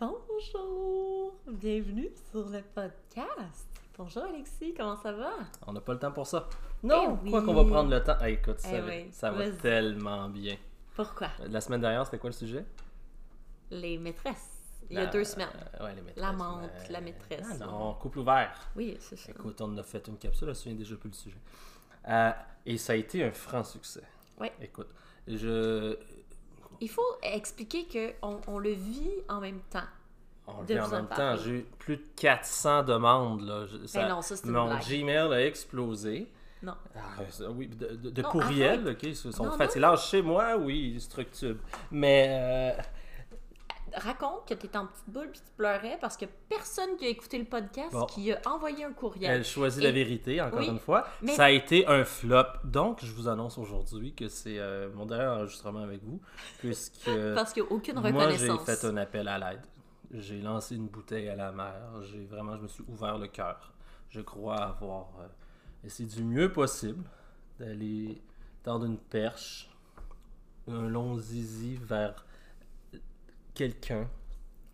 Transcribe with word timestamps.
Bonjour! 0.00 1.34
Bienvenue 1.46 2.08
sur 2.30 2.48
le 2.48 2.62
podcast. 2.74 3.68
Bonjour 3.98 4.22
Alexis, 4.24 4.72
comment 4.74 4.96
ça 4.96 5.12
va? 5.12 5.32
On 5.66 5.74
n'a 5.74 5.80
pas 5.82 5.92
le 5.92 5.98
temps 5.98 6.10
pour 6.12 6.26
ça. 6.26 6.48
Non, 6.82 7.18
Eh 7.26 7.30
quoi 7.30 7.40
oui. 7.40 7.46
qu'on 7.46 7.52
va 7.54 7.64
prendre 7.66 7.90
le 7.90 8.02
temps? 8.02 8.16
Ah, 8.18 8.30
écoute, 8.30 8.58
ça, 8.60 8.68
Eh 8.72 8.80
va- 8.80 8.86
oui, 8.88 9.08
ça 9.12 9.30
va 9.30 9.50
tellement 9.50 10.30
bien. 10.30 10.56
Pourquoi? 10.96 11.28
La 11.48 11.60
semaine 11.60 11.82
dernière, 11.82 12.06
c'était 12.06 12.18
quoi 12.18 12.30
le 12.30 12.34
sujet? 12.34 12.64
Les 13.70 13.98
maîtresses. 13.98 14.62
Il 14.88 14.94
y 14.96 14.98
a 14.98 15.04
La- 15.04 15.10
deux 15.10 15.22
semaines. 15.24 15.48
euh, 15.78 15.84
ouais, 15.84 15.94
les 15.94 16.00
maîtresses. 16.00 16.24
L'amante, 16.24 16.70
mais- 16.82 16.88
la 16.88 17.00
maîtresse. 17.02 17.46
Ah 17.60 17.66
non, 17.66 17.94
couple 17.94 18.20
ouvert. 18.20 18.58
Oui, 18.76 18.96
c'est 19.00 19.16
ça. 19.16 19.30
Écoute, 19.32 19.60
on 19.60 19.76
a 19.76 19.82
fait 19.82 20.08
une 20.08 20.16
capsule, 20.16 20.46
je 20.46 20.48
me 20.48 20.54
souviens 20.54 20.78
déjà 20.78 20.96
plus 20.96 21.10
le 21.10 21.14
sujet. 21.14 21.38
Euh, 22.08 22.30
et 22.64 22.78
ça 22.78 22.94
a 22.94 22.96
été 22.96 23.22
un 23.22 23.32
franc 23.32 23.62
succès. 23.64 24.02
Ouais. 24.40 24.50
Écoute, 24.62 24.88
je. 25.28 25.94
Il 26.80 26.88
faut 26.88 27.02
expliquer 27.22 27.86
qu'on 28.20 28.40
on 28.46 28.58
le 28.58 28.70
vit 28.70 29.10
en 29.28 29.40
même 29.40 29.60
temps. 29.70 29.80
On 30.46 30.62
le 30.62 30.66
fait 30.66 30.80
en 30.80 30.88
même 30.88 31.06
temps, 31.08 31.36
j'ai 31.36 31.50
eu 31.50 31.66
plus 31.78 31.96
de 31.98 32.02
400 32.16 32.82
demandes. 32.84 33.42
Là. 33.42 33.66
Je- 33.66 33.86
ça- 33.86 34.08
non, 34.08 34.22
ça, 34.22 34.34
mon 34.44 34.66
blague. 34.66 34.82
Gmail 34.88 35.32
a 35.32 35.46
explosé. 35.46 36.26
Non. 36.62 36.74
Ah, 36.96 37.00
oui, 37.54 37.68
de, 37.68 37.94
de- 37.94 38.10
de 38.10 38.22
Non, 38.22 38.28
courriels, 38.28 38.88
ok, 38.88 39.02
ils 39.04 39.16
sont 39.16 39.30
faciles. 39.52 39.86
Chez 39.98 40.22
moi, 40.22 40.56
oui, 40.58 40.98
structure. 41.00 41.56
Mais 41.90 42.26
euh, 42.76 42.82
Raconte 43.94 44.46
que 44.48 44.54
tu 44.54 44.66
étais 44.66 44.78
en 44.78 44.86
petite 44.86 45.08
boule 45.08 45.28
puis 45.30 45.40
tu 45.40 45.50
pleurais 45.56 45.98
parce 46.00 46.16
que 46.16 46.24
personne 46.48 46.96
qui 46.96 47.06
a 47.06 47.08
écouté 47.08 47.38
le 47.38 47.44
podcast 47.44 47.92
Bon. 47.92 48.06
qui 48.06 48.32
a 48.32 48.40
envoyé 48.46 48.84
un 48.84 48.92
courriel. 48.92 49.30
elle 49.30 49.44
choisit 49.44 49.80
Et- 49.82 49.86
la 49.86 49.92
vérité, 49.92 50.40
encore 50.40 50.60
Oui, 50.60 50.68
une 50.68 50.78
fois. 50.78 51.06
mais- 51.22 51.34
Ça 51.34 51.44
a 51.44 51.50
été 51.50 51.86
un 51.86 52.04
flop. 52.04 52.44
Donc, 52.64 53.04
je 53.04 53.12
vous 53.12 53.28
annonce 53.28 53.58
aujourd'hui 53.58 54.14
que 54.14 54.28
c'est 54.28 54.58
euh, 54.58 54.90
mon 54.94 55.06
dernier 55.06 55.26
enregistrement 55.26 55.80
avec 55.82 56.02
vous, 56.04 56.20
puisque 56.58 57.04
Parce 57.34 57.52
qu'il 57.52 57.62
n'y 57.62 57.68
a 57.68 57.72
aucune 57.72 57.94
moi, 58.00 58.10
j'ai 58.10 58.16
reconnaissance. 58.50 58.64
fait 58.64 58.86
un 58.86 58.96
appel 58.96 59.28
à 59.28 59.38
l'aide. 59.38 59.62
J'ai 60.12 60.40
lancé 60.40 60.74
une 60.76 60.88
bouteille 60.88 61.28
à 61.28 61.36
la 61.36 61.52
mer. 61.52 61.74
J'ai 62.02 62.24
vraiment, 62.24 62.56
je 62.56 62.62
me 62.62 62.68
suis 62.68 62.84
ouvert 62.88 63.16
le 63.18 63.28
cœur. 63.28 63.72
Je 64.08 64.20
crois 64.20 64.56
avoir 64.56 65.08
euh, 65.20 65.26
essayé 65.84 66.08
du 66.08 66.24
mieux 66.24 66.50
possible 66.52 67.04
d'aller 67.60 68.20
tendre 68.62 68.86
une 68.86 68.98
perche, 68.98 69.70
un 70.68 70.88
long 70.88 71.16
zizi 71.16 71.76
vers 71.76 72.24
quelqu'un. 73.60 74.08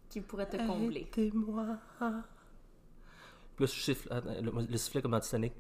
Qui 0.09 0.21
pourrait 0.21 0.49
te 0.49 0.57
combler. 0.59 1.09
Aidez-moi. 1.17 1.77
Puis 1.99 2.07
là, 3.65 3.67
je 3.67 3.67
siffle, 3.67 4.13
attends, 4.13 4.31
le, 4.41 4.53
le 4.71 4.77
sifflet 4.79 5.03
comme 5.03 5.11
dans 5.11 5.19
Titanic. 5.21 5.53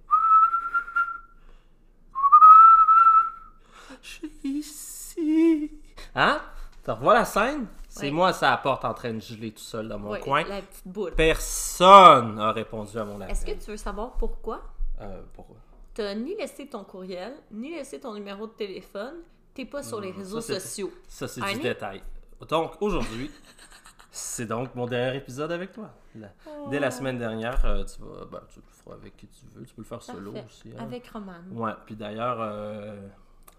Je 4.02 4.08
suis 4.08 4.30
ici. 4.44 5.70
Hein? 6.14 6.40
Tu 6.84 6.90
revois 6.92 7.14
la 7.14 7.24
scène? 7.24 7.66
C'est 7.88 8.06
Oui. 8.06 8.12
moi, 8.12 8.32
ça 8.32 8.52
apporte 8.52 8.84
en 8.84 8.94
train 8.94 9.12
de 9.14 9.20
geler 9.20 9.50
tout 9.52 9.58
seul 9.62 9.88
dans 9.88 9.98
mon 9.98 10.10
Ouais, 10.10 10.20
coin. 10.20 10.44
la 10.44 10.62
petite 10.62 10.86
boule. 10.86 11.12
Personne 11.16 12.36
n'a 12.36 12.52
répondu 12.52 12.96
à 12.98 13.04
mon 13.04 13.16
appel. 13.20 13.30
Est-ce 13.30 13.44
que 13.44 13.52
tu 13.64 13.70
veux 13.72 13.76
savoir 13.76 14.12
pourquoi? 14.18 14.62
Euh, 15.00 15.22
pourquoi? 15.34 15.56
T'as 15.94 16.14
ni 16.14 16.36
laissé 16.36 16.68
ton 16.68 16.84
courriel, 16.84 17.34
ni 17.50 17.70
laissé 17.70 17.98
ton 17.98 18.14
numéro 18.14 18.46
de 18.46 18.52
téléphone, 18.52 19.14
t'es 19.54 19.64
pas 19.64 19.82
sur 19.82 20.00
les 20.00 20.12
réseaux 20.12 20.40
ça, 20.42 20.60
sociaux. 20.60 20.92
Ça, 21.08 21.26
c'est 21.26 21.40
du 21.40 21.58
détail. 21.60 22.02
Donc, 22.48 22.80
aujourd'hui, 22.80 23.30
c'est 24.10 24.46
donc 24.46 24.74
mon 24.74 24.86
dernier 24.86 25.16
épisode 25.18 25.50
avec 25.52 25.72
toi. 25.72 25.90
La- 26.14 26.32
Dès 26.70 26.78
la 26.80 26.90
semaine 26.90 27.18
dernière, 27.18 27.64
euh, 27.64 27.84
tu, 27.84 28.00
vas, 28.02 28.24
ben, 28.26 28.40
tu 28.48 28.60
le 28.60 28.64
feras 28.70 28.94
avec 28.96 29.16
qui 29.16 29.26
tu 29.28 29.46
veux. 29.54 29.64
Tu 29.64 29.74
peux 29.74 29.82
le 29.82 29.86
faire 29.86 30.02
solo 30.02 30.32
Parfait. 30.32 30.46
aussi. 30.46 30.70
hein. 30.76 30.82
Avec 30.82 31.06
Roman. 31.08 31.40
Ouais, 31.52 31.72
puis 31.86 31.96
d'ailleurs. 31.96 32.38
euh, 32.40 33.08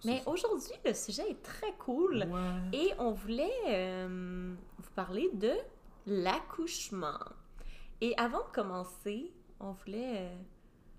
Mais 0.05 0.19
c'est- 0.23 0.29
aujourd'hui, 0.29 0.71
le 0.85 0.93
sujet 0.93 1.29
est 1.29 1.41
très 1.43 1.73
cool. 1.79 2.25
Ouais. 2.29 2.77
Et 2.77 2.93
on 2.99 3.11
voulait 3.11 3.51
euh, 3.67 4.53
vous 4.77 4.91
parler 4.95 5.29
de 5.33 5.51
l'accouchement. 6.05 7.19
Et 8.01 8.13
avant 8.17 8.39
de 8.45 8.51
commencer, 8.53 9.31
on 9.59 9.71
voulait... 9.71 10.17
euh, 10.29 10.35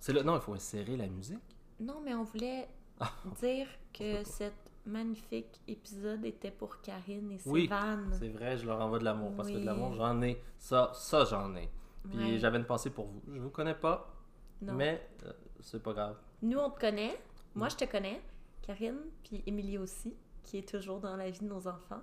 C'est 0.01 0.13
là. 0.13 0.23
Non, 0.23 0.35
il 0.37 0.41
faut 0.41 0.55
insérer 0.55 0.97
la 0.97 1.07
musique. 1.07 1.39
Non, 1.81 2.01
mais 2.05 2.15
on 2.15 2.25
voulait 2.25 2.69
Ah. 3.01 3.11
dire 3.41 3.69
que 3.93 4.23
pas. 4.23 4.25
Magnifique 4.87 5.61
épisode 5.67 6.25
était 6.25 6.51
pour 6.51 6.81
Karine 6.81 7.31
et 7.33 7.39
Oui, 7.47 7.63
Sévan. 7.63 8.11
C'est 8.19 8.29
vrai, 8.29 8.57
je 8.57 8.67
leur 8.67 8.81
envoie 8.81 8.99
de 8.99 9.05
l'amour. 9.05 9.33
Parce 9.37 9.49
que 9.49 9.57
de 9.59 9.65
l'amour, 9.65 9.95
j'en 9.95 10.21
ai. 10.23 10.43
Ça, 10.59 10.91
ça 10.95 11.25
j'en 11.25 11.55
ai. 11.57 11.69
Puis 12.09 12.19
Ouais. 12.19 12.39
j'avais 12.39 12.59
une 12.59 12.65
pensée 12.67 12.91
pour 12.91 13.07
vous. 13.07 13.21
Je 13.33 13.41
vous 13.41 13.51
connais 13.51 13.75
pas, 13.75 14.15
Non. 14.63 14.73
mais 14.75 15.09
euh, 15.27 15.33
c'est 15.61 15.83
pas 15.83 15.93
grave. 15.93 16.17
Nous, 16.43 16.59
on 16.59 16.71
te 16.71 16.81
connaît. 16.81 17.13
Mm. 17.55 17.59
Moi, 17.59 17.69
je 17.69 17.77
te 17.77 17.85
connais. 17.85 18.23
Karine, 18.63 18.99
puis 19.25 19.43
Émilie 19.47 19.79
aussi, 19.79 20.15
qui 20.43 20.59
est 20.59 20.69
toujours 20.69 21.01
dans 21.01 21.17
la 21.17 21.31
vie 21.31 21.41
de 21.41 21.47
nos 21.49 21.67
enfants. 21.69 22.03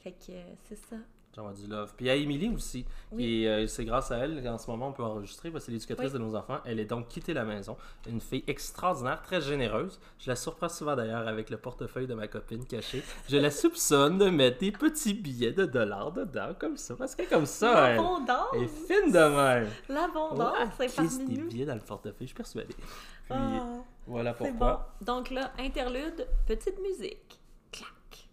Fait 0.00 0.12
que 0.12 0.32
euh, 0.32 0.54
c'est 0.64 0.76
ça. 0.76 0.96
J'envoie 1.34 1.54
du 1.54 1.66
love. 1.66 1.94
Puis 1.96 2.10
à 2.10 2.14
Émilie 2.14 2.50
aussi, 2.54 2.84
Oui. 3.10 3.46
euh, 3.46 3.66
c'est 3.66 3.86
grâce 3.86 4.10
à 4.10 4.18
elle 4.18 4.42
qu'en 4.42 4.58
ce 4.58 4.70
moment 4.70 4.88
on 4.88 4.92
peut 4.92 5.02
enregistrer, 5.02 5.50
parce 5.50 5.64
que 5.64 5.66
c'est 5.66 5.72
l'éducatrice 5.72 6.08
Oui. 6.12 6.18
de 6.18 6.18
nos 6.24 6.34
enfants. 6.34 6.58
Elle 6.66 6.78
est 6.78 6.84
donc 6.84 7.08
quittée 7.08 7.32
la 7.32 7.44
maison. 7.44 7.78
Une 8.06 8.20
fille 8.20 8.44
extraordinaire, 8.46 9.22
très 9.22 9.40
généreuse. 9.40 9.98
Je 10.18 10.28
la 10.28 10.36
surprends 10.36 10.68
souvent 10.68 10.94
d'ailleurs 10.94 11.26
avec 11.26 11.48
le 11.48 11.56
portefeuille 11.56 12.06
de 12.06 12.12
ma 12.12 12.28
copine 12.28 12.66
caché. 12.66 13.02
Je 13.30 13.38
la 13.38 13.50
soupçonne 13.50 14.18
de 14.18 14.28
mettre 14.28 14.58
des 14.58 14.72
petits 14.72 15.14
billets 15.14 15.52
de 15.52 15.64
dollars 15.64 16.12
dedans, 16.12 16.52
comme 16.58 16.76
ça. 16.76 16.96
Parce 16.96 17.18
est 17.18 17.24
comme 17.26 17.46
ça, 17.46 17.88
elle. 17.88 17.96
L'abondance! 17.96 18.46
Elle 18.54 18.62
est 18.64 18.66
fine 18.68 19.10
de 19.12 19.36
même. 19.36 19.68
L'abondance, 19.88 20.58
Ouais, 20.78 20.88
c'est 20.88 20.96
parmi 20.96 21.26
des 21.26 21.40
nous. 21.40 21.48
billets 21.48 21.64
dans 21.66 21.74
le 21.74 21.80
portefeuille, 21.80 22.16
je 22.20 22.26
suis 22.26 22.34
persuadé. 22.34 22.74
Puis 22.74 22.84
Ah, 23.30 23.78
voilà 24.06 24.34
c'est 24.36 24.44
bon. 24.44 24.50
pourquoi. 24.50 24.94
Donc 25.00 25.30
là, 25.30 25.50
interlude, 25.58 26.26
petite 26.46 26.78
musique. 26.82 27.40
Clac. 27.70 28.28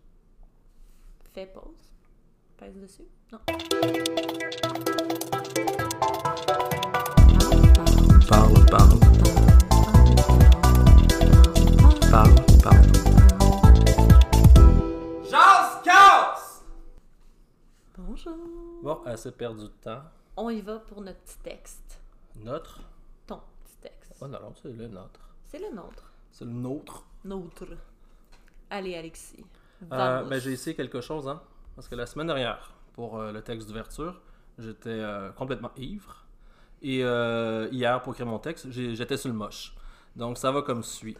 Fais 1.33 1.45
pause. 1.45 1.88
Pèse 2.59 2.75
dessus. 2.75 3.07
Non. 3.31 3.39
Parle, 8.27 8.65
parle, 8.65 8.99
parle, 12.11 12.35
parle. 12.61 12.87
J'ose 15.23 15.83
casse! 15.85 16.65
Bonjour. 17.97 18.35
Bon, 18.83 19.01
assez 19.05 19.31
perdu 19.31 19.63
de 19.63 19.67
temps. 19.67 20.01
On 20.35 20.49
y 20.49 20.59
va 20.59 20.79
pour 20.79 20.99
notre 20.99 21.19
petit 21.21 21.37
texte. 21.37 22.01
Notre? 22.43 22.81
Ton 23.25 23.39
petit 23.63 23.77
texte. 23.81 24.17
Oh 24.19 24.27
non, 24.27 24.41
non, 24.41 24.53
c'est 24.61 24.73
le 24.73 24.87
nôtre. 24.89 25.21
C'est 25.45 25.59
le 25.59 25.73
nôtre. 25.73 26.11
C'est 26.29 26.43
le 26.43 26.51
nôtre. 26.51 27.05
Nôtre. 27.23 27.67
Allez, 28.69 28.97
Alexis. 28.97 29.45
Euh, 29.93 30.23
ben, 30.25 30.39
j'ai 30.39 30.51
essayé 30.51 30.75
quelque 30.75 30.99
chose, 30.99 31.25
hein. 31.29 31.41
Parce 31.79 31.87
que 31.87 31.95
la 31.95 32.05
semaine 32.05 32.27
dernière, 32.27 32.73
pour 32.91 33.17
euh, 33.21 33.31
le 33.31 33.41
texte 33.41 33.65
d'ouverture, 33.69 34.19
j'étais 34.57 34.89
euh, 34.89 35.31
complètement 35.31 35.71
ivre. 35.77 36.25
Et 36.81 37.05
euh, 37.05 37.69
hier, 37.71 38.01
pour 38.01 38.11
écrire 38.11 38.25
mon 38.25 38.37
texte, 38.37 38.69
j'ai- 38.69 38.95
j'étais 38.97 39.15
sur 39.15 39.29
le 39.29 39.35
moche. 39.37 39.73
Donc 40.17 40.37
ça 40.37 40.51
va 40.51 40.61
comme 40.61 40.83
suit. 40.83 41.15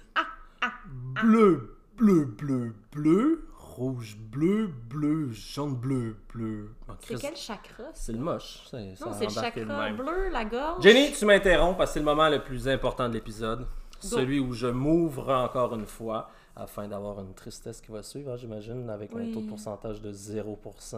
Bleu, 1.24 1.78
bleu, 1.96 2.25
bleu, 2.25 2.75
bleu, 2.92 3.47
rouge, 3.58 4.18
bleu, 4.18 4.68
bleu, 4.68 5.30
jaune, 5.31 5.75
bleu, 5.75 6.18
bleu. 6.34 6.72
C'est 7.00 7.14
Christ, 7.14 7.22
quel 7.22 7.36
chakra? 7.38 7.84
ça? 7.86 7.90
C'est 7.94 8.12
le 8.12 8.20
moche. 8.20 8.59
Ça 8.70 8.80
Non, 8.81 9.14
c'est 9.14 9.28
le 9.28 9.30
chakra 9.31 9.91
bleu, 9.94 10.28
la 10.30 10.44
gorge. 10.44 10.84
Jenny, 10.84 11.14
tu 11.14 11.24
m'interromps 11.24 11.78
parce 11.78 11.91
que 11.91 11.94
c'est 11.94 12.00
le 12.00 12.06
moment 12.06 12.28
le 12.28 12.44
plus 12.44 12.68
important 12.68 13.08
de 13.08 13.14
l'épisode. 13.14 13.66
Celui 14.02 14.41
où 14.41 14.52
je 14.52 14.68
m'ouvre 14.68 15.30
encore 15.30 15.74
une 15.76 15.86
fois 15.86 16.30
afin 16.59 16.88
d'avoir 16.88 17.20
une 17.22 17.34
tristesse 17.34 17.81
qui 17.81 17.92
va 17.92 18.03
suivre, 18.03 18.31
hein, 18.31 18.36
j'imagine, 18.38 18.90
avec 18.90 19.12
Oui. 19.14 19.30
un 19.30 19.34
taux 19.34 19.42
de 19.42 19.47
pourcentage 19.47 20.02
de 20.02 20.12
0%. 20.12 20.97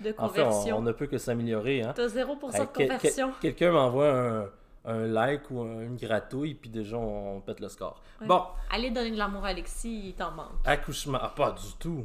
De 0.00 0.14
En 0.18 0.28
fait, 0.28 0.42
on, 0.42 0.44
conversion. 0.48 0.78
on 0.78 0.82
ne 0.82 0.92
peut 0.92 1.06
que 1.06 1.18
s'améliorer. 1.18 1.82
Hein. 1.82 1.92
T'as 1.94 2.08
0% 2.08 2.54
Hey, 2.54 2.60
de 2.66 2.72
conversion. 2.72 3.32
Quelqu'un 3.40 3.72
m'envoie 3.72 4.10
un, 4.12 4.46
un 4.84 5.06
like 5.06 5.50
ou 5.50 5.60
un- 5.60 5.80
une 5.82 5.96
gratouille, 5.96 6.54
puis 6.54 6.70
déjà 6.70 6.96
on, 6.96 7.40
pète 7.40 7.60
le 7.60 7.68
score. 7.68 8.00
Bon, 8.26 8.42
Allez 8.70 8.90
donner 8.90 9.10
de 9.10 9.16
l'amour 9.18 9.44
à 9.44 9.48
Alexis, 9.48 10.08
il 10.08 10.14
t'en 10.14 10.30
manque. 10.32 10.48
accouchement. 10.64 11.18
Ah, 11.20 11.32
pas 11.34 11.52
du 11.52 11.72
tout. 11.78 12.04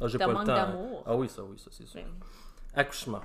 Ah, 0.00 0.06
j'ai 0.08 0.18
pas 0.18 0.26
le 0.28 0.34
temps. 0.34 0.44
d'amour. 0.44 1.02
Ah 1.06 1.16
oui, 1.16 1.28
ça, 1.28 1.42
oui, 1.42 1.58
ça, 1.58 1.70
c'est 1.70 1.86
sûr. 1.86 2.00
Accouchement. 2.74 3.20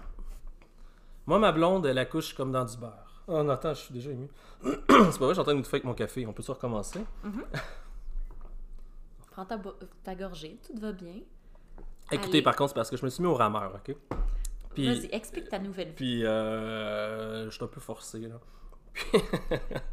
Moi, 1.25 1.39
ma 1.39 1.51
blonde, 1.51 1.85
elle 1.85 1.97
accouche 1.97 2.33
comme 2.33 2.51
dans 2.51 2.65
du 2.65 2.77
beurre. 2.77 3.23
Oh, 3.27 3.41
non, 3.41 3.49
attends, 3.53 3.73
je 3.73 3.79
suis 3.81 3.93
déjà 3.93 4.11
ému. 4.11 4.27
c'est 4.63 4.71
pas 4.87 4.99
vrai, 4.99 5.29
je 5.29 5.33
suis 5.33 5.39
en 5.39 5.43
train 5.43 5.55
de 5.55 5.59
tout 5.61 5.65
faire 5.65 5.73
avec 5.77 5.83
mon 5.85 5.93
café. 5.95 6.25
On 6.27 6.33
peut-tu 6.33 6.51
recommencer? 6.51 6.99
Prends 9.35 9.45
ta, 9.45 9.59
ta 10.03 10.15
gorgée, 10.15 10.57
tout 10.65 10.79
va 10.79 10.93
bien. 10.93 11.15
Écoutez, 12.11 12.29
Allez. 12.29 12.41
par 12.41 12.55
contre, 12.55 12.69
c'est 12.69 12.75
parce 12.75 12.89
que 12.89 12.95
je 12.97 13.03
me 13.03 13.09
suis 13.09 13.21
mis 13.21 13.27
au 13.27 13.33
rameur, 13.35 13.73
OK? 13.75 13.95
Vas-y, 14.77 15.09
explique 15.11 15.49
ta 15.49 15.59
nouvelle 15.59 15.87
vie. 15.89 15.93
puis 15.95 16.25
euh, 16.25 17.45
je 17.45 17.49
suis 17.55 17.63
un 17.63 17.67
peu 17.67 17.81
forcé, 17.81 18.19
là. 18.19 18.35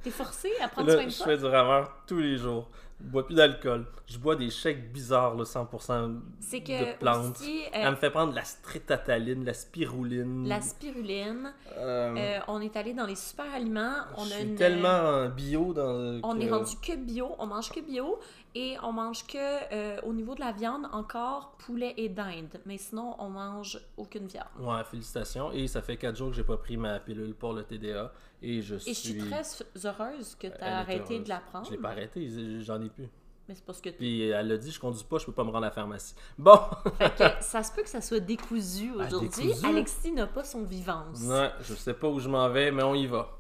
T'es 0.05 0.11
forcé 0.11 0.49
à 0.61 0.69
prendre 0.69 0.87
Là, 0.89 0.95
soin 0.95 1.05
de 1.07 1.11
je 1.11 1.17
toi? 1.17 1.27
fais 1.27 1.39
du 1.39 1.45
rameur 1.47 1.93
tous 2.07 2.19
les 2.19 2.37
jours. 2.37 2.71
Je 3.01 3.09
bois 3.09 3.27
plus 3.27 3.35
d'alcool. 3.35 3.85
Je 4.07 4.17
bois 4.17 4.37
des 4.37 4.49
shakes 4.49 4.93
bizarres, 4.93 5.35
là, 5.35 5.43
100% 5.43 6.21
C'est 6.39 6.61
que 6.63 6.93
de 6.93 6.99
plantes. 6.99 7.37
aussi, 7.37 7.63
euh, 7.65 7.71
Elle 7.73 7.91
me 7.91 7.97
fait 7.97 8.11
prendre 8.11 8.33
la 8.33 8.45
stritataline, 8.45 9.45
la 9.45 9.55
spiruline. 9.55 10.47
la 10.47 10.61
spiruline, 10.61 11.53
Euh, 11.79 12.15
euh, 12.17 12.39
on 12.47 12.61
est 12.61 12.77
allé 12.77 12.95
dans 12.95 13.07
les 13.07 13.17
super 13.17 13.53
aliments, 13.53 13.95
on 14.17 14.25
je 14.25 14.35
a 14.35 14.37
suis 14.37 14.45
une... 14.51 14.55
tellement 14.55 14.89
en 14.89 15.29
bio 15.31 15.73
dans. 15.73 16.21
On 16.23 16.39
est 16.39 16.49
rendu 16.51 16.77
que 16.81 16.95
bio, 16.95 17.35
on 17.41 17.47
mange 17.47 17.71
que 17.73 17.81
bio. 17.81 18.21
Et 18.55 18.77
on 18.83 18.93
mange 18.93 19.27
que, 19.27 19.39
euh, 19.39 20.01
au 20.03 20.13
niveau 20.13 20.35
de 20.35 20.41
la 20.41 20.53
viande, 20.53 20.87
encore 20.93 21.53
poulet 21.53 21.95
et 21.97 22.09
dinde. 22.11 22.61
Mais 22.67 22.77
sinon, 22.77 23.15
on 23.19 23.31
mange 23.31 23.81
aucune 23.97 24.27
viande. 24.27 24.47
Ouais, 24.61 24.85
félicitations. 24.85 25.53
Et 25.53 25.67
ça 25.69 25.81
fait 25.81 25.97
4 25.97 26.17
jours 26.17 26.29
que 26.31 26.37
j'ai 26.37 26.45
pas 26.45 26.59
pris 26.59 26.77
ma 26.77 27.01
pilule 27.01 27.35
pour 27.35 27.55
le 27.55 27.65
TDA. 27.65 28.13
Et 28.43 28.61
je 28.61 28.77
suis. 28.77 28.91
Et 28.91 28.95
je 28.95 29.01
suis 29.01 29.19
très 29.19 29.43
heureuse 29.87 30.35
que 30.35 30.49
tu 30.49 30.61
as 30.61 30.81
arrêté 30.81 31.15
heureuse. 31.15 31.25
de 31.25 31.29
la 31.31 31.41
prendre. 31.41 31.67
Je 31.67 31.71
l'ai 31.71 31.79
pas 31.79 31.91
arrêté, 31.91 32.29
j'en 32.61 32.81
ai 32.83 32.91
plus. 32.91 33.09
Mais 33.49 33.55
c'est 33.55 33.65
parce 33.65 33.81
que 33.81 33.91
Puis 33.91 34.29
elle 34.29 34.53
a 34.53 34.57
dit, 34.57 34.71
je 34.71 34.79
conduis 34.79 35.05
pas, 35.05 35.19
je 35.19 35.27
peux 35.27 35.33
pas 35.33 35.43
me 35.45 35.49
rendre 35.51 35.65
à 35.65 35.69
la 35.69 35.71
pharmacie. 35.73 36.15
Bon! 36.39 36.59
Fait 36.99 37.11
que 37.17 37.25
ça 37.43 37.63
se 37.63 37.73
peut 37.73 37.83
que 37.83 37.89
ça 37.89 38.01
soit 38.01 38.21
décousu 38.21 38.93
Ah, 38.99 39.07
aujourd'hui. 39.07 39.53
Alexis 39.65 40.13
n'a 40.13 40.27
pas 40.27 40.45
son 40.45 40.63
vivance. 40.63 41.23
Ouais, 41.23 41.51
je 41.61 41.75
sais 41.75 41.95
pas 41.95 42.09
où 42.09 42.21
je 42.21 42.29
m'en 42.29 42.49
vais, 42.51 42.71
mais 42.71 42.83
on 42.83 42.95
y 42.95 43.07
va. 43.07 43.31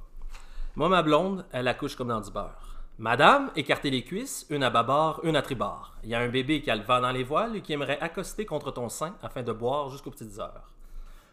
Moi, 0.75 0.89
ma 0.89 1.03
blonde, 1.03 1.45
elle 1.53 1.69
accouche 1.69 1.95
comme 1.95 2.09
dans 2.09 2.21
du 2.21 2.31
beurre. 2.31 2.72
Madame, 3.03 3.51
écartez 3.57 3.91
les 3.91 4.05
cuisses, 4.05 4.47
une 4.49 4.63
à 4.63 4.71
bâbord, 4.71 5.19
une 5.25 5.35
à 5.35 5.43
tribord. 5.43 5.93
Il 6.05 6.11
y 6.11 6.15
a 6.15 6.21
un 6.21 6.29
bébé 6.29 6.63
qui 6.63 6.71
a 6.71 6.77
le 6.77 6.85
vent 6.85 7.01
dans 7.01 7.11
les 7.11 7.25
voiles 7.25 7.57
et 7.57 7.61
qui 7.61 7.73
aimerait 7.73 7.99
accoster 8.01 8.47
contre 8.47 8.71
ton 8.71 8.89
sein 8.89 9.17
afin 9.25 9.43
de 9.43 9.51
boire 9.51 9.91
jusqu'aux 9.91 10.13
petites 10.13 10.39
heures. 10.39 10.71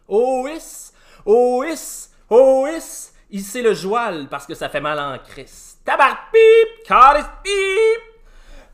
Oh 0.08 0.48
is! 0.48 0.92
Oh 1.28 1.64
is! 1.64 2.10
Oh 2.28 2.66
is! 2.68 3.12
Hissez 3.30 3.62
le 3.62 3.76
joual 3.76 4.30
parce 4.30 4.48
que 4.48 4.56
ça 4.56 4.68
fait 4.68 4.82
mal 4.82 4.98
en 4.98 5.20
crise. 5.20 5.78
Tabar 5.86 6.32
pip! 6.32 6.88
Caris 6.88 7.22
pip! 7.44 8.02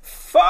Fuck! 0.01 0.42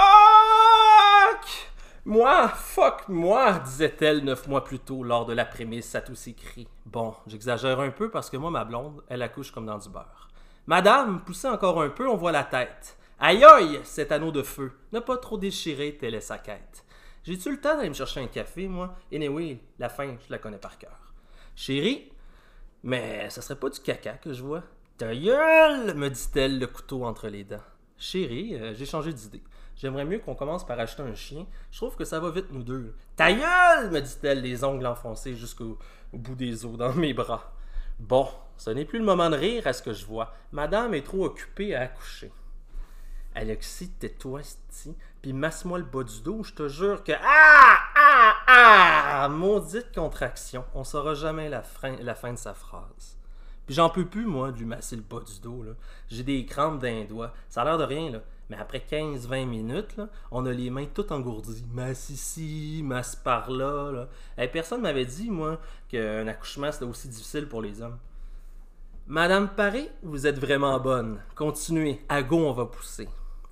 Moi, 2.06 2.48
fuck 2.50 3.10
moi, 3.10 3.54
disait-elle 3.54 4.24
neuf 4.24 4.48
mois 4.48 4.64
plus 4.64 4.78
tôt 4.78 5.02
lors 5.02 5.26
de 5.26 5.34
la 5.34 5.46
prémisse 5.46 5.96
à 5.96 6.02
tous 6.02 6.14
ses 6.14 6.34
cris. 6.34 6.68
Bon, 6.86 7.16
j'exagère 7.26 7.80
un 7.80 7.90
peu 7.90 8.12
parce 8.12 8.30
que 8.30 8.38
moi, 8.38 8.52
ma 8.52 8.66
blonde, 8.66 9.02
elle 9.10 9.24
accouche 9.24 9.50
comme 9.50 9.66
dans 9.66 9.80
du 9.80 9.90
beurre. 9.90 10.30
Madame, 10.68 11.22
poussez 11.24 11.48
encore 11.48 11.80
un 11.80 11.90
peu, 11.90 12.08
on 12.10 12.18
voit 12.18 12.32
la 12.32 12.44
tête. 12.44 12.98
Aïe 13.20 13.44
aïe, 13.44 13.80
cet 13.84 14.12
anneau 14.12 14.32
de 14.32 14.42
feu. 14.42 14.72
Ne 14.94 15.00
pas 15.00 15.18
trop 15.18 15.38
déchirer, 15.38 15.96
telle 15.96 16.16
est 16.16 16.22
sa 16.22 16.40
quête. 16.40 16.84
J'ai-tu 17.24 17.52
le 17.52 17.62
temps 17.62 17.76
d'aller 17.76 17.90
me 17.90 17.94
chercher 17.94 18.22
un 18.22 18.28
café, 18.28 18.68
moi? 18.68 18.96
Anyway, 19.14 19.60
la 19.78 19.90
fin, 19.90 20.16
je 20.26 20.32
la 20.32 20.40
connais 20.40 20.58
par 20.58 20.80
cœur. 20.80 21.14
Chérie, 21.56 22.12
mais 22.84 23.30
ça 23.30 23.42
serait 23.42 23.60
pas 23.60 23.70
du 23.70 23.80
caca 23.80 24.14
que 24.14 24.34
je 24.34 24.42
vois? 24.42 24.64
Ta 24.98 25.08
me 25.08 26.08
dit-elle, 26.10 26.58
le 26.58 26.68
couteau 26.68 27.06
entre 27.06 27.28
les 27.28 27.44
dents. 27.44 27.62
Chérie, 27.98 28.56
euh, 28.56 28.74
j'ai 28.74 28.86
changé 28.86 29.14
d'idée. 29.14 29.44
J'aimerais 29.76 30.06
mieux 30.06 30.20
qu'on 30.20 30.36
commence 30.36 30.66
par 30.66 30.80
acheter 30.80 31.04
un 31.04 31.16
chien. 31.16 31.46
Je 31.70 31.78
trouve 31.78 31.96
que 31.96 32.06
ça 32.06 32.20
va 32.20 32.32
vite, 32.32 32.52
nous 32.52 32.64
deux. 32.64 32.96
Ta 33.16 33.30
me 33.30 34.00
dit-elle, 34.00 34.42
les 34.42 34.64
ongles 34.64 34.88
enfoncés 34.88 35.36
jusqu'au 35.36 35.78
au 36.12 36.18
bout 36.18 36.36
des 36.36 36.66
os 36.66 36.78
dans 36.78 36.94
mes 36.94 37.14
bras. 37.14 37.54
Bon, 38.00 38.28
ce 38.58 38.70
n'est 38.70 38.86
plus 38.86 39.00
le 39.00 39.06
moment 39.06 39.30
de 39.30 39.38
rire 39.38 39.68
à 39.68 39.74
ce 39.74 39.82
que 39.82 39.94
je 39.94 40.06
vois. 40.06 40.34
Madame 40.52 40.94
est 40.94 41.06
trop 41.06 41.26
occupée 41.26 41.76
à 41.76 41.82
accoucher. 41.82 42.32
Alexis, 43.34 43.90
tais-toi, 43.90 44.42
puis 45.22 45.34
masse-moi 45.34 45.80
le 45.80 45.86
bas 45.86 46.04
du 46.04 46.22
dos, 46.22 46.44
je 46.44 46.54
te 46.54 46.68
jure 46.70 47.04
que... 47.04 47.12
Ah! 47.12 47.78
Ah! 47.96 48.36
Ah! 48.48 49.28
Maudite 49.30 49.94
contraction, 49.94 50.66
on 50.74 50.84
saura 50.84 51.16
jamais 51.16 51.50
la 51.50 51.64
fin 51.64 51.94
de 52.34 52.38
sa 52.38 52.54
phrase. 52.54 53.15
Puis 53.66 53.74
j'en 53.76 53.90
peux 53.90 54.06
plus, 54.06 54.26
moi, 54.26 54.52
lui 54.52 54.66
masser 54.66 54.96
le 54.96 55.02
bas 55.02 55.22
du 55.22 55.40
dos, 55.42 55.64
là. 55.64 55.72
J'ai 56.10 56.24
des 56.24 56.46
crampes 56.46 56.80
d'un 56.80 57.04
doigt. 57.06 57.34
Ça 57.50 57.62
a 57.62 57.66
l'air 57.66 57.78
de 57.78 57.84
rien, 57.84 58.12
là. 58.12 58.20
Mais 58.50 58.58
après 58.58 58.84
15-20 58.88 59.46
minutes, 59.48 59.98
là, 59.98 60.08
on 60.30 60.46
a 60.46 60.52
les 60.52 60.70
mains 60.70 60.86
toutes 60.94 61.12
engourdies. 61.12 61.66
Masse 61.74 62.12
ici, 62.12 62.82
masse 62.84 63.16
par 63.16 63.50
là, 63.50 63.92
là. 63.92 64.08
Hey, 64.38 64.50
personne 64.50 64.82
m'avait 64.82 65.06
dit, 65.06 65.32
moi, 65.32 65.60
qu'un 65.90 66.28
accouchement, 66.28 66.72
c'était 66.72 66.86
aussi 66.86 67.08
difficile 67.08 67.48
pour 67.48 67.62
les 67.64 67.82
hommes. 67.82 67.98
Madame 69.08 69.50
Paré, 69.50 69.90
vous 70.04 70.26
êtes 70.28 70.40
vraiment 70.40 70.80
bonne. 70.80 71.20
Continuez. 71.36 72.02
À 72.10 72.24
go, 72.24 72.38
on 72.38 72.54
va 72.54 72.66
pousser. 72.66 73.08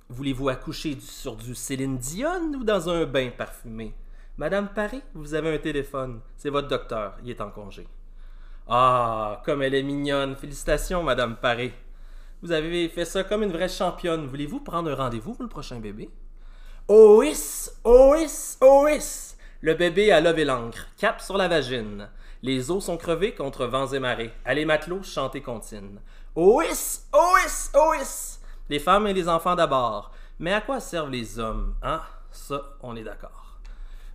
Voulez-vous 0.08 0.48
accoucher 0.48 0.94
du- 0.94 1.00
sur 1.00 1.36
du 1.36 1.54
Céline 1.54 1.96
Dion 1.98 2.52
ou 2.54 2.64
dans 2.64 2.88
un 2.88 3.04
bain 3.06 3.30
parfumé? 3.36 3.94
Madame 4.36 4.68
Paré, 4.68 5.00
vous 5.14 5.34
avez 5.34 5.54
un 5.54 5.58
téléphone. 5.58 6.20
C'est 6.36 6.50
votre 6.50 6.68
docteur. 6.68 7.16
Il 7.22 7.30
est 7.30 7.40
en 7.40 7.50
congé. 7.50 7.86
Ah, 8.68 9.42
comme 9.44 9.62
elle 9.62 9.74
est 9.74 9.82
mignonne. 9.82 10.36
Félicitations, 10.36 11.02
Madame 11.02 11.36
Paré. 11.36 11.74
Vous 12.42 12.52
avez 12.52 12.88
fait 12.88 13.04
ça 13.04 13.24
comme 13.24 13.42
une 13.42 13.52
vraie 13.52 13.68
championne. 13.68 14.26
Voulez-vous 14.26 14.60
prendre 14.60 14.90
un 14.90 14.94
rendez-vous 14.94 15.34
pour 15.34 15.42
le 15.42 15.48
prochain 15.48 15.80
bébé? 15.80 16.10
Ois, 16.88 17.70
ois, 17.84 18.56
ois. 18.60 19.34
Le 19.60 19.74
bébé 19.74 20.12
a 20.12 20.20
levé 20.20 20.44
l'encre, 20.44 20.88
cap 20.98 21.20
sur 21.20 21.38
la 21.38 21.48
vagine. 21.48 22.10
Les 22.42 22.70
os 22.70 22.84
sont 22.84 22.98
crevés 22.98 23.34
contre 23.34 23.64
vents 23.64 23.86
et 23.86 23.98
marées. 23.98 24.34
Allez, 24.44 24.66
matelots, 24.66 25.02
chantez 25.02 25.40
comptine. 25.40 26.00
Ois, 26.34 26.64
ois, 27.14 27.70
ois. 27.74 28.38
Les 28.68 28.78
femmes 28.78 29.06
et 29.06 29.14
les 29.14 29.28
enfants 29.28 29.54
d'abord. 29.54 30.10
Mais 30.38 30.52
à 30.52 30.60
quoi 30.60 30.80
servent 30.80 31.10
les 31.10 31.38
hommes, 31.38 31.74
hein? 31.82 32.02
Ça, 32.30 32.62
on 32.82 32.96
est 32.96 33.04
d'accord. 33.04 33.58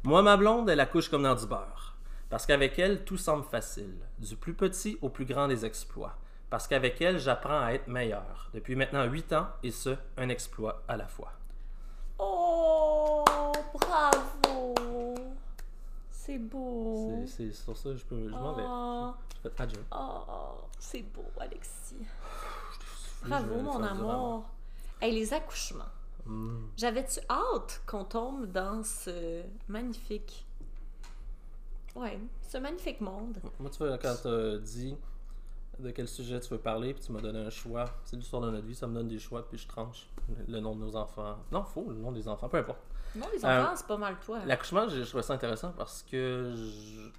Moi, 0.03 0.21
ma 0.21 0.37
blonde, 0.37 0.69
elle 0.69 0.79
accouche 0.79 1.09
comme 1.09 1.23
dans 1.23 1.33
du 1.33 1.47
beurre. 1.47 1.88
Parce 2.29 2.45
qu'avec 2.45 2.77
elle, 2.77 3.03
tout 3.03 3.17
semble 3.17 3.43
facile, 3.43 3.95
du 4.19 4.35
plus 4.35 4.53
petit 4.53 4.97
au 5.01 5.09
plus 5.09 5.25
grand 5.25 5.47
des 5.47 5.65
exploits. 5.65 6.15
Parce 6.49 6.67
qu'avec 6.67 7.01
elle, 7.01 7.19
j'apprends 7.19 7.61
à 7.61 7.73
être 7.73 7.87
meilleur. 7.87 8.49
Depuis 8.53 8.75
maintenant 8.75 9.03
huit 9.05 9.33
ans, 9.33 9.47
et 9.63 9.71
ce, 9.71 9.95
un 10.17 10.29
exploit 10.29 10.83
à 10.87 10.97
la 10.97 11.07
fois. 11.07 11.31
Oh, 12.19 13.23
bravo! 13.73 14.75
C'est 16.11 16.37
beau. 16.37 17.23
C'est 17.25 17.51
sur 17.51 17.75
ça, 17.75 17.95
je, 17.95 18.03
peux, 18.03 18.29
je 18.29 18.35
m'en 18.35 18.53
vais. 18.53 18.63
Oh, 18.65 19.13
Je 19.43 19.49
fais 19.49 19.69
jeu. 19.69 19.83
oh, 19.91 20.61
c'est 20.77 21.01
beau, 21.01 21.25
Alexis. 21.39 22.05
Bravo, 23.25 23.55
mon 23.61 23.83
amour. 23.83 24.45
Hey, 25.01 25.13
les 25.13 25.33
accouchements. 25.33 25.85
Hmm. 26.25 26.67
J'avais-tu 26.77 27.19
hâte 27.29 27.81
qu'on 27.87 28.03
tombe 28.05 28.45
dans 28.51 28.83
ce 28.83 29.41
magnifique. 29.67 30.45
Ouais, 31.95 32.19
ce 32.41 32.57
magnifique 32.57 33.01
monde. 33.01 33.37
Moi, 33.59 33.69
tu 33.69 33.77
vois, 33.79 33.97
quand 33.97 34.15
tu 34.21 34.27
as 34.27 34.57
dit 34.57 34.95
de 35.79 35.91
quel 35.91 36.07
sujet 36.07 36.39
tu 36.39 36.49
veux 36.49 36.59
parler, 36.59 36.93
puis 36.93 37.03
tu 37.03 37.11
m'as 37.11 37.21
donné 37.21 37.39
un 37.39 37.49
choix, 37.49 37.85
c'est 38.03 38.15
l'histoire 38.17 38.41
de 38.41 38.51
notre 38.51 38.65
vie, 38.65 38.75
ça 38.75 38.85
me 38.87 38.93
donne 38.93 39.07
des 39.07 39.19
choix, 39.19 39.47
puis 39.47 39.57
je 39.57 39.67
tranche 39.67 40.07
le 40.47 40.59
nom 40.59 40.75
de 40.75 40.81
nos 40.81 40.95
enfants. 40.95 41.37
Non, 41.51 41.63
faux, 41.63 41.85
le 41.89 41.95
nom 41.95 42.11
des 42.11 42.27
enfants, 42.27 42.49
peu 42.49 42.57
importe. 42.57 42.79
Non, 43.15 43.25
les 43.33 43.43
Euh, 43.43 43.63
enfants, 43.63 43.75
c'est 43.75 43.87
pas 43.87 43.97
mal 43.97 44.17
toi. 44.23 44.39
L'accouchement, 44.45 44.87
je 44.89 45.01
trouvais 45.03 45.23
ça 45.23 45.33
intéressant 45.33 45.71
parce 45.71 46.03
que 46.03 46.53
je, 46.55 47.09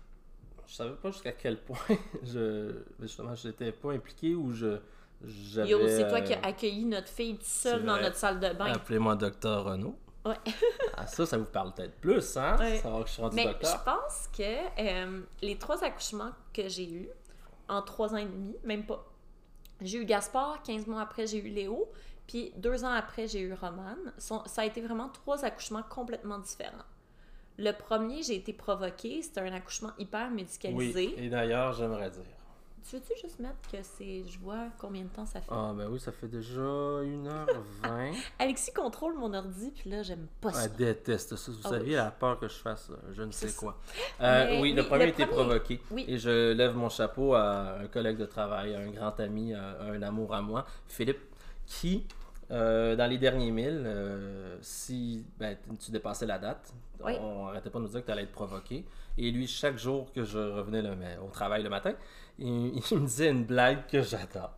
je 0.66 0.74
savais 0.74 0.94
pas 0.94 1.10
jusqu'à 1.10 1.32
quel 1.32 1.58
point 1.58 1.78
je 2.22 2.82
justement 3.00 3.34
j'étais 3.34 3.72
pas 3.72 3.92
impliqué 3.92 4.34
ou 4.34 4.52
je 4.52 4.78
j'avais 5.24 5.68
Yo, 5.70 5.80
c'est 5.88 6.08
toi 6.08 6.20
qui 6.20 6.32
euh, 6.32 6.36
as 6.42 6.46
accueilli 6.46 6.84
notre 6.84 7.08
fille 7.08 7.34
toute 7.36 7.44
seule 7.44 7.84
dans 7.84 8.00
notre 8.00 8.16
salle 8.16 8.38
de 8.40 8.54
bain. 8.54 8.66
appelez-moi 8.72 9.16
docteur 9.16 9.64
Renaud. 9.64 9.96
Ouais. 10.24 10.36
ah 10.96 11.06
ça 11.06 11.24
ça 11.24 11.38
vous 11.38 11.46
parle 11.46 11.72
peut-être 11.72 11.96
plus 12.00 12.36
hein 12.36 12.56
Ouais. 12.58 12.78
savoir 12.78 13.02
que 13.02 13.08
je 13.08 13.12
suis 13.14 13.22
rendu 13.22 13.36
Mais 13.36 13.44
docteur. 13.46 13.78
je 13.78 13.84
pense 13.90 14.28
que 14.36 14.80
euh, 14.80 15.20
les 15.40 15.56
trois 15.56 15.82
accouchements 15.82 16.32
que 16.52 16.68
j'ai 16.68 16.90
eus 16.90 17.08
en 17.68 17.80
trois 17.82 18.12
ans 18.12 18.18
et 18.18 18.26
demi, 18.26 18.54
même 18.64 18.84
pas. 18.84 19.04
J'ai 19.80 19.98
eu 19.98 20.04
Gaspard, 20.04 20.62
15 20.62 20.86
mois 20.88 21.00
après, 21.00 21.26
j'ai 21.26 21.38
eu 21.38 21.48
Léo, 21.48 21.90
puis 22.26 22.52
deux 22.56 22.84
ans 22.84 22.90
après, 22.92 23.28
j'ai 23.28 23.40
eu 23.40 23.54
Romane. 23.54 24.12
Ça 24.18 24.42
a 24.56 24.64
été 24.66 24.82
vraiment 24.82 25.08
trois 25.08 25.42
accouchements 25.44 25.84
complètement 25.88 26.38
différents. 26.38 26.84
Le 27.56 27.72
premier, 27.72 28.22
j'ai 28.22 28.34
été 28.36 28.52
provoquée, 28.52 29.22
c'était 29.22 29.40
un 29.40 29.52
accouchement 29.54 29.92
hyper 29.98 30.28
Oui, 30.28 30.34
médicalisé. 30.34 31.14
et 31.24 31.28
d'ailleurs, 31.30 31.72
j'aimerais 31.72 32.10
dire. 32.10 32.24
Tu 32.88 32.96
veux-tu 32.96 33.12
juste 33.20 33.38
mettre 33.38 33.56
que 33.70 33.78
c'est. 33.82 34.24
Je 34.26 34.38
vois 34.38 34.68
combien 34.78 35.02
de 35.02 35.08
temps 35.08 35.26
ça 35.26 35.40
fait? 35.40 35.50
Ah 35.50 35.72
ben 35.76 35.88
oui, 35.90 36.00
ça 36.00 36.12
fait 36.12 36.28
déjà 36.28 36.60
1h20. 36.60 38.14
Alexis 38.38 38.72
contrôle 38.72 39.14
mon 39.16 39.32
ordi, 39.34 39.70
puis 39.70 39.90
là, 39.90 40.02
j'aime 40.02 40.26
pas 40.40 40.52
ça. 40.52 40.64
Elle 40.64 40.74
déteste 40.76 41.36
ça. 41.36 41.52
Vous 41.52 41.58
Ah 41.64 41.68
saviez, 41.70 41.86
oui. 41.88 41.92
elle 41.94 41.98
a 42.00 42.10
peur 42.10 42.38
que 42.38 42.48
je 42.48 42.54
fasse 42.54 42.90
je 43.12 43.22
ne 43.22 43.30
sais 43.32 43.52
quoi. 43.52 43.78
Euh, 44.22 44.46
Mais 44.50 44.60
oui, 44.60 44.72
le 44.74 44.82
oui, 44.82 44.88
premier 44.88 45.04
le 45.06 45.10
était 45.10 45.24
premier- 45.26 45.44
provoqué. 45.44 45.80
oui. 45.90 46.04
Et 46.08 46.18
je 46.18 46.52
lève 46.52 46.74
mon 46.76 46.88
chapeau 46.90 47.34
à 47.34 47.78
un 47.80 47.86
collègue 47.86 48.18
de 48.18 48.26
travail, 48.26 48.74
à 48.74 48.80
un 48.80 48.90
grand 48.90 49.18
ami, 49.20 49.54
à 49.54 49.80
un 49.82 50.02
amour 50.02 50.34
à 50.34 50.42
moi, 50.42 50.66
Philippe, 50.86 51.20
qui, 51.66 52.06
euh, 52.50 52.96
dans 52.96 53.06
les 53.06 53.16
derniers 53.16 53.50
milles, 53.50 53.82
euh, 53.86 54.58
si 54.60 55.24
ben, 55.38 55.56
tu 55.82 55.90
dépassais 55.90 56.26
la 56.26 56.38
date, 56.38 56.72
on 57.02 57.46
arrêtait 57.46 57.70
pas 57.70 57.78
de 57.78 57.84
nous 57.84 57.90
dire 57.90 58.00
que 58.00 58.06
tu 58.06 58.12
allais 58.12 58.24
être 58.24 58.32
provoqué. 58.32 58.84
Et 59.16 59.30
lui, 59.30 59.46
chaque 59.46 59.78
jour 59.78 60.12
que 60.12 60.22
je 60.24 60.38
revenais 60.38 60.82
le- 60.82 60.94
au 61.24 61.28
travail 61.30 61.62
le 61.62 61.70
matin, 61.70 61.94
il, 62.38 62.82
il 62.90 62.98
me 62.98 63.06
disait 63.06 63.28
une 63.30 63.44
blague 63.44 63.86
que 63.86 64.02
j'adore. 64.02 64.52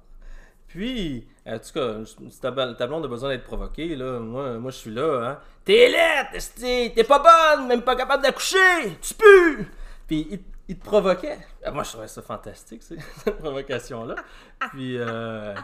Puis, 0.69 1.26
en 1.47 1.59
tout 1.59 1.73
cas, 1.75 1.97
si 2.31 2.41
ta, 2.41 2.50
blonde 2.50 3.05
a 3.05 3.09
besoin 3.09 3.29
d'être 3.29 3.45
provoquée, 3.45 3.95
là, 3.95 4.19
moi, 4.21 4.59
moi 4.59 4.71
je 4.71 4.76
suis 4.76 4.91
là, 4.95 5.29
hein. 5.29 5.38
T'es 5.64 5.88
laide, 5.91 6.93
t'es 6.95 7.05
pas 7.05 7.19
bonne, 7.57 7.69
même 7.69 7.83
pas 7.83 7.95
capable 7.95 8.23
d'accoucher, 8.23 8.97
tu 9.00 9.14
pues! 9.14 9.67
Puis 10.07 10.26
il, 10.31 10.41
il 10.69 10.79
te 10.79 10.85
provoquait. 10.85 11.38
Ah, 11.64 11.71
Moi, 11.73 11.83
je 11.83 11.91
trouvais 11.91 12.09
ça 12.09 12.23
fantastique, 12.23 12.83
cette 12.83 13.38
provocation-là. 13.38 14.14
Puis, 14.71 14.97
euh. 14.99 15.55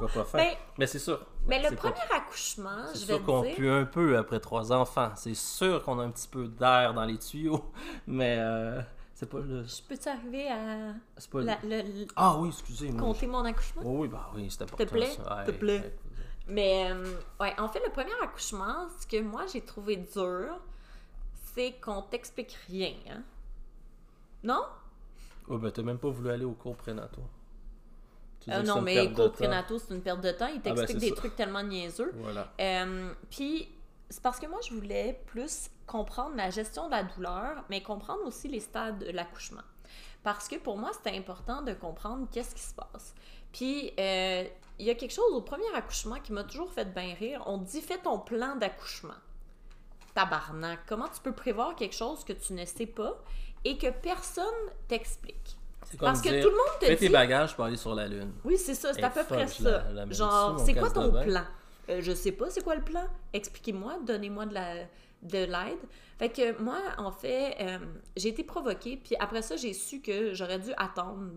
vois 0.00 0.08
pas 0.08 0.24
faire. 0.24 0.40
Ben, 0.40 0.56
Mais 0.78 0.86
c'est 0.86 0.98
sûr. 0.98 1.24
mais 1.46 1.58
le 1.62 1.70
c'est 1.70 1.76
pas- 1.76 1.90
premier 1.90 2.14
accouchement, 2.14 2.84
je 2.94 3.00
vais 3.06 3.14
sûr 3.14 3.24
qu'on 3.24 3.42
dire. 3.42 3.54
pue 3.56 3.70
un 3.70 3.84
peu 3.84 4.16
après 4.18 4.40
trois 4.40 4.72
enfants. 4.72 5.10
C'est 5.16 5.34
sûr 5.34 5.82
qu'on 5.82 5.98
a 5.98 6.04
un 6.04 6.10
petit 6.10 6.28
peu 6.28 6.46
d'air 6.48 6.92
dans 6.94 7.04
les 7.04 7.18
tuyaux. 7.18 7.64
Mais 8.06 8.36
euh, 8.38 8.80
c'est 9.20 9.28
pas 9.28 9.38
le. 9.40 9.64
Je 9.64 9.82
peux-tu 9.82 10.08
arriver 10.08 10.48
à 10.48 10.94
C'est 11.18 11.30
pas 11.30 11.40
le- 11.40 11.44
la- 11.44 11.58
le- 11.62 11.82
le- 12.00 12.06
Ah 12.16 12.38
oui, 12.38 12.48
excusez-moi. 12.48 12.98
compter 13.00 13.26
mon 13.26 13.44
accouchement? 13.44 13.82
Oh 13.84 13.98
oui, 14.00 14.08
bah 14.08 14.30
oui, 14.34 14.46
c'est 14.50 14.62
important. 14.62 14.84
Te 14.84 14.90
plaît? 14.90 15.10
ça. 15.10 15.44
Te 15.46 15.50
plaît? 15.52 15.94
Mais, 16.48 16.90
euh, 16.90 17.04
ouais, 17.38 17.54
en 17.60 17.68
fait, 17.68 17.80
le 17.86 17.92
premier 17.92 18.12
accouchement, 18.22 18.88
ce 18.98 19.06
que 19.06 19.20
moi 19.20 19.44
j'ai 19.52 19.60
trouvé 19.60 19.96
dur, 19.96 20.58
c'est 21.54 21.72
qu'on 21.80 22.02
t'explique 22.02 22.56
rien. 22.68 22.94
Hein? 23.10 23.22
Non? 24.42 24.62
Oh, 25.48 25.58
ben, 25.58 25.70
t'as 25.70 25.82
même 25.82 25.98
pas 25.98 26.08
voulu 26.08 26.30
aller 26.30 26.44
au 26.46 26.52
cours 26.52 26.76
prénatal. 26.76 27.22
Euh, 28.48 28.62
non, 28.62 28.80
mais 28.80 29.12
cours 29.12 29.26
temps. 29.26 29.30
prénataux, 29.32 29.78
c'est 29.78 29.92
une 29.94 30.00
perte 30.00 30.22
de 30.22 30.30
temps. 30.30 30.46
Ils 30.46 30.62
ben, 30.62 30.74
t'expliquent 30.74 30.98
des 31.00 31.08
ça. 31.10 31.14
trucs 31.16 31.36
tellement 31.36 31.62
niaiseux. 31.62 32.10
Voilà. 32.16 32.50
Euh, 32.58 33.12
Puis, 33.28 33.68
c'est 34.08 34.22
parce 34.22 34.40
que 34.40 34.46
moi, 34.46 34.60
je 34.66 34.74
voulais 34.74 35.20
plus 35.26 35.68
comprendre 35.90 36.36
la 36.36 36.50
gestion 36.50 36.86
de 36.86 36.92
la 36.92 37.02
douleur, 37.02 37.64
mais 37.68 37.82
comprendre 37.82 38.24
aussi 38.24 38.46
les 38.46 38.60
stades 38.60 39.00
de 39.00 39.10
l'accouchement. 39.10 39.62
Parce 40.22 40.46
que 40.46 40.54
pour 40.56 40.78
moi, 40.78 40.90
c'était 40.92 41.16
important 41.16 41.62
de 41.62 41.72
comprendre 41.72 42.28
qu'est-ce 42.30 42.54
qui 42.54 42.62
se 42.62 42.74
passe. 42.74 43.12
Puis, 43.52 43.92
euh, 43.98 44.44
il 44.78 44.86
y 44.86 44.90
a 44.90 44.94
quelque 44.94 45.12
chose 45.12 45.32
au 45.32 45.40
premier 45.40 45.66
accouchement 45.74 46.20
qui 46.20 46.32
m'a 46.32 46.44
toujours 46.44 46.72
fait 46.72 46.84
bien 46.94 47.14
rire. 47.18 47.42
On 47.46 47.58
dit 47.58 47.80
fais 47.80 47.98
ton 47.98 48.20
plan 48.20 48.54
d'accouchement. 48.54 49.18
Tabarnak, 50.14 50.80
comment 50.86 51.08
tu 51.08 51.20
peux 51.22 51.32
prévoir 51.32 51.74
quelque 51.74 51.94
chose 51.96 52.24
que 52.24 52.32
tu 52.32 52.52
ne 52.52 52.64
sais 52.64 52.86
pas 52.86 53.18
et 53.64 53.76
que 53.76 53.90
personne 53.90 54.44
t'explique? 54.86 55.56
Parce 55.98 56.20
que 56.20 56.28
dire, 56.28 56.42
tout 56.44 56.50
le 56.50 56.56
monde 56.56 56.78
te 56.80 56.86
fais 56.86 56.94
dit. 56.94 57.06
tes 57.06 57.08
bagages 57.08 57.56
pour 57.56 57.64
aller 57.64 57.76
sur 57.76 57.94
la 57.96 58.06
Lune. 58.06 58.32
Oui, 58.44 58.56
c'est 58.58 58.74
ça, 58.76 58.92
c'est 58.92 59.02
à 59.02 59.10
peu 59.10 59.24
près 59.24 59.38
la- 59.38 59.46
ça. 59.48 59.84
la 59.92 60.06
mets 60.06 60.14
Genre, 60.14 60.60
c'est 60.60 60.74
quoi 60.74 60.90
ton 60.90 61.10
plan? 61.10 61.44
Euh, 61.88 62.00
je 62.00 62.12
sais 62.12 62.32
pas, 62.32 62.48
c'est 62.50 62.62
quoi 62.62 62.76
le 62.76 62.82
plan? 62.82 63.04
Expliquez-moi, 63.32 63.98
donnez-moi 64.06 64.46
de 64.46 64.54
la 64.54 64.74
de 65.22 65.38
l'aide. 65.38 65.80
Fait 66.18 66.30
que 66.30 66.60
moi, 66.60 66.78
en 66.98 67.12
fait, 67.12 67.56
euh, 67.60 67.78
j'ai 68.16 68.28
été 68.28 68.44
provoquée, 68.44 68.96
puis 68.96 69.16
après 69.18 69.42
ça, 69.42 69.56
j'ai 69.56 69.72
su 69.72 70.00
que 70.00 70.34
j'aurais 70.34 70.58
dû 70.58 70.72
attendre 70.76 71.30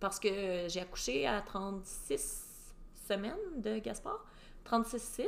parce 0.00 0.18
que 0.18 0.66
j'ai 0.68 0.80
accouché 0.80 1.26
à 1.26 1.40
36 1.40 2.74
semaines 3.08 3.34
de 3.56 3.78
Gaspard, 3.78 4.24
36-6, 4.66 5.26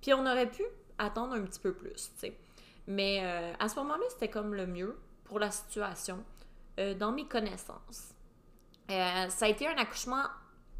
puis 0.00 0.14
on 0.14 0.20
aurait 0.20 0.50
pu 0.50 0.62
attendre 0.98 1.34
un 1.34 1.42
petit 1.42 1.60
peu 1.60 1.72
plus, 1.72 1.92
tu 1.94 2.18
sais. 2.18 2.38
Mais 2.86 3.20
euh, 3.22 3.52
à 3.58 3.68
ce 3.68 3.76
moment-là, 3.76 4.04
c'était 4.10 4.28
comme 4.28 4.54
le 4.54 4.66
mieux 4.66 4.96
pour 5.24 5.40
la 5.40 5.50
situation, 5.50 6.22
euh, 6.78 6.94
dans 6.94 7.12
mes 7.12 7.26
connaissances. 7.26 8.12
Ça 8.88 9.46
a 9.46 9.48
été 9.48 9.66
un 9.66 9.76
accouchement 9.76 10.22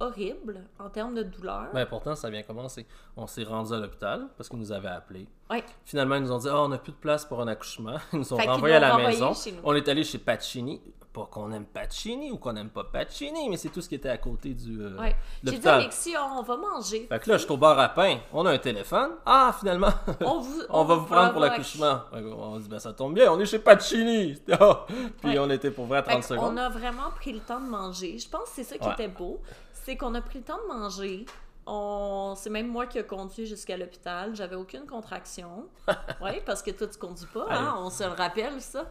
horrible 0.01 0.65
en 0.79 0.91
termes 0.91 1.15
de 1.15 1.23
douleur. 1.23 1.71
Ben, 1.73 1.87
pourtant, 1.87 2.15
ça 2.15 2.29
a 2.29 2.31
bien 2.31 2.43
commencé. 2.43 2.87
On 3.17 3.27
s'est 3.27 3.45
rendu 3.45 3.73
à 3.73 3.79
l'hôpital 3.79 4.29
parce 4.37 4.49
qu'ils 4.49 4.59
nous 4.59 4.73
avaient 4.73 4.89
appelés. 4.89 5.27
Ouais. 5.51 5.65
Finalement, 5.85 6.17
ils 6.17 6.23
nous 6.23 6.33
ont 6.33 6.39
dit 6.39 6.49
Ah, 6.51 6.63
on 6.63 6.69
n'a 6.69 6.79
plus 6.79 6.93
de 6.93 6.97
place 6.97 7.25
pour 7.25 7.41
un 7.41 7.49
accouchement. 7.49 7.97
Ils 8.13 8.19
nous 8.19 8.33
ont 8.33 8.37
Fait 8.39 8.47
renvoyés 8.49 8.75
à 8.77 8.81
la 8.81 8.97
maison. 8.97 9.33
On 9.65 9.75
est 9.75 9.89
allé 9.89 10.03
chez 10.05 10.19
Pacini. 10.19 10.81
Pas 11.13 11.29
qu'on 11.33 11.51
aime 11.53 11.65
Pacini 11.65 12.31
ou 12.31 12.37
qu'on 12.37 12.53
n'aime 12.53 12.69
pas 12.69 12.85
Pacini, 12.85 13.49
mais 13.49 13.57
c'est 13.57 13.71
tout 13.71 13.81
ce 13.81 13.89
qui 13.89 13.95
était 13.95 14.11
à 14.11 14.19
côté 14.19 14.53
du 14.53 14.83
euh, 14.83 14.99
Ouais. 14.99 15.17
J'ai 15.43 15.57
dit. 15.59 15.67
Alexis, 15.69 16.15
on 16.19 16.43
va 16.43 16.57
manger. 16.59 17.07
Fait 17.09 17.19
que 17.21 17.31
là, 17.31 17.39
je 17.39 17.45
suis 17.45 17.53
au 17.53 17.57
bar 17.57 17.79
à 17.79 17.89
pain. 17.89 18.19
On 18.35 18.45
a 18.45 18.51
un 18.53 18.59
téléphone. 18.59 19.13
Ah, 19.25 19.55
finalement, 19.59 19.89
On, 20.21 20.41
vous, 20.41 20.61
on 20.69 20.85
va 20.85 20.95
vous 20.97 21.07
prendre 21.07 21.31
pour 21.33 21.41
l'accouchement. 21.41 22.01
On 22.13 22.59
dit 22.59 22.69
Ben, 22.69 22.79
ça 22.79 22.93
tombe 22.93 23.15
bien, 23.15 23.33
on 23.33 23.41
est 23.41 23.47
chez 23.47 23.61
Pacini. 23.61 24.37
Ah! 24.61 24.85
Puis 25.23 25.31
Ouais. 25.31 25.39
on 25.39 25.49
était 25.49 25.71
pour 25.71 25.87
vrai 25.87 25.99
à 25.99 26.03
Fait 26.03 26.11
30 26.11 26.23
qu'on 26.23 26.29
secondes. 26.29 26.59
a 26.59 26.69
vraiment 26.69 27.11
pris 27.15 27.33
le 27.33 27.41
temps 27.41 27.61
de 27.61 27.67
manger. 27.69 28.19
Je 28.19 28.29
pense 28.29 28.43
que 28.51 28.57
c'est 28.57 28.65
ça 28.65 28.77
qui 28.77 28.89
était 28.91 29.09
beau. 29.09 29.41
C'est 29.73 29.97
qu'on 29.97 30.15
a 30.17 30.21
pris 30.21 30.41
le 30.41 30.45
temps 30.45 30.59
de 30.69 30.75
manger. 30.75 31.25
On... 31.67 32.35
C'est 32.37 32.51
même 32.51 32.69
moi 32.69 32.87
qui 32.87 32.99
ai 32.99 33.05
conduit 33.05 33.47
jusqu'à 33.47 33.77
l'hôpital. 33.77 34.35
J'avais 34.37 34.57
aucune 34.57 34.87
contraction. 34.87 35.69
oui, 36.23 36.41
parce 36.45 36.63
que 36.63 36.71
toi, 36.71 36.87
tu 36.87 36.99
conduis 36.99 37.27
pas. 37.33 37.47
Hein? 37.51 37.75
On 37.79 37.91
se 37.91 38.05
le 38.05 38.11
rappelle, 38.11 38.61
ça. 38.61 38.87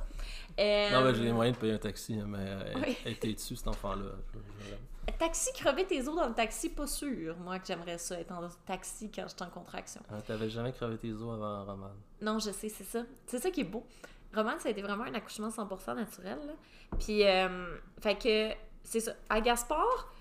Euh, 0.59 0.89
Non, 0.91 1.03
mais 1.03 1.13
j'ai 1.15 1.23
les 1.23 1.31
moyens 1.33 1.55
de 1.57 1.61
payer 1.61 1.73
un 1.73 1.77
taxi, 1.77 2.15
mais 2.15 2.37
euh, 2.39 2.63
elle, 2.75 2.77
Oui. 2.81 2.97
elle 3.05 3.11
était 3.13 3.33
dessus, 3.33 3.55
cet 3.55 3.67
enfant-là. 3.69 4.11
Je- 4.33 5.13
Taxi, 5.19 5.53
crever 5.53 5.85
tes 5.85 6.05
os 6.07 6.15
dans 6.15 6.27
le 6.27 6.33
taxi, 6.33 6.69
pas 6.69 6.87
sûr. 6.87 7.37
Moi, 7.37 7.59
que 7.59 7.67
j'aimerais 7.67 7.97
ça, 7.99 8.19
être 8.19 8.31
en 8.31 8.41
taxi 8.65 9.09
quand 9.11 9.25
j'étais 9.29 9.43
en 9.43 9.49
contraction. 9.49 10.01
Hein, 10.11 10.17
T'avais 10.25 10.49
jamais 10.49 10.73
crevé 10.73 10.97
tes 10.97 11.11
os 11.13 11.21
avant 11.35 11.63
Roman? 11.63 11.91
Non, 12.21 12.39
je 12.39 12.51
sais, 12.51 12.67
c'est 12.69 12.83
ça. 12.83 13.03
C'est 13.27 13.37
ça 13.39 13.49
qui 13.51 13.61
est 13.61 13.65
beau. 13.65 13.85
Roman, 14.33 14.53
ça 14.59 14.67
a 14.67 14.71
été 14.71 14.81
vraiment 14.81 15.03
un 15.05 15.13
accouchement 15.13 15.49
100% 15.49 15.95
naturel. 15.95 16.39
là. 16.47 16.53
Puis, 16.99 17.23
euh, 17.25 17.77
fait 18.01 18.15
que, 18.17 18.55
c'est 18.83 18.99
ça. 18.99 19.13
À 19.29 19.39
Gaspard, 19.41 20.11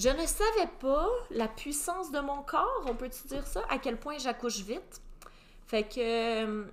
je 0.00 0.08
ne 0.08 0.26
savais 0.26 0.70
pas 0.80 1.08
la 1.30 1.46
puissance 1.46 2.10
de 2.10 2.20
mon 2.20 2.42
corps, 2.42 2.86
on 2.86 2.94
peut-tu 2.94 3.28
dire 3.28 3.46
ça, 3.46 3.60
à 3.68 3.76
quel 3.76 3.98
point 3.98 4.16
j'accouche 4.16 4.60
vite. 4.60 5.02
Fait 5.66 5.82
que, 5.82 6.00
euh, 6.46 6.64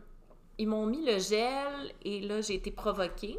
ils 0.58 0.68
m'ont 0.68 0.86
mis 0.86 1.06
le 1.06 1.20
gel 1.20 1.92
et 2.04 2.22
là, 2.22 2.40
j'ai 2.40 2.56
été 2.56 2.72
provoquée. 2.72 3.38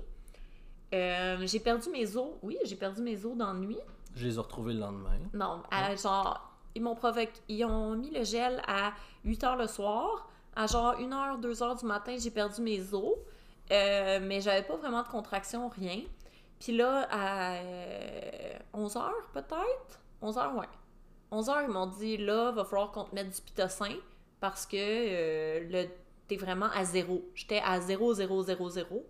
Euh, 0.95 1.39
j'ai 1.47 1.61
perdu 1.61 1.89
mes 1.89 2.17
os. 2.17 2.33
Oui, 2.43 2.59
j'ai 2.65 2.77
perdu 2.77 3.01
mes 3.01 3.25
os 3.25 3.35
dans 3.35 3.55
la 3.55 3.59
nuit. 3.59 3.79
Je 4.15 4.27
les 4.27 4.35
ai 4.37 4.39
retrouvés 4.39 4.75
le 4.75 4.81
lendemain. 4.81 5.19
Non, 5.33 5.63
à 5.71 5.97
genre, 5.97 6.53
ils 6.75 6.83
m'ont 6.83 6.95
provoqué, 6.95 7.33
ils 7.49 7.65
ont 7.65 7.97
mis 7.97 8.11
le 8.11 8.25
gel 8.25 8.61
à 8.69 8.93
8 9.25 9.43
h 9.43 9.57
le 9.57 9.67
soir. 9.67 10.29
À 10.55 10.67
genre 10.67 10.97
1 10.99 11.09
h, 11.09 11.41
2 11.41 11.53
h 11.53 11.79
du 11.79 11.87
matin, 11.87 12.15
j'ai 12.19 12.31
perdu 12.31 12.61
mes 12.61 12.93
os. 12.93 13.15
Euh, 13.71 14.19
mais 14.23 14.43
j'avais 14.43 14.63
pas 14.63 14.77
vraiment 14.77 15.03
de 15.03 15.09
contraction, 15.09 15.69
rien. 15.69 16.01
Puis 16.61 16.77
là, 16.77 17.09
à 17.11 17.61
11 18.73 18.95
h 18.95 19.11
peut-être? 19.33 20.01
11 20.21 20.37
h, 20.37 20.55
ouais. 20.59 20.67
11 21.31 21.49
h, 21.49 21.65
ils 21.65 21.71
m'ont 21.71 21.87
dit 21.87 22.17
là, 22.17 22.51
va 22.53 22.65
falloir 22.65 22.91
qu'on 22.91 23.05
te 23.05 23.15
mette 23.15 23.35
du 23.35 23.41
pitocin 23.41 23.95
parce 24.41 24.67
que 24.67 24.77
euh, 24.77 25.87
t'es 26.27 26.37
vraiment 26.37 26.71
à 26.75 26.85
zéro. 26.85 27.29
J'étais 27.35 27.61
à 27.65 27.81
0, 27.81 28.15
0, 28.15 28.43
0, 28.43 28.71
0. 28.71 29.07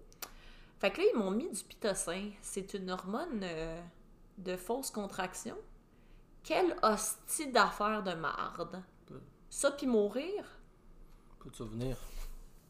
Fait 0.78 0.90
que 0.90 1.00
là, 1.00 1.06
ils 1.12 1.18
m'ont 1.18 1.30
mis 1.30 1.50
du 1.50 1.62
pitocin. 1.64 2.30
C'est 2.40 2.74
une 2.74 2.90
hormone 2.90 3.40
euh, 3.42 3.80
de 4.38 4.56
fausse 4.56 4.90
contraction. 4.90 5.56
Quelle 6.44 6.76
hostie 6.82 7.50
d'affaires 7.50 8.02
de 8.02 8.14
marde. 8.14 8.82
Ça 9.50 9.70
puis 9.70 9.86
mourir? 9.86 10.44
Peux-tu 11.40 11.56
souvenir? 11.56 11.96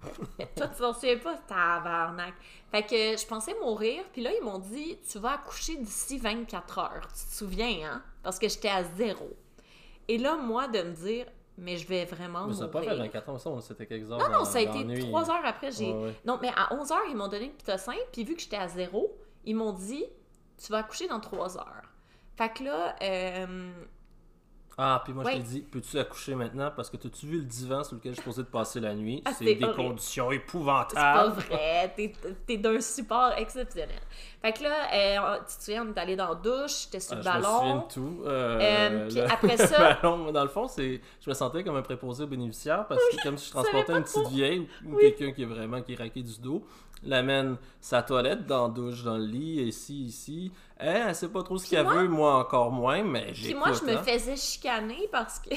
Toi, 0.57 0.69
tu 0.69 0.81
t'en 0.81 0.93
souviens 0.93 1.19
pas? 1.19 1.37
Tabarnak. 1.37 2.35
Fait 2.71 2.83
que 2.83 3.17
je 3.17 3.27
pensais 3.27 3.55
mourir, 3.61 4.05
puis 4.13 4.23
là, 4.23 4.31
ils 4.33 4.45
m'ont 4.45 4.59
dit, 4.59 4.99
tu 5.11 5.19
vas 5.19 5.33
accoucher 5.33 5.77
d'ici 5.77 6.19
24 6.19 6.79
heures. 6.79 7.09
Tu 7.09 7.27
te 7.27 7.35
souviens, 7.35 7.91
hein? 7.91 8.03
Parce 8.23 8.39
que 8.39 8.49
j'étais 8.49 8.69
à 8.69 8.85
zéro. 8.85 9.31
Et 10.07 10.19
là, 10.19 10.37
moi, 10.37 10.69
de 10.69 10.83
me 10.83 10.93
dire, 10.93 11.27
mais 11.57 11.77
je 11.77 11.87
vais 11.89 12.05
vraiment 12.05 12.47
Mais 12.47 12.55
ça 12.55 12.63
n'a 12.63 12.69
pas 12.69 12.81
fait 12.81 12.87
mourir. 12.87 13.03
24 13.05 13.29
ans, 13.31 13.39
ça, 13.39 13.51
c'était 13.61 13.87
quelques 13.87 14.11
heures. 14.11 14.19
Non, 14.19 14.39
non, 14.39 14.45
ça 14.45 14.59
a 14.59 14.61
été 14.63 14.85
nuit. 14.85 15.01
trois 15.01 15.29
heures 15.31 15.45
après. 15.45 15.73
J'ai... 15.73 15.93
Ouais, 15.93 16.05
ouais. 16.05 16.15
Non, 16.25 16.39
mais 16.41 16.51
à 16.57 16.73
11 16.75 16.93
heures, 16.93 17.07
ils 17.09 17.17
m'ont 17.17 17.29
donné 17.29 17.47
le 17.47 17.53
pitocin, 17.53 17.95
puis 18.13 18.25
vu 18.25 18.37
que 18.37 18.41
j'étais 18.43 18.57
à 18.57 18.69
zéro, 18.69 19.17
ils 19.45 19.57
m'ont 19.57 19.73
dit, 19.73 20.05
tu 20.57 20.71
vas 20.73 20.79
accoucher 20.79 21.09
dans 21.09 21.21
trois 21.21 21.57
heures. 21.57 21.83
Fait 22.37 22.53
que 22.53 22.63
là, 22.65 22.95
euh, 23.03 23.73
Ah, 24.81 25.03
puis 25.05 25.13
moi, 25.13 25.25
je 25.25 25.29
Ouais. 25.31 25.37
t'ai 25.39 25.43
dit, 25.43 25.61
peux-tu 25.63 25.99
accoucher 25.99 26.37
maintenant? 26.37 26.71
Parce 26.75 26.89
que 26.89 26.97
t'as-tu 26.97 27.27
vu 27.27 27.39
le 27.39 27.45
divan 27.45 27.83
sur 27.83 27.97
lequel 27.97 28.13
je 28.13 28.17
suis 28.17 28.23
supposé 28.23 28.43
de 28.45 28.47
passer 28.49 28.79
la 28.79 28.95
nuit? 28.95 29.23
Ah, 29.25 29.33
c'est 29.37 29.45
des 29.45 29.65
horrible. 29.65 29.75
conditions 29.75 30.31
C'est 30.31 30.39
pas 30.39 30.45
épouvantables. 30.45 31.33
vrai, 31.49 31.93
t'es, 31.97 32.13
t'es 32.47 32.57
d'un 32.59 32.81
support 32.81 33.33
exceptionnel. 33.37 33.99
Fait 34.41 34.53
que 34.53 34.63
là, 34.63 35.35
euh, 35.35 35.39
tu 35.49 35.57
te 35.57 35.63
souviens, 35.65 35.85
on 35.85 35.93
est 35.93 35.99
allé 35.99 36.15
dans 36.15 36.29
la 36.29 36.35
douche, 36.37 36.85
j'étais 36.85 37.01
sur 37.01 37.15
Ah, 37.15 37.17
le 37.17 37.23
je 37.25 37.29
me 37.29 37.43
souviens 37.43 37.59
ballon. 37.61 37.87
de 37.89 37.93
tout. 37.93 38.23
Euh, 38.25 38.59
Euh, 38.61 39.07
puis 39.09 39.17
le- 39.17 39.25
après 39.33 39.57
ça- 39.57 39.95
ballon, 40.01 40.31
dans 40.31 40.43
le 40.45 40.49
fond, 40.49 40.69
c'est, 40.69 41.01
je 41.21 41.29
me 41.29 41.35
sentais 41.35 41.65
comme 41.65 41.75
un 41.77 41.83
préposé 41.83 42.23
aux 42.23 42.29
bénéficiaires 42.29 42.87
parce 42.87 43.01
que 43.11 43.21
comme 43.25 43.37
si 43.37 43.47
je 43.47 43.51
transportais 43.51 43.93
une 43.95 44.05
petite 44.05 44.29
vieille 44.29 44.69
ou, 44.85 44.93
ou 44.93 44.97
Oui. 44.97 45.13
quelqu'un 45.17 45.33
qui 45.35 45.43
est 45.43 45.47
vraiment 45.47 45.83
qui 45.83 45.95
est 45.95 45.97
raqué 45.97 46.23
du 46.23 46.39
dos, 46.41 46.65
l'amène 47.05 47.57
sa 47.81 48.03
toilette 48.03 48.47
dans 48.47 48.69
la 48.69 48.73
douche, 48.75 49.03
dans 49.05 49.17
le 49.19 49.25
lit, 49.27 49.63
ici, 49.63 50.05
ici. 50.05 50.53
Hein, 50.81 51.07
elle 51.09 51.15
sait 51.15 51.29
pas 51.29 51.43
trop 51.43 51.57
ce 51.59 51.63
Puis 51.63 51.71
qu'elle 51.77 51.85
moi- 51.85 51.95
veut, 51.95 52.09
moi 52.09 52.35
encore 52.39 52.71
moins, 52.73 53.03
mais 53.03 53.27
Puis 53.33 53.35
j'écoute. 53.43 53.59
moi, 53.67 53.73
je 53.73 53.85
me 53.85 53.97
hein. 53.97 54.03
faisais 54.03 54.37
chicaner 54.37 55.09
parce 55.13 55.39
que, 55.39 55.51
tu 55.51 55.57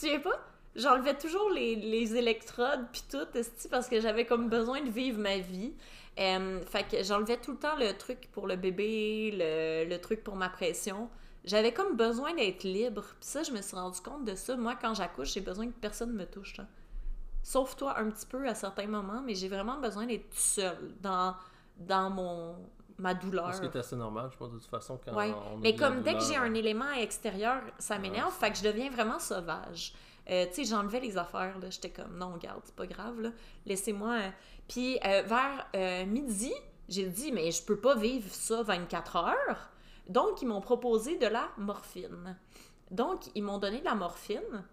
souviens 0.00 0.20
pas? 0.20 0.38
J'enlevais 0.74 1.14
toujours 1.14 1.48
les, 1.50 1.74
les 1.76 2.16
électrodes 2.16 2.84
puis 2.92 3.02
tout, 3.10 3.26
parce 3.70 3.88
que 3.88 4.00
j'avais 4.00 4.26
comme 4.26 4.48
besoin 4.50 4.82
de 4.82 4.90
vivre 4.90 5.18
ma 5.18 5.38
vie. 5.38 5.72
Euh, 6.18 6.60
fait 6.66 6.84
que 6.88 7.02
j'enlevais 7.02 7.38
tout 7.38 7.52
le 7.52 7.58
temps 7.58 7.76
le 7.78 7.92
truc 7.96 8.28
pour 8.32 8.46
le 8.46 8.56
bébé, 8.56 9.30
le, 9.32 9.88
le 9.88 9.98
truc 10.00 10.22
pour 10.22 10.36
ma 10.36 10.48
pression. 10.50 11.08
J'avais 11.44 11.72
comme 11.72 11.96
besoin 11.96 12.34
d'être 12.34 12.64
libre. 12.64 13.04
Puis 13.20 13.28
ça, 13.28 13.42
je 13.42 13.52
me 13.52 13.62
suis 13.62 13.76
rendu 13.76 14.00
compte 14.00 14.24
de 14.24 14.34
ça. 14.34 14.56
Moi, 14.56 14.74
quand 14.80 14.94
j'accouche, 14.94 15.32
j'ai 15.32 15.40
besoin 15.40 15.66
que 15.66 15.72
personne 15.80 16.12
me 16.12 16.26
touche. 16.26 16.58
hein. 16.58 16.66
Sauf 17.48 17.76
toi 17.76 17.96
un 18.00 18.10
petit 18.10 18.26
peu 18.26 18.44
à 18.48 18.56
certains 18.56 18.88
moments, 18.88 19.22
mais 19.24 19.36
j'ai 19.36 19.46
vraiment 19.48 19.78
besoin 19.78 20.04
d'être 20.04 20.34
seule 20.34 20.92
dans, 21.00 21.36
dans 21.76 22.10
mon, 22.10 22.56
ma 22.98 23.14
douleur. 23.14 23.54
Ce 23.54 23.60
qui 23.60 23.66
est 23.66 23.76
assez 23.76 23.94
normal, 23.94 24.30
je 24.32 24.36
pense, 24.36 24.50
de 24.50 24.58
toute 24.58 24.66
façon, 24.68 24.98
quand 25.04 25.14
Ouais. 25.14 25.32
on 25.52 25.58
Mais 25.58 25.76
comme 25.76 26.02
dès 26.02 26.14
que 26.14 26.24
j'ai 26.24 26.34
un 26.34 26.52
élément 26.54 26.90
extérieur, 26.90 27.62
ça 27.78 27.98
m'énerve, 28.00 28.32
fait 28.32 28.50
que 28.50 28.58
je 28.58 28.64
deviens 28.64 28.90
vraiment 28.90 29.20
sauvage. 29.20 29.94
Euh, 30.28 30.46
tu 30.46 30.54
sais, 30.54 30.64
j'enlevais 30.64 30.98
les 30.98 31.16
affaires, 31.16 31.56
là. 31.60 31.70
J'étais 31.70 31.90
comme, 31.90 32.18
non, 32.18 32.32
regarde, 32.32 32.62
c'est 32.64 32.74
pas 32.74 32.86
grave, 32.88 33.20
là. 33.20 33.30
Laissez-moi. 33.64 34.10
euh. 34.14 34.30
Puis 34.66 34.98
euh, 35.04 35.22
vers 35.22 35.68
euh, 35.76 36.04
midi, 36.04 36.52
j'ai 36.88 37.06
dit, 37.06 37.30
mais 37.30 37.52
je 37.52 37.62
peux 37.62 37.78
pas 37.78 37.94
vivre 37.94 38.28
ça 38.34 38.64
24 38.64 39.16
heures. 39.18 39.70
Donc, 40.08 40.42
ils 40.42 40.46
m'ont 40.48 40.60
proposé 40.60 41.16
de 41.16 41.28
la 41.28 41.48
morphine. 41.58 42.36
Donc, 42.90 43.20
ils 43.36 43.42
m'ont 43.44 43.58
donné 43.58 43.78
de 43.78 43.84
la 43.84 43.94
morphine. 43.94 44.64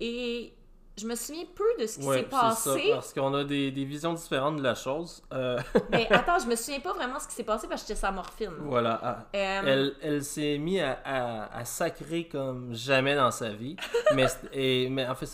Et 0.00 0.54
je 0.96 1.06
me 1.06 1.14
souviens 1.16 1.44
peu 1.54 1.64
de 1.80 1.86
ce 1.86 1.98
qui 1.98 2.06
Ouais, 2.06 2.18
s'est 2.18 2.24
c'est 2.24 2.30
ça, 2.36 2.40
passé. 2.40 2.90
parce 2.92 3.12
qu'on 3.12 3.34
a 3.34 3.42
des, 3.44 3.70
des 3.72 3.84
visions 3.84 4.12
différentes 4.14 4.56
de 4.58 4.62
la 4.62 4.74
chose. 4.74 5.22
Euh, 5.32 5.58
Mais 5.90 6.06
attends, 6.12 6.38
je 6.38 6.46
me 6.46 6.54
souviens 6.56 6.80
pas 6.80 6.92
vraiment 6.92 7.18
ce 7.18 7.26
qui 7.26 7.34
s'est 7.34 7.42
passé 7.44 7.66
parce 7.68 7.82
que 7.82 7.88
j'étais 7.88 8.00
sa 8.00 8.12
morphine. 8.12 8.52
voilà. 8.60 9.00
ah, 9.02 9.26
Euh, 9.34 9.62
Elle, 9.66 9.94
elle 10.02 10.24
s'est 10.24 10.56
mise 10.58 10.80
à, 10.80 10.92
à, 11.04 11.58
à 11.58 11.64
sacrer 11.64 12.28
comme 12.28 12.72
jamais 12.74 13.16
dans 13.16 13.30
sa 13.32 13.50
vie. 13.50 13.74
mais, 14.14 14.26
et, 14.52 14.88
mais 14.88 15.06
en 15.08 15.14
fait, 15.16 15.26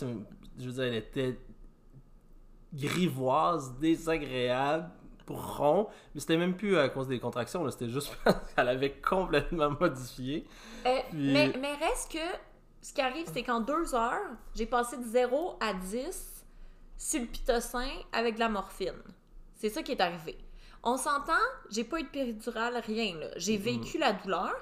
je 0.59 0.65
veux 0.65 0.71
dire, 0.71 0.83
elle 0.83 0.95
était 0.95 1.37
grivoise, 2.73 3.73
désagréable, 3.79 4.89
rond. 5.27 5.87
Mais 6.13 6.21
c'était 6.21 6.37
même 6.37 6.55
plus 6.55 6.77
à 6.77 6.89
cause 6.89 7.07
des 7.07 7.19
contractions, 7.19 7.69
c'était 7.69 7.89
juste 7.89 8.13
parce 8.25 8.53
qu'elle 8.53 8.67
avait 8.67 8.91
complètement 8.93 9.69
modifié. 9.79 10.45
Euh, 10.85 10.97
Puis- 11.09 11.31
mais, 11.33 11.53
mais 11.59 11.73
reste 11.75 12.11
que 12.11 12.17
ce 12.81 12.93
qui 12.93 13.01
arrive, 13.01 13.27
c'est 13.31 13.43
qu'en 13.43 13.59
deux 13.61 13.93
heures, 13.95 14.29
j'ai 14.55 14.65
passé 14.65 14.97
de 14.97 15.03
0 15.03 15.57
à 15.59 15.73
10 15.73 16.45
sur 16.97 17.21
le 17.21 17.27
pitocin 17.27 17.89
avec 18.11 18.35
de 18.35 18.39
la 18.39 18.49
morphine. 18.49 19.01
C'est 19.55 19.69
ça 19.69 19.83
qui 19.83 19.91
est 19.91 20.01
arrivé. 20.01 20.37
On 20.83 20.97
s'entend, 20.97 21.33
j'ai 21.69 21.83
pas 21.83 21.99
eu 21.99 22.03
de 22.03 22.07
péridurale, 22.09 22.81
rien. 22.85 23.15
là. 23.19 23.27
J'ai 23.37 23.57
Mm. 23.57 23.61
vécu 23.61 23.97
la 23.97 24.13
douleur. 24.13 24.53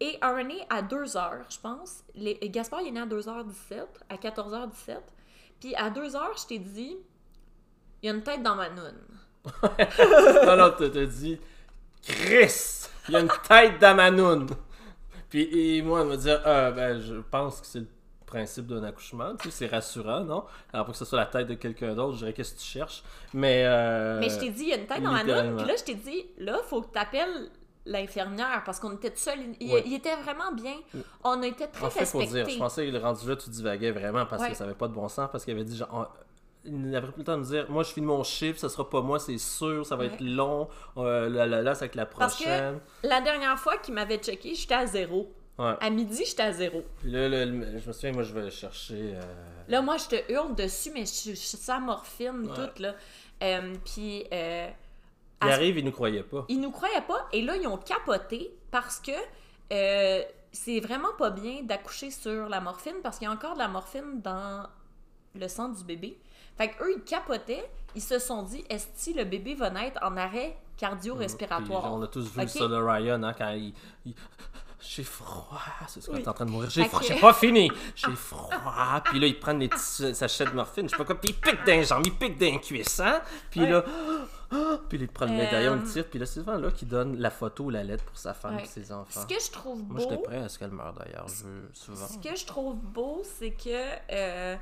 Et 0.00 0.16
RNA 0.22 0.54
à 0.70 0.80
2 0.82 1.16
heures, 1.16 1.44
je 1.50 1.58
pense. 1.58 2.04
Les, 2.14 2.34
Gaspard, 2.50 2.82
il 2.82 2.88
est 2.88 2.90
né 2.92 3.00
à 3.00 3.06
2h17, 3.06 3.84
à 4.08 4.16
14h17. 4.16 4.96
Puis 5.60 5.74
à 5.74 5.90
2 5.90 6.14
heures, 6.14 6.36
je 6.36 6.46
t'ai 6.46 6.58
dit, 6.60 6.96
il 8.02 8.06
y 8.06 8.08
a 8.08 8.14
une 8.14 8.22
tête 8.22 8.42
dans 8.44 8.54
ma 8.54 8.68
noune. 8.70 8.94
non, 10.46 10.56
non, 10.56 10.72
t'as 10.78 10.88
t'as 10.90 11.04
dit 11.06 11.40
Chris, 12.02 12.86
il 13.08 13.14
y 13.14 13.16
a 13.16 13.20
une 13.20 13.28
tête 13.48 13.78
d'Amanoun. 13.80 14.46
Puis 15.30 15.42
et 15.76 15.82
moi, 15.82 16.00
elle 16.02 16.08
me 16.08 16.16
dit 16.16 16.30
ah, 16.30 16.70
ben, 16.70 16.98
je 17.00 17.14
pense 17.30 17.60
que 17.60 17.66
c'est 17.66 17.80
le 17.80 17.86
principe 18.26 18.66
d'un 18.66 18.82
accouchement. 18.84 19.34
Tu 19.36 19.50
sais, 19.50 19.66
c'est 19.66 19.74
rassurant, 19.74 20.20
non? 20.20 20.44
Alors, 20.72 20.84
pour 20.86 20.92
que 20.92 20.98
ce 20.98 21.04
soit 21.04 21.18
la 21.18 21.26
tête 21.26 21.46
de 21.46 21.54
quelqu'un 21.54 21.94
d'autre, 21.94 22.12
je 22.14 22.18
dirais 22.18 22.32
qu'est-ce 22.32 22.54
que 22.54 22.60
tu 22.60 22.66
cherches? 22.66 23.02
Mais. 23.34 23.62
euh, 23.64 24.18
Mais 24.20 24.28
je 24.28 24.38
t'ai 24.38 24.50
dit, 24.50 24.62
il 24.64 24.68
y 24.68 24.72
a 24.72 24.76
une 24.76 24.86
tête 24.86 25.02
dans 25.02 25.10
noune. 25.12 25.18
littéralement. 25.20 25.56
Puis 25.58 25.66
là, 25.66 25.74
je 25.78 25.84
t'ai 25.84 25.94
dit, 25.94 26.26
là, 26.38 26.58
faut 26.64 26.82
que 26.82 26.92
tu 26.92 26.98
appelles 26.98 27.48
l'infirmière 27.86 28.62
parce 28.66 28.78
qu'on 28.80 28.92
était 28.92 29.10
tout 29.10 29.16
seuls. 29.18 29.38
Il, 29.60 29.72
Ouais. 29.72 29.82
il 29.86 29.94
était 29.94 30.14
vraiment 30.16 30.52
bien. 30.52 30.74
On 31.24 31.42
a 31.42 31.46
été 31.46 31.66
très 31.68 31.86
En 31.86 31.90
fait, 31.90 32.04
faut 32.04 32.22
dire, 32.22 32.46
je 32.48 32.58
pensais 32.58 32.86
que 32.86 32.90
le 32.92 32.98
rendu 32.98 33.26
là, 33.28 33.36
tu 33.36 33.48
divaguais 33.48 33.92
vraiment 33.92 34.26
parce 34.26 34.42
Ouais. 34.42 34.50
que 34.50 34.56
ça 34.56 34.64
avait 34.64 34.74
pas 34.74 34.88
de 34.88 34.92
bon 34.92 35.08
sens, 35.08 35.28
parce 35.32 35.44
qu'il 35.44 35.54
avait 35.54 35.64
dit 35.64 35.76
genre. 35.76 35.88
on- 35.92 36.06
il 36.68 36.90
n'avait 36.90 37.08
plus 37.08 37.18
le 37.18 37.24
temps 37.24 37.34
de 37.36 37.42
me 37.42 37.44
dire, 37.46 37.70
moi 37.70 37.82
je 37.82 37.90
finis 37.92 38.06
mon 38.06 38.22
chiffre, 38.22 38.58
ça 38.58 38.68
sera 38.68 38.88
pas 38.88 39.00
moi, 39.00 39.18
c'est 39.18 39.38
sûr, 39.38 39.84
ça 39.86 39.96
va 39.96 40.04
Ouais. 40.04 40.10
être 40.12 40.20
long, 40.20 40.68
euh, 40.96 41.28
là, 41.28 41.46
là, 41.46 41.62
là, 41.62 41.74
c'est 41.74 41.84
avec 41.84 41.94
la 41.94 42.06
Parce 42.06 42.36
que- 42.36 42.44
prochaine. 42.44 42.80
La 43.02 43.20
dernière 43.20 43.58
fois 43.58 43.76
qu'il 43.78 43.94
m'avait 43.94 44.18
checké, 44.18 44.54
j'étais 44.54 44.74
à 44.74 44.86
zéro. 44.86 45.32
Ouais. 45.58 45.74
À 45.80 45.90
midi, 45.90 46.22
j'étais 46.24 46.42
à 46.44 46.52
zéro. 46.52 46.82
Puis 47.00 47.10
là, 47.10 47.28
là, 47.28 47.44
je 47.44 47.50
me 47.88 47.92
souviens, 47.92 48.12
moi 48.12 48.22
je 48.22 48.32
vais 48.32 48.42
le 48.42 48.50
chercher. 48.50 49.14
euh, 49.16 49.20
Là, 49.68 49.82
moi, 49.82 49.96
je 49.96 50.06
te 50.16 50.32
hurle 50.32 50.54
dessus, 50.54 50.90
mais 50.94 51.00
je 51.00 51.34
suis 51.34 51.36
sans 51.36 51.80
morphine, 51.80 52.48
Ouais. 52.48 52.54
toute, 52.54 52.78
là. 52.78 52.94
Euh, 53.42 53.74
puis, 53.84 54.24
euh, 54.32 54.68
Il 55.42 55.48
arrive, 55.50 55.78
il 55.78 55.84
nous 55.84 55.90
croyait 55.92 56.22
pas. 56.22 56.44
ils 56.48 56.60
nous 56.60 56.70
croyaient 56.70 57.00
pas. 57.08 57.26
Et 57.32 57.42
là, 57.42 57.56
ils 57.56 57.66
ont 57.66 57.76
capoté 57.76 58.50
parce 58.70 59.00
que 59.00 59.12
c'est 60.52 60.80
vraiment 60.80 61.12
pas 61.18 61.30
bien 61.30 61.62
d'accoucher 61.62 62.10
sur 62.10 62.48
la 62.48 62.60
morphine 62.60 62.94
parce 63.02 63.18
qu'il 63.18 63.26
y 63.26 63.30
a 63.30 63.34
encore 63.34 63.54
de 63.54 63.58
la 63.58 63.68
morphine 63.68 64.20
dans 64.22 64.64
le 65.34 65.48
sang 65.48 65.68
du 65.68 65.84
bébé. 65.84 66.18
Fait 66.58 66.68
qu'eux, 66.70 66.92
ils 66.96 67.02
capotaient. 67.04 67.64
Ils 67.94 68.02
se 68.02 68.18
sont 68.18 68.42
dit, 68.42 68.62
est-ce 68.68 69.12
que 69.12 69.16
le 69.16 69.24
bébé 69.24 69.54
va 69.54 69.70
naître 69.70 69.98
en 70.02 70.16
arrêt 70.16 70.56
cardio-respiratoire? 70.76 71.92
on 71.92 72.02
a 72.02 72.06
tous 72.06 72.30
vu 72.30 72.48
ça 72.48 72.68
de 72.68 72.76
Ryan, 72.76 73.22
hein, 73.22 73.32
quand 73.36 73.50
il. 73.50 73.72
il- 74.04 74.14
J'ai 74.80 75.02
froid, 75.02 75.60
c'est 75.88 76.00
ce 76.00 76.06
qu'on 76.06 76.14
Oui. 76.16 76.22
est 76.22 76.28
en 76.28 76.32
train 76.32 76.44
de 76.46 76.50
mourir. 76.52 76.70
J'ai 76.70 76.84
froid, 76.84 77.00
j'ai 77.02 77.16
pas 77.18 77.32
fini. 77.32 77.68
J'ai 77.96 78.12
froid. 78.14 78.48
Puis 79.06 79.18
là, 79.18 79.26
ils 79.26 79.38
prennent 79.38 79.58
les 79.58 79.68
petits 79.68 80.14
sachets 80.14 80.44
de 80.44 80.50
morphine, 80.52 80.86
je 80.86 80.92
sais 80.92 80.96
pas 80.96 81.04
quoi, 81.04 81.20
puis 81.20 81.30
ils 81.30 81.34
piquent 81.34 81.64
dans 81.66 81.72
les 81.72 81.84
jambes, 81.84 82.06
ils 82.06 82.14
piquent 82.14 82.38
dans 82.38 82.46
les 82.46 82.60
cuisses, 82.60 83.00
hein. 83.00 83.20
Puis 83.50 83.60
Ouais. 83.62 83.70
là, 83.70 83.82
puis 84.88 84.98
ils 84.98 85.08
prennent 85.08 85.32
le 85.32 85.36
médaillon, 85.44 85.72
Euh, 85.72 85.78
ils 85.84 85.90
tirent, 85.92 86.06
puis 86.08 86.18
là, 86.20 86.26
c'est 86.26 86.40
souvent 86.40 86.56
là 86.58 86.70
qu'ils 86.70 86.86
donnent 86.88 87.18
la 87.18 87.30
photo 87.30 87.64
ou 87.64 87.70
la 87.70 87.82
lettre 87.82 88.04
pour 88.04 88.16
sa 88.16 88.34
femme 88.34 88.54
Ouais. 88.56 88.62
et 88.62 88.66
ses 88.66 88.92
enfants. 88.92 89.20
Ce 89.22 89.26
que 89.26 89.40
je 89.40 89.50
trouve 89.50 89.82
Moi, 89.82 90.00
j'étais 90.00 90.16
beau, 90.16 90.22
prêt 90.22 90.38
à 90.44 90.48
ce 90.48 90.58
qu'elle 90.58 90.70
meure 90.70 90.92
d'ailleurs, 90.94 91.26
je 91.28 91.44
veux 91.44 91.70
souvent. 91.74 92.06
ce 92.06 92.16
que 92.18 92.36
je 92.36 92.46
trouve 92.46 92.76
beau, 92.76 93.22
c'est 93.24 93.50
que 93.50 93.84
euh, 94.12 94.56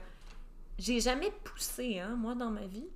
j'ai 0.78 1.00
jamais 1.00 1.30
poussé, 1.44 1.98
hein, 1.98 2.16
moi, 2.16 2.34
dans 2.34 2.50
ma 2.50 2.66
vie. 2.66 2.88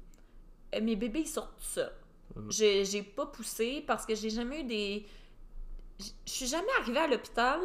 Euh, 0.74 0.80
mes 0.80 0.96
bébés, 0.96 1.20
ils 1.20 1.28
sortent 1.28 1.56
tout 1.58 1.64
seuls. 1.64 1.92
Mm. 2.36 2.50
J'ai 2.50 3.02
pas 3.02 3.26
poussé 3.26 3.82
parce 3.86 4.06
que 4.06 4.14
j'ai 4.14 4.30
jamais 4.30 4.60
eu 4.60 4.64
des. 4.64 5.06
Je 5.98 6.32
suis 6.32 6.46
jamais 6.46 6.72
arrivée 6.80 6.98
à 7.00 7.06
l'hôpital 7.08 7.60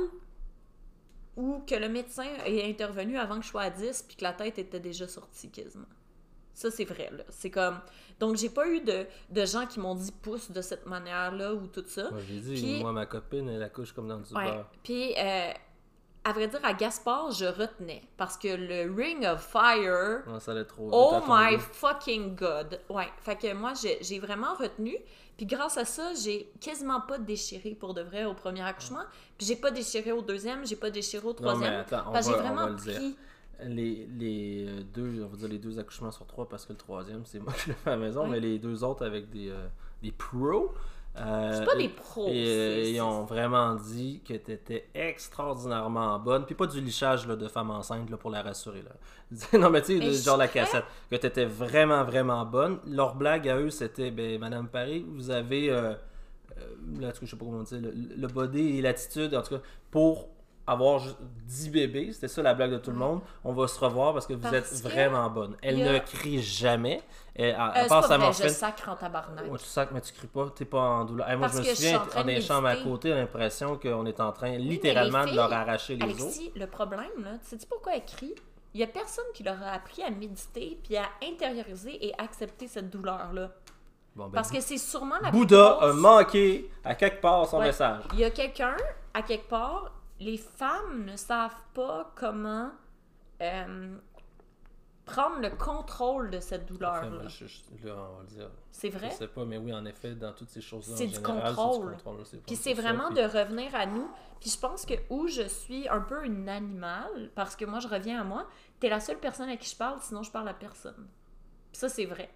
où 1.37 1.59
que 1.67 1.75
le 1.75 1.89
médecin 1.89 2.25
est 2.45 2.67
intervenu 2.69 3.17
avant 3.17 3.37
que 3.39 3.43
je 3.45 3.49
sois 3.49 3.63
à 3.63 3.69
10 3.69 4.03
puis 4.07 4.17
que 4.17 4.23
la 4.23 4.33
tête 4.33 4.57
était 4.57 4.79
déjà 4.79 5.07
sortie 5.07 5.49
quasiment. 5.49 5.85
Ça, 6.53 6.71
c'est 6.71 6.85
vrai, 6.85 7.09
là. 7.11 7.23
C'est 7.29 7.51
comme. 7.51 7.79
Donc, 8.17 8.37
j'ai 8.37 8.49
pas 8.49 8.65
eu 8.69 8.79
de, 8.79 9.05
de 9.29 9.45
gens 9.45 9.65
qui 9.67 9.79
m'ont 9.81 9.95
dit 9.95 10.13
pousse 10.13 10.49
de 10.49 10.61
cette 10.61 10.85
manière-là 10.85 11.53
ou 11.53 11.67
tout 11.67 11.83
ça. 11.85 12.09
Moi, 12.11 12.21
j'ai 12.25 12.39
dit, 12.39 12.53
Puis- 12.53 12.79
moi, 12.81 12.93
ma 12.93 13.05
copine, 13.05 13.49
elle 13.49 13.61
accouche 13.63 13.91
comme 13.91 14.07
dans 14.07 14.19
du 14.19 14.33
Ouais. 14.33 14.45
beurre. 14.45 14.69
Puis, 14.81 15.13
euh, 15.17 15.51
à 16.25 16.33
vrai 16.33 16.47
dire, 16.47 16.59
à 16.63 16.73
Gaspard, 16.73 17.31
je 17.31 17.45
retenais. 17.45 18.01
Parce 18.17 18.35
que 18.37 18.47
le 18.47 18.91
Ring 18.93 19.25
of 19.25 19.41
Fire, 19.41 20.23
Non, 20.27 20.39
ça 20.39 20.51
allait 20.51 20.65
trop 20.65 20.89
oh 20.91 21.21
my 21.27 21.57
fucking 21.59 22.35
god. 22.35 22.81
Ouais. 22.89 23.07
Fait 23.19 23.35
que 23.37 23.53
moi, 23.53 23.73
j'ai 24.01 24.19
vraiment 24.19 24.55
retenu. 24.55 24.97
Puis 25.37 25.45
grâce 25.45 25.77
à 25.77 25.85
ça, 25.85 26.13
j'ai 26.13 26.49
quasiment 26.61 27.01
pas 27.01 27.17
déchiré 27.17 27.71
pour 27.71 27.93
de 27.93 28.01
vrai 28.01 28.25
au 28.25 28.33
premier 28.33 28.61
accouchement. 28.61 29.03
Puis 29.37 29.45
j'ai 29.47 29.55
pas 29.57 29.69
déchiré 29.71 30.11
au 30.13 30.21
deuxième, 30.21 30.65
j'ai 30.65 30.77
pas 30.77 30.89
déchiré 30.89 31.25
au 31.25 31.29
Non, 31.33 31.35
mais 31.39 31.43
troisième. 31.45 31.73
attends, 31.73 32.03
on 32.07 32.11
parce 32.13 32.27
que 32.27 32.31
va, 32.33 32.37
j'ai 32.43 32.49
on 32.49 32.53
va 32.55 32.61
vraiment 32.63 32.69
le 32.71 32.75
dire. 32.81 32.95
pris. 32.95 33.17
Les, 33.63 34.07
les 34.17 34.65
euh, 34.67 34.83
deux, 34.93 35.23
on 35.23 35.27
va 35.27 35.37
dire 35.37 35.47
les 35.47 35.59
deux 35.59 35.79
accouchements 35.79 36.11
sur 36.11 36.25
trois 36.25 36.47
parce 36.49 36.65
que 36.65 36.73
le 36.73 36.77
troisième, 36.77 37.25
c'est 37.25 37.39
moi 37.39 37.53
qui 37.53 37.69
l'ai 37.69 37.75
fait 37.75 37.89
à 37.89 37.91
la 37.91 37.97
maison, 37.97 38.23
Ouais. 38.23 38.29
mais 38.31 38.39
les 38.41 38.59
deux 38.59 38.83
autres 38.83 39.05
avec 39.05 39.29
des, 39.29 39.49
euh, 39.49 39.67
des 40.01 40.11
pros. 40.11 40.73
Euh, 41.17 41.51
C'est 41.53 41.65
pas 41.65 41.75
des 41.75 41.89
pros. 41.89 42.27
Et 42.27 42.45
euh, 42.47 42.89
ils 42.89 43.01
ont 43.01 43.23
vraiment 43.23 43.75
dit 43.75 44.21
que 44.27 44.33
tu 44.33 44.51
étais 44.51 44.87
extraordinairement 44.93 46.19
bonne. 46.19 46.45
Puis 46.45 46.55
pas 46.55 46.67
du 46.67 46.81
lichage 46.81 47.27
là, 47.27 47.35
de 47.35 47.47
femme 47.47 47.71
enceinte 47.71 48.09
là, 48.09 48.17
pour 48.17 48.29
la 48.29 48.41
rassurer. 48.41 48.83
Là. 48.83 48.91
non, 49.59 49.69
mais 49.69 49.81
tu 49.81 49.99
sais, 49.99 50.23
genre 50.23 50.37
la 50.37 50.47
cassette. 50.47 50.85
Que 51.09 51.15
tu 51.15 51.27
étais 51.27 51.45
vraiment, 51.45 52.03
vraiment 52.03 52.45
bonne. 52.45 52.79
Leur 52.87 53.15
blague 53.15 53.47
à 53.47 53.57
eux, 53.57 53.69
c'était 53.69 54.11
ben, 54.11 54.39
Madame 54.39 54.67
Paris, 54.67 55.05
vous 55.07 55.31
avez. 55.31 55.69
Euh, 55.69 55.93
euh, 56.57 56.99
là, 56.99 57.11
je 57.21 57.25
sais 57.25 57.37
pas 57.37 57.45
comment 57.45 57.63
dire. 57.63 57.81
Le, 57.81 57.93
le 58.17 58.27
body 58.27 58.77
et 58.77 58.81
l'attitude, 58.81 59.35
en 59.35 59.41
tout 59.41 59.55
cas, 59.55 59.61
pour 59.91 60.29
avoir 60.67 60.99
juste 60.99 61.17
10 61.21 61.69
bébés, 61.69 62.11
c'était 62.11 62.27
ça 62.27 62.41
la 62.41 62.53
blague 62.53 62.71
de 62.71 62.77
tout 62.77 62.89
le 62.91 62.97
monde. 62.97 63.21
On 63.43 63.53
va 63.53 63.67
se 63.67 63.79
revoir 63.79 64.13
parce 64.13 64.25
que 64.25 64.33
vous 64.33 64.39
Parce 64.39 64.53
êtes 64.55 64.69
que 64.69 64.87
vraiment 64.87 65.29
bonne. 65.29 65.55
Elle 65.61 65.81
a- 65.87 65.93
ne 65.93 65.99
crie 65.99 66.41
jamais. 66.41 67.03
Elle, 67.35 67.53
à, 67.55 67.65
à 67.65 67.69
Euh, 67.69 67.81
c'est 67.83 67.87
part 67.89 68.01
pas 68.01 68.07
sa 68.07 68.17
vrai, 68.17 68.25
morphine. 68.27 68.45
je 68.47 68.53
sacre 68.53 68.89
en 68.89 68.95
tabarnak. 68.95 69.51
Ouais, 69.51 69.57
tu 69.59 69.65
sacs, 69.65 69.91
mais 69.91 70.01
tu 70.01 70.13
cries 70.13 70.27
pas, 70.27 70.49
t'es 70.55 70.65
pas 70.65 70.79
en 70.79 71.05
douleur. 71.05 71.29
Hey, 71.29 71.35
moi, 71.37 71.47
Parce 71.49 71.61
je 71.63 71.69
me 71.69 71.75
souviens, 71.75 72.01
en 72.15 72.21
de 72.21 72.27
des 72.27 72.41
chambres 72.41 72.67
à 72.67 72.75
côté, 72.77 73.09
l'impression 73.13 73.77
qu'on 73.77 74.05
est 74.05 74.19
en 74.19 74.31
train 74.31 74.57
littéralement 74.57 75.23
les 75.25 75.31
de 75.31 75.35
leur 75.35 75.51
arracher 75.53 75.97
les 75.97 76.21
os. 76.23 76.39
Le 76.55 76.65
problème, 76.67 77.09
là, 77.23 77.31
sais-tu 77.43 77.65
pourquoi 77.67 77.95
elle 77.95 78.05
crie? 78.05 78.33
Il 78.73 78.79
y 78.81 78.83
a 78.83 78.87
personne 78.87 79.25
qui 79.33 79.43
leur 79.43 79.61
a 79.61 79.71
appris 79.71 80.01
à 80.03 80.09
méditer 80.09 80.79
puis 80.83 80.97
à 80.97 81.05
intérioriser 81.23 82.05
et 82.07 82.13
accepter 82.19 82.67
cette 82.67 82.89
douleur-là. 82.89 83.49
Bon, 84.15 84.25
ben, 84.25 84.31
Parce 84.33 84.49
que 84.49 84.59
c'est 84.61 84.77
sûrement 84.77 85.15
la 85.21 85.29
Bouddha 85.31 85.77
plus 85.79 85.87
a 85.89 85.93
manqué 85.93 86.71
à 86.85 86.95
quelque 86.95 87.21
part 87.21 87.45
son 87.47 87.59
Ouais. 87.59 87.65
message. 87.67 88.03
Il 88.13 88.19
y 88.19 88.23
a 88.23 88.29
quelqu'un, 88.31 88.75
à 89.13 89.21
quelque 89.21 89.47
part, 89.49 89.91
les 90.19 90.37
femmes 90.37 91.05
ne 91.05 91.15
savent 91.15 91.55
pas 91.73 92.11
comment 92.15 92.71
euh, 93.41 93.97
prendre 95.05 95.39
le 95.41 95.49
contrôle 95.51 96.31
de 96.31 96.39
cette 96.39 96.63
Enfin, 96.63 96.73
douleur-là. 96.73 97.09
moi, 97.09 97.27
je- 97.27 97.45
je- 97.45 97.87
là, 97.87 97.95
on 98.11 98.15
va 98.15 98.21
le 98.21 98.27
dire. 98.27 98.49
C'est 98.71 98.89
Je 98.91 98.97
vrai? 98.97 99.11
sais 99.11 99.27
pas, 99.27 99.45
mais 99.45 99.57
oui, 99.57 99.71
en 99.73 99.85
effet, 99.85 100.15
dans 100.15 100.33
toutes 100.33 100.49
ces 100.49 100.61
choses-là, 100.61 100.95
C'est 100.97 101.07
du 101.07 101.19
contrôle. 101.21 101.95
Puis 102.47 102.55
c'est 102.55 102.73
vraiment 102.73 103.07
puis- 103.07 103.15
de 103.17 103.21
revenir 103.23 103.75
à 103.75 103.85
nous. 103.85 104.09
Puis 104.39 104.49
je 104.49 104.57
pense 104.59 104.85
que 104.85 104.93
où 105.09 105.27
je 105.27 105.43
suis 105.47 105.87
un 105.89 106.01
peu 106.01 106.25
une 106.25 106.49
animale, 106.49 107.31
parce 107.35 107.55
que 107.55 107.65
moi 107.65 107.79
je 107.79 107.87
reviens 107.87 108.21
à 108.21 108.23
moi, 108.23 108.47
t'es 108.79 108.89
la 108.89 108.99
seule 108.99 109.19
personne 109.19 109.49
à 109.49 109.57
qui 109.57 109.69
je 109.69 109.75
parle, 109.75 109.99
sinon 110.01 110.23
je 110.23 110.31
parle 110.31 110.47
à 110.49 110.53
personne. 110.53 111.07
Puis 111.71 111.79
ça 111.79 111.89
c'est 111.89 112.05
vrai. 112.05 112.29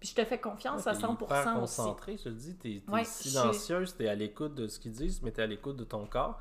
Puis 0.00 0.10
je 0.10 0.14
te 0.14 0.24
fais 0.24 0.38
confiance 0.40 0.84
Ouais, 0.84 0.92
à 0.92 0.94
t'es 0.96 1.00
100% 1.02 1.24
hyper 1.24 1.62
aussi. 1.62 1.76
concentré, 1.76 2.16
je 2.18 2.24
te 2.24 2.28
le 2.28 2.34
dis. 2.34 2.54
T'es 2.56 2.68
es 2.76 2.90
Ouais, 2.90 3.04
je 3.04 3.08
silencieuse, 3.08 3.96
t'es 3.96 4.08
à 4.08 4.14
l'écoute 4.14 4.54
de 4.54 4.66
ce 4.66 4.78
qu'ils 4.78 4.92
disent, 4.92 5.22
mais 5.22 5.30
t'es 5.32 5.42
à 5.42 5.46
l'écoute 5.46 5.76
de 5.76 5.84
ton 5.84 6.06
corps. 6.06 6.38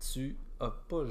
Tu 0.00 0.36
as 0.60 0.70
pas. 0.88 1.02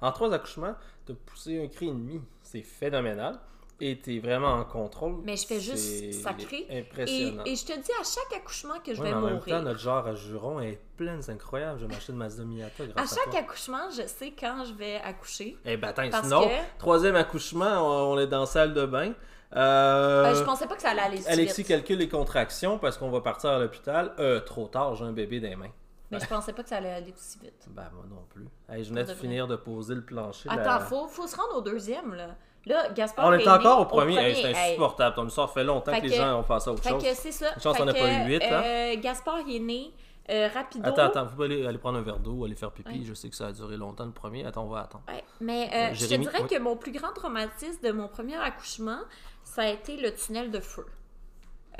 En 0.00 0.12
trois 0.12 0.32
accouchements, 0.32 0.74
t'as 1.06 1.14
poussé 1.14 1.62
un 1.62 1.68
cri 1.68 1.88
et 1.88 1.92
demi. 1.92 2.20
C'est 2.42 2.62
phénoménal. 2.62 3.38
Et 3.84 3.98
t'es 3.98 4.20
vraiment 4.20 4.52
en 4.52 4.64
contrôle. 4.64 5.16
Mais 5.24 5.36
je 5.36 5.44
fais 5.44 5.58
juste. 5.58 6.02
Et, 6.04 6.78
Impressionnant. 6.78 7.42
et 7.44 7.56
je 7.56 7.64
te 7.64 7.72
dis 7.72 7.90
à 8.00 8.04
chaque 8.04 8.38
accouchement 8.40 8.74
que 8.84 8.94
je 8.94 9.00
Ouais, 9.00 9.08
vais 9.08 9.10
mais 9.10 9.16
en 9.16 9.22
même 9.22 9.34
mourir. 9.34 9.56
temps, 9.56 9.62
notre 9.62 9.80
genre 9.80 10.06
à 10.06 10.14
juron 10.14 10.60
est 10.60 10.78
plein, 10.96 11.20
c'est 11.20 11.32
incroyable. 11.32 11.80
Je 11.80 11.86
vais 11.86 11.92
m'acheter 11.92 12.12
une 12.12 12.18
Mazda 12.18 12.44
Miata 12.44 12.84
À 12.84 12.86
grâce 12.86 13.12
à, 13.12 13.16
chaque 13.16 13.30
toi. 13.30 13.40
accouchement, 13.40 13.90
je 13.90 14.06
sais 14.06 14.32
quand 14.38 14.64
je 14.66 14.74
vais 14.74 14.96
accoucher. 14.96 15.56
Eh 15.64 15.76
ben 15.76 15.88
attends, 15.88 16.08
Parce 16.10 16.24
sinon, 16.28 16.42
que- 16.46 16.78
troisième 16.78 17.16
accouchement, 17.16 17.64
on 18.10 18.12
on 18.14 18.18
est 18.20 18.28
dans 18.28 18.40
la 18.40 18.46
salle 18.46 18.72
de 18.72 18.86
bain. 18.86 19.14
Euh, 19.54 20.26
Euh, 20.26 20.34
je 20.36 20.44
pensais 20.44 20.66
pas 20.68 20.76
que 20.76 20.82
ça 20.82 20.90
allait 20.90 21.00
aller 21.02 21.16
si 21.20 21.28
Alexis 21.28 21.62
vite. 21.62 21.68
calcule 21.68 21.98
les 21.98 22.08
contractions 22.08 22.78
parce 22.78 22.96
qu'on 22.96 23.10
va 23.10 23.20
partir 23.20 23.50
à 23.50 23.58
l'hôpital. 23.58 24.14
Euh, 24.20 24.38
trop 24.40 24.68
tard, 24.68 24.94
j'ai 24.94 25.04
un 25.04 25.12
bébé 25.12 25.40
dans 25.40 25.48
les 25.48 25.56
mains. 25.56 25.72
Mais 26.12 26.20
je 26.20 26.26
pensais 26.26 26.52
pas 26.52 26.62
que 26.62 26.68
ça 26.68 26.76
allait 26.76 26.92
aller 26.92 27.12
aussi 27.12 27.38
vite. 27.38 27.66
Ben, 27.70 27.90
moi 27.94 28.04
non 28.08 28.24
plus. 28.28 28.46
Hey, 28.68 28.84
je 28.84 28.90
venais 28.90 29.04
de 29.04 29.14
finir 29.14 29.46
de 29.46 29.56
poser 29.56 29.94
le 29.94 30.04
plancher. 30.04 30.48
Attends, 30.50 30.80
faut, 30.84 31.08
faut 31.08 31.26
se 31.26 31.36
rendre 31.36 31.56
au 31.56 31.60
deuxième, 31.60 32.14
là. 32.14 32.36
Là, 32.64 32.90
Gaspard 32.90 33.26
On 33.26 33.32
est 33.32 33.48
encore 33.48 33.80
au 33.80 33.86
premier. 33.86 34.16
Hey, 34.18 34.36
c'est 34.36 34.54
insupportable. 34.54 35.16
Ton 35.16 35.26
histoire 35.26 35.52
fait 35.52 35.64
longtemps 35.64 35.92
Fait 35.92 36.00
que 36.00 36.06
les 36.06 36.14
gens 36.16 36.38
ont 36.40 36.44
passé 36.44 36.70
à 36.70 36.72
autre 36.72 36.82
Fait 36.82 36.90
chose. 36.90 37.02
que 37.02 37.14
c'est 37.14 37.32
ça. 37.32 37.54
Une 37.56 37.60
chance 37.60 37.76
Fait 37.76 37.80
qu'on 37.80 37.86
n'a 37.86 37.94
pas 37.94 38.12
eu 38.12 38.28
huit, 38.28 38.42
hein? 38.44 38.62
euh, 38.64 39.00
Gaspard 39.00 39.40
il 39.40 39.56
est 39.56 39.58
né 39.58 39.92
euh, 40.30 40.48
rapido. 40.54 40.88
Attends, 40.88 41.02
attends, 41.02 41.24
vous 41.24 41.32
pouvez 41.32 41.46
aller, 41.46 41.66
aller 41.66 41.78
prendre 41.78 41.98
un 41.98 42.02
verre 42.02 42.20
d'eau 42.20 42.44
aller 42.44 42.54
faire 42.54 42.70
pipi. 42.70 43.00
Ouais. 43.00 43.04
Je 43.04 43.14
sais 43.14 43.28
que 43.28 43.34
ça 43.34 43.48
a 43.48 43.52
duré 43.52 43.76
longtemps 43.76 44.04
le 44.06 44.12
premier. 44.12 44.44
Attends, 44.46 44.64
on 44.64 44.68
va 44.68 44.82
attendre. 44.82 45.02
Ouais, 45.08 45.24
mais 45.40 45.68
euh, 45.74 45.94
je 45.94 46.06
te 46.06 46.14
dirais 46.14 46.42
oui. 46.42 46.46
que 46.46 46.58
mon 46.60 46.76
plus 46.76 46.92
grand 46.92 47.12
traumatisme 47.12 47.82
de 47.82 47.90
mon 47.90 48.06
premier 48.06 48.36
accouchement, 48.36 49.00
ça 49.42 49.62
a 49.62 49.68
été 49.68 49.96
le 49.96 50.14
tunnel 50.14 50.52
de 50.52 50.60
feu. 50.60 50.86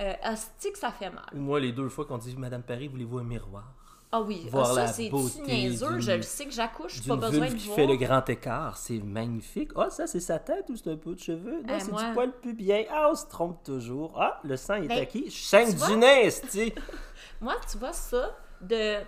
Euh, 0.01 0.15
que 0.15 0.79
ça 0.79 0.91
fait 0.91 1.11
mal. 1.11 1.29
Moi, 1.35 1.61
les 1.61 1.71
deux 1.73 1.89
fois 1.89 2.07
qu'on 2.07 2.19
dit 2.19 2.35
Madame 2.37 2.63
Paris, 2.63 2.89
voulez-vous 2.89 3.19
un 3.19 3.25
miroir? 3.25 3.75
Ah 4.15 4.21
oui, 4.21 4.47
Voir 4.51 4.71
ah, 4.73 4.87
ça 4.87 4.93
c'est 4.93 5.11
niaiseux, 5.47 5.99
je 6.01 6.13
le 6.13 6.21
sais 6.23 6.45
que 6.45 6.51
j'accouche, 6.51 7.03
pas 7.09 7.17
besoin 7.17 7.49
de 7.49 7.55
qui 7.55 7.67
voir. 7.67 7.77
fait 7.77 7.87
le 7.87 7.97
grand 7.97 8.29
écart, 8.29 8.77
c'est 8.77 8.99
magnifique. 8.99 9.71
Ah, 9.75 9.89
ça, 9.89 10.07
c'est 10.07 10.21
sa 10.21 10.39
tête 10.39 10.69
ou 10.69 10.77
c'est 10.77 10.91
un 10.91 10.97
peu 10.99 11.15
de 11.15 11.19
cheveux? 11.19 11.63
Non, 11.63 11.73
Euh, 11.73 11.79
c'est 11.81 11.91
moi- 11.91 12.05
du 12.09 12.13
poil 12.13 12.33
pubien. 12.43 12.85
Ah, 12.91 13.09
on 13.11 13.15
se 13.15 13.25
trompe 13.27 13.63
toujours. 13.65 14.13
Ah, 14.21 14.39
le 14.45 14.59
sang 14.59 14.75
est 14.75 14.89
Ben? 14.89 15.07
Chaîne 15.31 15.71
tu 15.71 15.77
vois? 15.77 15.89
du 15.89 15.97
nez. 15.97 16.29
Moi, 17.41 17.57
tu 17.71 17.79
vois 17.79 17.95
ça, 17.95 18.37
de 18.61 18.99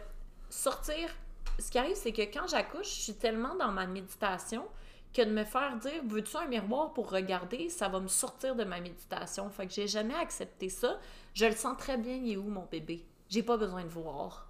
sortir. 0.49 1.11
Ce 1.59 1.71
qui 1.71 1.79
arrive, 1.79 1.97
c'est 1.97 2.13
que 2.13 2.23
quand 2.23 2.49
j'accouche, 2.49 2.87
je 2.89 3.01
suis 3.03 3.15
tellement 3.15 3.55
dans 3.57 3.71
ma 3.71 3.87
méditation 3.87 4.65
que 5.13 5.21
de 5.23 5.31
me 5.31 5.45
faire 5.45 5.77
dire 5.77 6.03
Veux-tu 6.07 6.37
un 6.39 6.47
miroir 6.47 6.95
pour 6.95 7.11
regarder 7.11 7.69
Ça 7.69 7.89
va 7.89 8.01
me 8.01 8.09
sortir 8.09 8.57
de 8.57 8.65
ma 8.65 8.81
méditation. 8.81 9.51
Fait 9.51 9.67
que 9.67 9.73
j'ai 9.75 9.87
jamais 9.87 10.15
accepté 10.15 10.71
ça. 10.71 10.99
Je 11.35 11.45
le 11.45 11.53
sens 11.55 11.77
très 11.77 11.99
bien, 11.99 12.15
il 12.15 12.33
est 12.33 12.37
où 12.39 12.49
mon 12.49 12.67
bébé? 12.71 13.05
J'ai 13.29 13.43
pas 13.43 13.59
besoin 13.59 13.83
de 13.83 13.89
voir. 13.89 14.49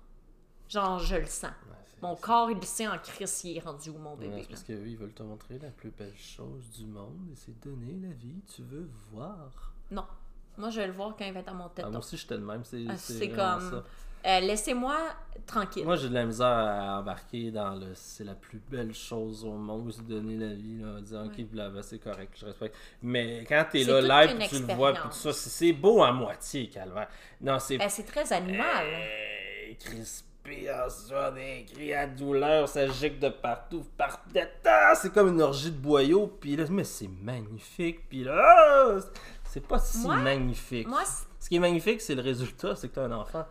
Genre, 0.68 0.98
je 0.98 1.16
le 1.16 1.27
sens. 1.27 1.50
Mon 2.03 2.16
corps, 2.16 2.50
il 2.50 2.57
le 2.59 2.62
sait 2.66 2.87
en 2.87 2.98
crise, 2.98 3.44
il 3.44 3.57
est 3.57 3.61
rendu 3.61 3.88
où 3.90 3.96
mon 3.98 4.14
bébé 4.14 4.42
c'est 4.42 4.48
parce 4.48 4.62
qu'eux, 4.62 4.83
ils 4.87 4.96
veulent 4.96 5.14
te 5.14 5.22
montrer 5.22 5.59
la 5.59 5.70
plus 5.70 5.90
belle 5.90 6.12
chose 6.16 6.68
du 6.79 6.85
monde 6.87 7.29
et 7.33 7.37
c'est 7.37 7.59
donner 7.61 7.94
la 8.07 8.12
vie. 8.12 8.42
Tu 8.55 8.62
veux 8.62 8.90
voir? 9.11 9.72
Non. 9.90 10.05
Moi, 10.59 10.68
je 10.70 10.81
vais 10.81 10.87
le 10.87 10.92
voir 10.92 11.14
quand 11.16 11.24
il 11.24 11.33
va 11.33 11.40
être 11.40 11.48
à 11.48 11.55
mon 11.55 11.64
Ah, 11.66 11.70
téton. 11.74 11.90
moi 11.90 11.98
aussi, 12.00 12.16
j'étais 12.18 12.37
le 12.37 12.44
même. 12.44 12.62
C'est 12.64 12.85
Ah, 12.88 13.59
comme- 13.59 13.70
ça. 13.70 13.85
Euh, 14.27 14.40
Laissez-moi 14.40 14.96
tranquille. 15.46 15.85
Moi, 15.85 15.96
j'ai 15.96 16.09
de 16.09 16.14
la 16.14 16.24
misère 16.24 16.46
à 16.46 16.98
embarquer 17.00 17.50
dans 17.50 17.74
le 17.74 17.88
c'est 17.94 18.24
la 18.24 18.35
plus 18.35 18.59
belle 18.70 18.94
chose 18.94 19.44
au 19.44 19.53
monde, 19.53 19.92
c'est 19.92 20.07
donner 20.07 20.37
la 20.38 20.55
vie, 20.55 20.79
là, 20.81 21.24
ok, 21.24 21.33
Ouais. 21.38 21.44
blabla, 21.44 21.83
c'est 21.83 21.98
correct, 21.98 22.33
je 22.38 22.46
respecte. 22.46 22.74
Mais 23.03 23.44
quand 23.46 23.66
t'es 23.70 23.85
là 23.85 24.00
live, 24.24 24.37
puis 24.38 24.48
tu 24.48 24.66
le 24.66 24.74
vois, 24.74 24.92
puis 24.94 25.03
tout 25.05 25.12
ça, 25.12 25.33
c'est 25.33 25.72
beau 25.72 26.03
à 26.03 26.11
moitié, 26.12 26.68
calvaire. 26.70 27.09
Non, 27.40 27.59
c'est 27.59 27.81
Euh, 27.81 27.87
c'est 27.88 28.05
très 28.05 28.33
animal. 28.33 28.87
Euh, 28.87 29.74
crispé 29.79 30.29
en 30.46 30.90
soi, 30.90 31.30
des 31.30 31.64
cris 31.72 31.94
à 31.94 32.07
douleur, 32.07 32.68
ça 32.68 32.87
gicle 32.87 33.18
de 33.18 33.30
partout, 33.30 33.85
par 33.96 34.22
Ah, 34.66 34.94
c'est 34.94 35.12
comme 35.12 35.28
une 35.28 35.40
orgie 35.40 35.70
de 35.70 35.76
boyaux, 35.78 36.26
puis 36.26 36.57
là, 36.57 36.64
mais 36.70 36.85
c'est 36.85 37.09
magnifique, 37.09 38.09
puis 38.09 38.24
là, 38.24 38.35
ah, 38.37 38.98
c'est 39.44 39.66
pas 39.66 39.78
si 39.78 39.98
Moi- 39.98 40.16
magnifique. 40.16 40.87
Moi, 40.87 41.02
Ce 41.40 41.48
qui 41.48 41.57
est 41.57 41.61
magnifique, 41.61 42.00
c'est 42.00 42.14
le 42.14 42.22
résultat, 42.22 42.74
c'est 42.76 42.88
que 42.88 42.94
t'as 42.94 43.04
un 43.04 43.12
enfant. 43.12 43.46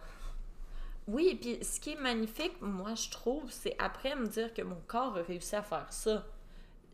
Oui, 1.08 1.30
et 1.32 1.36
puis 1.36 1.64
ce 1.64 1.80
qui 1.80 1.92
est 1.94 2.00
magnifique, 2.02 2.56
moi, 2.62 2.96
je 2.96 3.10
trouve, 3.10 3.44
c'est 3.52 3.76
après 3.80 4.16
me 4.16 4.26
dire 4.28 4.54
que 4.54 4.62
mon 4.62 4.82
corps 4.88 5.18
a 5.18 5.22
réussi 5.22 5.56
à 5.56 5.62
faire 5.64 5.92
ça. 5.92 6.24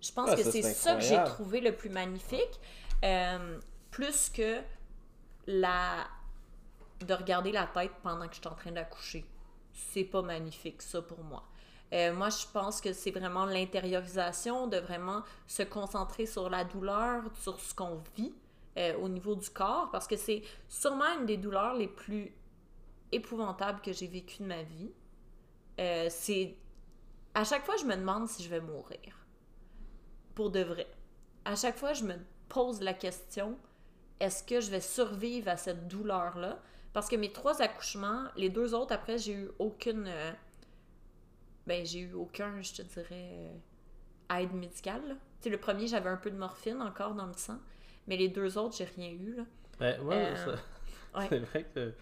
Je 0.02 0.12
pense 0.12 0.30
Ah, 0.32 0.36
que 0.36 0.44
ça, 0.44 0.52
c'est 0.52 0.62
ça 0.64 0.96
que 0.96 1.02
j'ai 1.02 1.22
trouvé 1.26 1.62
le 1.62 1.74
plus 1.76 1.90
magnifique. 1.90 2.60
euh, 3.04 3.58
plus 3.92 4.30
que 4.30 4.58
la 5.48 6.06
de 7.00 7.14
regarder 7.14 7.54
la 7.54 7.66
tête 7.66 7.92
pendant 8.04 8.28
que 8.28 8.36
je 8.36 8.40
suis 8.42 8.48
en 8.50 8.56
train 8.56 8.72
d'accoucher. 8.74 9.24
C'est 9.92 10.04
pas 10.04 10.22
magnifique, 10.22 10.82
ça, 10.82 11.02
pour 11.02 11.24
moi. 11.24 11.44
Euh, 11.94 12.14
moi, 12.14 12.30
je 12.30 12.46
pense 12.54 12.82
que 12.82 12.94
c'est 12.94 13.12
vraiment 13.12 13.46
l'intériorisation, 13.46 14.68
de 14.68 14.78
vraiment 14.78 15.24
se 15.48 15.64
concentrer 15.64 16.26
sur 16.26 16.50
la 16.50 16.64
douleur, 16.64 17.24
sur 17.42 17.60
ce 17.60 17.74
qu'on 17.74 18.02
vit 18.16 18.34
euh, 18.78 18.96
au 18.98 19.10
niveau 19.10 19.36
du 19.36 19.50
corps, 19.50 19.90
parce 19.92 20.08
que 20.08 20.16
c'est 20.16 20.44
sûrement 20.68 21.20
une 21.20 21.26
des 21.26 21.38
douleurs 21.38 21.74
les 21.74 21.88
plus 21.88 22.32
épouvantables 23.12 23.82
que 23.82 23.92
j'ai 23.92 24.08
vécues 24.08 24.44
de 24.44 24.48
ma 24.48 24.64
vie. 24.64 24.92
Euh, 25.80 26.08
c'est. 26.10 26.56
À 27.34 27.44
chaque 27.44 27.66
fois, 27.66 27.76
je 27.78 27.86
me 27.86 27.96
demande 27.96 28.28
si 28.28 28.44
je 28.44 28.50
vais 28.50 28.62
mourir. 28.62 29.26
Pour 30.36 30.52
de 30.52 30.62
vrai. 30.62 30.88
À 31.46 31.56
chaque 31.56 31.78
fois, 31.78 31.94
je 31.94 32.04
me 32.04 32.16
pose 32.50 32.82
la 32.82 32.94
question 32.94 33.58
est-ce 34.20 34.44
que 34.44 34.60
je 34.60 34.70
vais 34.70 34.82
survivre 34.82 35.48
à 35.50 35.58
cette 35.58 35.88
douleur-là? 35.88 36.60
Parce 36.94 37.08
que 37.10 37.16
mes 37.16 37.32
trois 37.32 37.62
accouchements, 37.62 38.26
les 38.36 38.50
deux 38.50 38.74
autres, 38.74 38.94
après, 38.94 39.18
j'ai 39.18 39.34
eu 39.34 39.50
aucune. 39.60 40.06
euh, 40.08 40.32
ben, 41.68 41.86
j'ai 41.86 42.00
eu 42.02 42.14
aucun, 42.14 42.62
je 42.62 42.74
te 42.74 42.82
dirais, 42.82 43.50
euh, 44.32 44.38
aide 44.40 44.54
médicale. 44.54 45.18
Tu 45.42 45.46
sais, 45.46 45.50
le 45.50 45.58
premier, 45.60 45.88
j'avais 45.88 46.10
un 46.10 46.18
peu 46.18 46.32
de 46.32 46.38
morphine 46.38 46.82
encore 46.82 47.14
dans 47.14 47.28
le 47.28 47.34
sang. 47.34 47.60
Mais 48.08 48.18
les 48.18 48.28
deux 48.30 48.58
autres, 48.58 48.76
j'ai 48.78 48.86
rien 48.86 49.12
eu. 49.12 49.36
Là. 49.36 49.44
Ben, 49.80 50.02
ouais, 50.02 50.34
Euh, 50.36 50.58
ouais. 51.16 51.28
c'est 51.30 51.40
vrai 51.40 51.64
que 51.74 51.94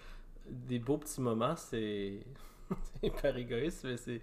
des 0.48 0.80
beaux 0.80 0.98
petits 0.98 1.22
moments, 1.22 1.56
c'est 1.56 2.20
c'est 3.02 3.08
hyper 3.08 3.36
égoïste, 3.38 3.84
mais 3.86 3.98
c'est 3.98 4.22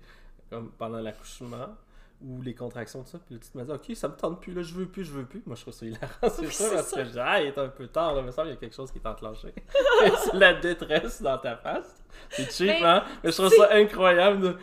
comme 0.50 0.70
pendant 0.72 1.00
l'accouchement 1.00 1.76
ou 2.22 2.40
les 2.42 2.54
contractions 2.54 3.02
de 3.02 3.06
ça, 3.06 3.18
puis 3.18 3.34
là, 3.34 3.40
tu 3.42 3.50
te 3.50 3.58
dis, 3.64 3.70
ok, 3.90 3.96
ça 3.96 4.08
me 4.08 4.14
tente 4.16 4.40
plus, 4.40 4.52
là, 4.54 4.62
je 4.62 4.72
veux 4.74 4.86
plus, 4.86 5.04
je 5.04 5.12
veux 5.12 5.24
plus. 5.26 5.42
Moi, 5.46 5.56
je 5.56 5.62
trouve 5.62 5.74
ça 5.74 5.84
hilarant, 5.86 6.06
c'est 6.22 6.50
ça, 6.52 6.70
parce 6.74 6.86
ça. 6.88 6.96
que 6.96 7.04
je 7.04 7.10
dis, 7.10 7.18
ah, 7.20 7.40
il 7.40 7.48
est 7.48 7.58
un 7.58 7.68
peu 7.68 7.86
tard, 7.88 8.14
là, 8.14 8.22
mais 8.22 8.32
ça, 8.32 8.44
il 8.44 8.50
y 8.50 8.52
a 8.52 8.56
quelque 8.56 8.74
chose 8.74 8.90
qui 8.90 8.98
est 8.98 9.06
enclenché. 9.06 9.52
C'est 10.24 10.34
la 10.34 10.54
détresse 10.54 11.20
dans 11.20 11.38
ta 11.38 11.56
face. 11.56 12.02
C'est 12.30 12.50
cheap, 12.50 12.68
Mais, 12.68 12.82
hein? 12.82 13.04
Mais 13.22 13.30
je 13.30 13.36
trouve 13.36 13.52
ça 13.52 13.68
incroyable 13.72 14.40
de 14.40 14.56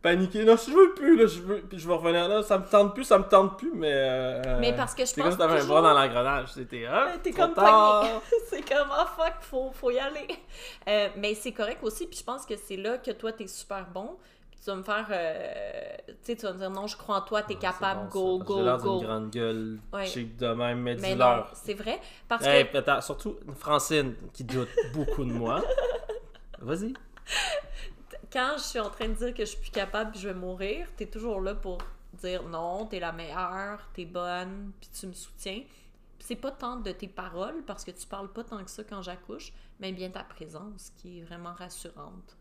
paniquer, 0.00 0.44
non, 0.44 0.54
je 0.56 0.70
veux 0.70 0.94
plus, 0.94 1.16
là, 1.16 1.26
je 1.26 1.40
veux, 1.40 1.60
puis 1.62 1.76
je 1.78 1.88
vais 1.88 1.94
revenir 1.94 2.28
là, 2.28 2.42
ça 2.44 2.56
me 2.58 2.64
tente 2.66 2.94
plus, 2.94 3.02
ça 3.04 3.18
me 3.18 3.24
tente 3.24 3.58
plus, 3.58 3.72
mais. 3.74 3.90
euh, 3.92 4.58
Mais 4.60 4.72
parce 4.76 4.94
que 4.94 5.02
je 5.02 5.06
C'est 5.06 5.14
comme 5.16 5.24
pense 5.24 5.32
si 5.32 5.38
t'avais 5.38 5.60
un 5.60 5.64
bras 5.66 5.82
dans 5.82 5.92
l'engrenage, 5.92 6.52
c'était, 6.52 6.86
ah, 6.86 7.08
t'es 7.20 7.32
trop 7.32 7.48
comme 7.48 7.54
c'est 8.48 8.62
comme, 8.68 8.88
ah 8.92 9.06
fuck, 9.16 9.34
faut, 9.40 9.72
faut 9.72 9.90
y 9.90 9.98
aller. 9.98 10.28
Euh, 10.88 11.08
mais 11.16 11.34
c'est 11.34 11.52
correct 11.52 11.80
aussi, 11.82 12.06
puis 12.06 12.18
je 12.20 12.24
pense 12.24 12.46
que 12.46 12.54
c'est 12.56 12.76
là 12.76 12.98
que 12.98 13.10
toi, 13.10 13.32
t'es 13.32 13.48
super 13.48 13.86
bon. 13.92 14.16
Tu 14.62 14.70
vas 14.70 14.76
me 14.76 14.82
faire. 14.82 15.06
euh, 15.10 15.96
tu 16.08 16.14
sais, 16.22 16.36
tu 16.36 16.46
vas 16.46 16.52
me 16.52 16.58
dire, 16.58 16.70
non, 16.70 16.86
je 16.86 16.96
crois 16.96 17.16
en 17.18 17.20
toi, 17.22 17.42
t'es 17.42 17.54
Ouais, 17.54 17.60
capable, 17.60 18.08
bon, 18.10 18.38
go, 18.38 18.44
go, 18.44 18.56
J'ai 18.58 18.64
l'air 18.64 18.78
go. 18.78 18.98
d'une 18.98 19.06
grande 19.06 19.30
gueule, 19.30 19.78
Ouais. 19.92 20.06
cheap 20.06 20.36
de 20.36 20.48
même, 20.48 20.80
mais, 20.82 20.94
Mais 20.96 21.10
non, 21.10 21.14
dis-leur. 21.14 21.50
c'est 21.54 21.74
vrai. 21.74 22.00
Parce 22.28 22.44
Hey, 22.44 22.68
que 22.70 22.76
attends, 22.78 23.00
surtout 23.00 23.36
Francine 23.56 24.14
qui 24.32 24.44
doute 24.44 24.68
beaucoup 24.92 25.24
de 25.24 25.32
moi. 25.32 25.62
Vas-y. 26.60 26.92
quand 28.32 28.54
je 28.56 28.62
suis 28.62 28.80
en 28.80 28.90
train 28.90 29.08
de 29.08 29.14
dire 29.14 29.32
que 29.34 29.44
je 29.44 29.50
suis 29.50 29.60
plus 29.60 29.70
capable 29.70 30.14
je 30.16 30.28
vais 30.28 30.34
mourir, 30.34 30.88
t'es 30.96 31.06
toujours 31.06 31.40
là 31.40 31.54
pour 31.54 31.78
dire 32.14 32.42
non, 32.42 32.86
t'es 32.86 32.98
la 33.00 33.12
meilleure, 33.12 33.80
t'es 33.94 34.04
bonne, 34.04 34.72
puis 34.80 34.90
tu 34.98 35.06
me 35.06 35.12
soutiens. 35.12 35.62
C'est 36.20 36.36
pas 36.36 36.50
tant 36.50 36.76
de 36.76 36.90
tes 36.90 37.06
paroles, 37.08 37.62
parce 37.66 37.84
que 37.84 37.90
tu 37.92 38.06
parles 38.06 38.28
pas 38.32 38.42
tant 38.44 38.62
que 38.64 38.70
ça 38.70 38.82
quand 38.84 39.00
j'accouche, 39.02 39.52
mais 39.80 39.92
bien 39.92 40.10
ta 40.10 40.24
présence 40.24 40.90
qui 40.96 41.20
est 41.20 41.22
vraiment 41.22 41.52
rassurante. 41.52 42.36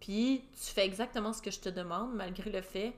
Puis 0.00 0.44
tu 0.52 0.72
fais 0.72 0.86
exactement 0.86 1.32
ce 1.32 1.42
que 1.42 1.50
je 1.50 1.60
te 1.60 1.68
demande, 1.68 2.14
malgré 2.14 2.50
le 2.50 2.62
fait 2.62 2.94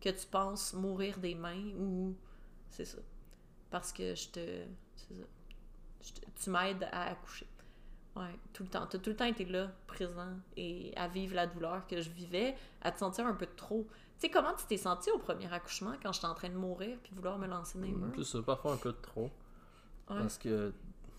que 0.00 0.08
tu 0.08 0.26
penses 0.26 0.72
mourir 0.72 1.18
des 1.18 1.34
mains 1.34 1.72
ou. 1.76 2.14
C'est 2.70 2.84
ça. 2.84 2.98
Parce 3.70 3.92
que 3.92 4.14
je 4.14 4.28
te. 4.28 4.64
C'est 4.94 5.14
ça. 5.14 5.24
Je 6.00 6.12
te- 6.12 6.42
tu 6.42 6.50
m'aides 6.50 6.88
à 6.92 7.10
accoucher. 7.10 7.46
Ouais, 8.16 8.34
tout 8.52 8.62
le 8.62 8.68
temps. 8.68 8.86
Tu 8.86 8.96
as 8.96 9.00
tout 9.00 9.10
le 9.10 9.16
temps 9.16 9.24
été 9.24 9.44
là, 9.44 9.70
présent, 9.86 10.36
et 10.56 10.92
à 10.96 11.08
vivre 11.08 11.34
la 11.34 11.46
douleur 11.46 11.86
que 11.86 12.00
je 12.00 12.10
vivais, 12.10 12.56
à 12.82 12.90
te 12.92 12.98
sentir 12.98 13.26
un 13.26 13.34
peu 13.34 13.46
trop. 13.56 13.86
Tu 14.18 14.26
sais, 14.26 14.30
comment 14.30 14.54
tu 14.54 14.64
t'es 14.66 14.76
senti 14.76 15.10
au 15.10 15.18
premier 15.18 15.52
accouchement 15.52 15.94
quand 16.02 16.12
j'étais 16.12 16.26
en 16.26 16.34
train 16.34 16.48
de 16.48 16.56
mourir 16.56 16.98
puis 17.02 17.14
vouloir 17.14 17.38
me 17.38 17.46
lancer 17.46 17.78
dans 17.78 17.84
les 17.84 17.92
murs? 17.92 18.12
C'est 18.16 18.24
ça, 18.24 18.42
parfois 18.42 18.72
un 18.72 18.76
peu 18.76 18.92
de 18.92 18.98
trop. 19.00 19.24
Ouais. 20.10 20.18
Parce 20.18 20.38
que 20.38 20.72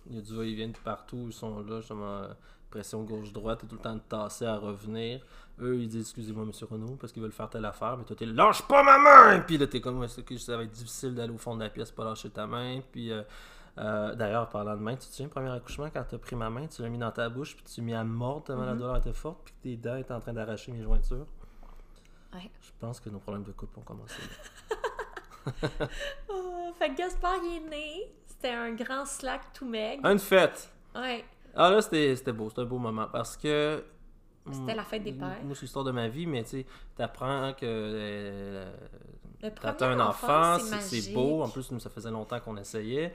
il 0.08 0.16
y 0.16 0.20
a 0.20 0.22
du 0.22 0.36
va-et-vient 0.36 0.70
de 0.70 0.78
partout, 0.78 1.26
ils 1.28 1.34
sont 1.34 1.62
là, 1.62 1.80
justement, 1.80 2.28
pression 2.70 3.04
gauche-droite, 3.04 3.60
t'es 3.62 3.68
tout 3.68 3.76
le 3.76 3.82
temps 3.82 3.96
de 3.96 4.00
tasser 4.02 4.46
à 4.46 4.56
revenir. 4.58 5.26
Eux, 5.62 5.78
ils 5.82 5.88
disent 5.90 6.02
excusez-moi, 6.02 6.46
monsieur 6.46 6.66
Renault, 6.68 6.96
parce 7.00 7.12
qu'ils 7.12 7.22
veulent 7.22 7.32
faire 7.32 7.50
telle 7.50 7.66
affaire, 7.66 7.98
mais 7.98 8.04
toi, 8.06 8.16
t'es 8.16 8.26
lâche 8.26 8.62
pas 8.68 8.82
ma 8.84 8.98
main! 8.98 9.40
Puis 9.42 9.58
là, 9.58 9.68
t'es 9.68 9.82
comme, 9.82 10.06
que 10.08 10.38
ça 10.38 10.56
va 10.58 10.64
être 10.64 10.72
difficile 10.72 11.14
d'aller 11.16 11.34
au 11.34 11.38
fond 11.38 11.56
de 11.56 11.64
la 11.64 11.70
pièce, 11.70 11.92
pas 11.92 12.06
lâcher 12.06 12.30
ta 12.30 12.48
main. 12.48 12.80
Puis 12.92 13.12
euh, 13.12 13.24
euh, 13.78 14.16
d'ailleurs, 14.16 14.48
parlant 14.50 14.76
de 14.76 14.82
main, 14.82 14.94
tu 14.94 15.00
te 15.08 15.14
souviens, 15.14 15.28
premier 15.28 15.50
accouchement, 15.52 15.90
quand 15.90 16.04
t'as 16.08 16.18
pris 16.18 16.36
ma 16.36 16.50
main, 16.50 16.68
tu 16.68 16.82
l'as 16.82 16.90
mis 16.90 16.98
dans 16.98 17.12
ta 17.12 17.28
bouche, 17.30 17.56
puis 17.56 17.66
tu 17.66 17.82
l'as 17.82 17.86
mis 17.86 17.94
à 17.94 18.04
mordre 18.04 18.44
tellement 18.46 18.64
la 18.66 18.74
Mhm. 18.74 18.80
douleur 18.80 18.98
était 18.98 19.14
forte, 19.14 19.40
puis 19.44 19.54
que 19.54 19.60
tes 19.64 19.76
dents 19.78 19.98
étaient 19.98 20.14
en 20.14 20.20
train 20.22 20.34
d'arracher 20.34 20.72
mes 20.72 20.82
jointures. 20.84 21.28
Ouais. 22.34 22.50
Je 22.62 22.70
pense 22.80 23.00
que 23.00 23.10
nos 23.10 23.20
problèmes 23.20 23.44
de 23.44 23.52
couple 23.52 23.80
ont 23.80 23.84
commencé. 23.84 24.16
Oh, 26.30 26.72
fait 26.78 26.90
que 26.92 26.98
Gaspard, 26.98 27.38
il 27.44 27.58
est 27.58 27.70
né. 27.70 28.14
C'était 28.28 28.52
un 28.54 28.72
grand 28.74 29.06
slack 29.06 29.52
tout 29.54 29.66
meg. 29.68 30.00
Une 30.06 30.20
fête! 30.20 30.72
Ouais. 30.96 31.26
Ah 31.56 31.70
là, 31.72 31.82
c'était 31.82 32.32
beau, 32.34 32.50
c'était 32.50 32.62
un 32.62 32.66
beau 32.66 32.78
moment 32.78 33.08
parce 33.12 33.36
que. 33.38 33.84
C'était 34.52 34.74
la 34.76 34.84
fête 34.84 35.04
des 35.04 35.12
pères. 35.12 35.38
Moi, 35.44 35.54
c'est 35.56 35.62
l'histoire 35.64 35.86
de 35.86 35.92
ma 35.92 36.08
vie, 36.08 36.26
mais 36.26 36.44
tu 36.44 36.50
sais, 36.50 36.66
t'apprends 36.96 37.54
que. 37.54 37.58
euh, 37.66 38.72
T'as 39.78 39.88
un 39.88 40.00
enfant, 40.10 40.58
c'est 40.82 41.14
beau. 41.14 41.44
En 41.44 41.50
plus, 41.50 41.72
nous, 41.72 41.80
ça 41.80 41.90
faisait 41.90 42.12
longtemps 42.12 42.40
qu'on 42.40 42.58
essayait. 42.58 43.14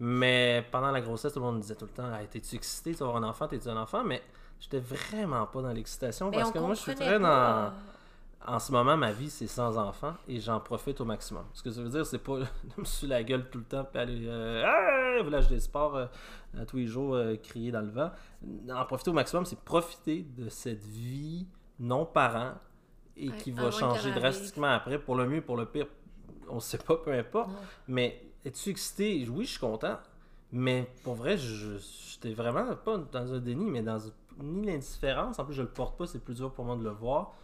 Mais 0.00 0.64
pendant 0.72 0.90
la 0.90 1.00
grossesse, 1.00 1.32
tout 1.32 1.38
le 1.40 1.44
monde 1.44 1.56
me 1.56 1.60
disait 1.60 1.74
tout 1.76 1.84
le 1.84 1.90
temps 1.92 2.12
Hey, 2.14 2.26
T'es-tu 2.26 2.56
excité, 2.56 2.92
tu 2.92 2.98
vas 2.98 3.06
avoir 3.08 3.22
un 3.22 3.28
enfant, 3.28 3.46
t'es-tu 3.46 3.68
un 3.68 3.76
enfant? 3.76 4.02
Mais 4.02 4.22
j'étais 4.58 4.80
vraiment 4.80 5.46
pas 5.46 5.62
dans 5.62 5.72
l'excitation 5.72 6.30
parce 6.30 6.50
que 6.52 6.58
moi, 6.58 6.74
je 6.74 6.80
suis 6.80 6.94
très 6.94 7.18
dans. 7.20 7.72
En 8.46 8.58
ce 8.58 8.72
moment, 8.72 8.96
ma 8.96 9.12
vie, 9.12 9.30
c'est 9.30 9.46
sans 9.46 9.78
enfants 9.78 10.14
et 10.28 10.40
j'en 10.40 10.60
profite 10.60 11.00
au 11.00 11.04
maximum. 11.04 11.44
Ce 11.52 11.62
que 11.62 11.70
ça 11.70 11.82
veut 11.82 11.88
dire, 11.88 12.04
c'est 12.04 12.18
pas 12.18 12.38
me 12.78 12.84
sur 12.84 13.08
la 13.08 13.22
gueule 13.22 13.48
tout 13.50 13.58
le 13.58 13.64
temps 13.64 13.84
puis 13.84 14.00
aller 14.00 14.26
euh, 14.26 14.64
hey! 14.64 15.24
village 15.24 15.48
des 15.48 15.60
sports 15.60 15.96
euh, 15.96 16.06
tous 16.66 16.76
les 16.76 16.86
jours 16.86 17.14
euh, 17.14 17.36
crier 17.36 17.70
dans 17.70 17.80
le 17.80 17.90
vent. 17.90 18.10
En 18.70 18.84
profiter 18.84 19.10
au 19.10 19.14
maximum, 19.14 19.44
c'est 19.44 19.60
profiter 19.60 20.22
de 20.36 20.48
cette 20.48 20.84
vie 20.84 21.46
non 21.78 22.04
parent 22.04 22.54
et 23.16 23.28
Ouais, 23.28 23.36
qui 23.36 23.50
va 23.50 23.70
changer 23.70 24.12
drastiquement 24.12 24.68
après, 24.68 24.98
pour 24.98 25.16
le 25.16 25.28
mieux, 25.28 25.42
pour 25.42 25.56
le 25.56 25.66
pire. 25.66 25.86
On 26.48 26.60
sait 26.60 26.78
pas, 26.78 26.96
peu 26.96 27.12
importe. 27.12 27.50
Mais 27.86 28.22
es-tu 28.44 28.70
excité? 28.70 29.26
Oui, 29.28 29.44
je 29.44 29.50
suis 29.50 29.60
content. 29.60 29.98
Mais 30.50 30.90
pour 31.02 31.14
vrai, 31.14 31.36
je 31.36 31.78
j'étais 31.78 32.34
vraiment 32.34 32.74
pas 32.76 32.98
dans 32.98 33.34
un 33.34 33.38
déni, 33.38 33.70
mais 33.70 33.82
dans 33.82 33.98
ni 34.38 34.66
l'indifférence. 34.66 35.38
En 35.38 35.44
plus, 35.44 35.54
je 35.54 35.62
le 35.62 35.68
porte 35.68 35.96
pas, 35.98 36.06
c'est 36.06 36.22
plus 36.22 36.34
dur 36.34 36.52
pour 36.52 36.64
moi 36.64 36.76
de 36.76 36.84
le 36.84 36.90
voir. 36.90 37.34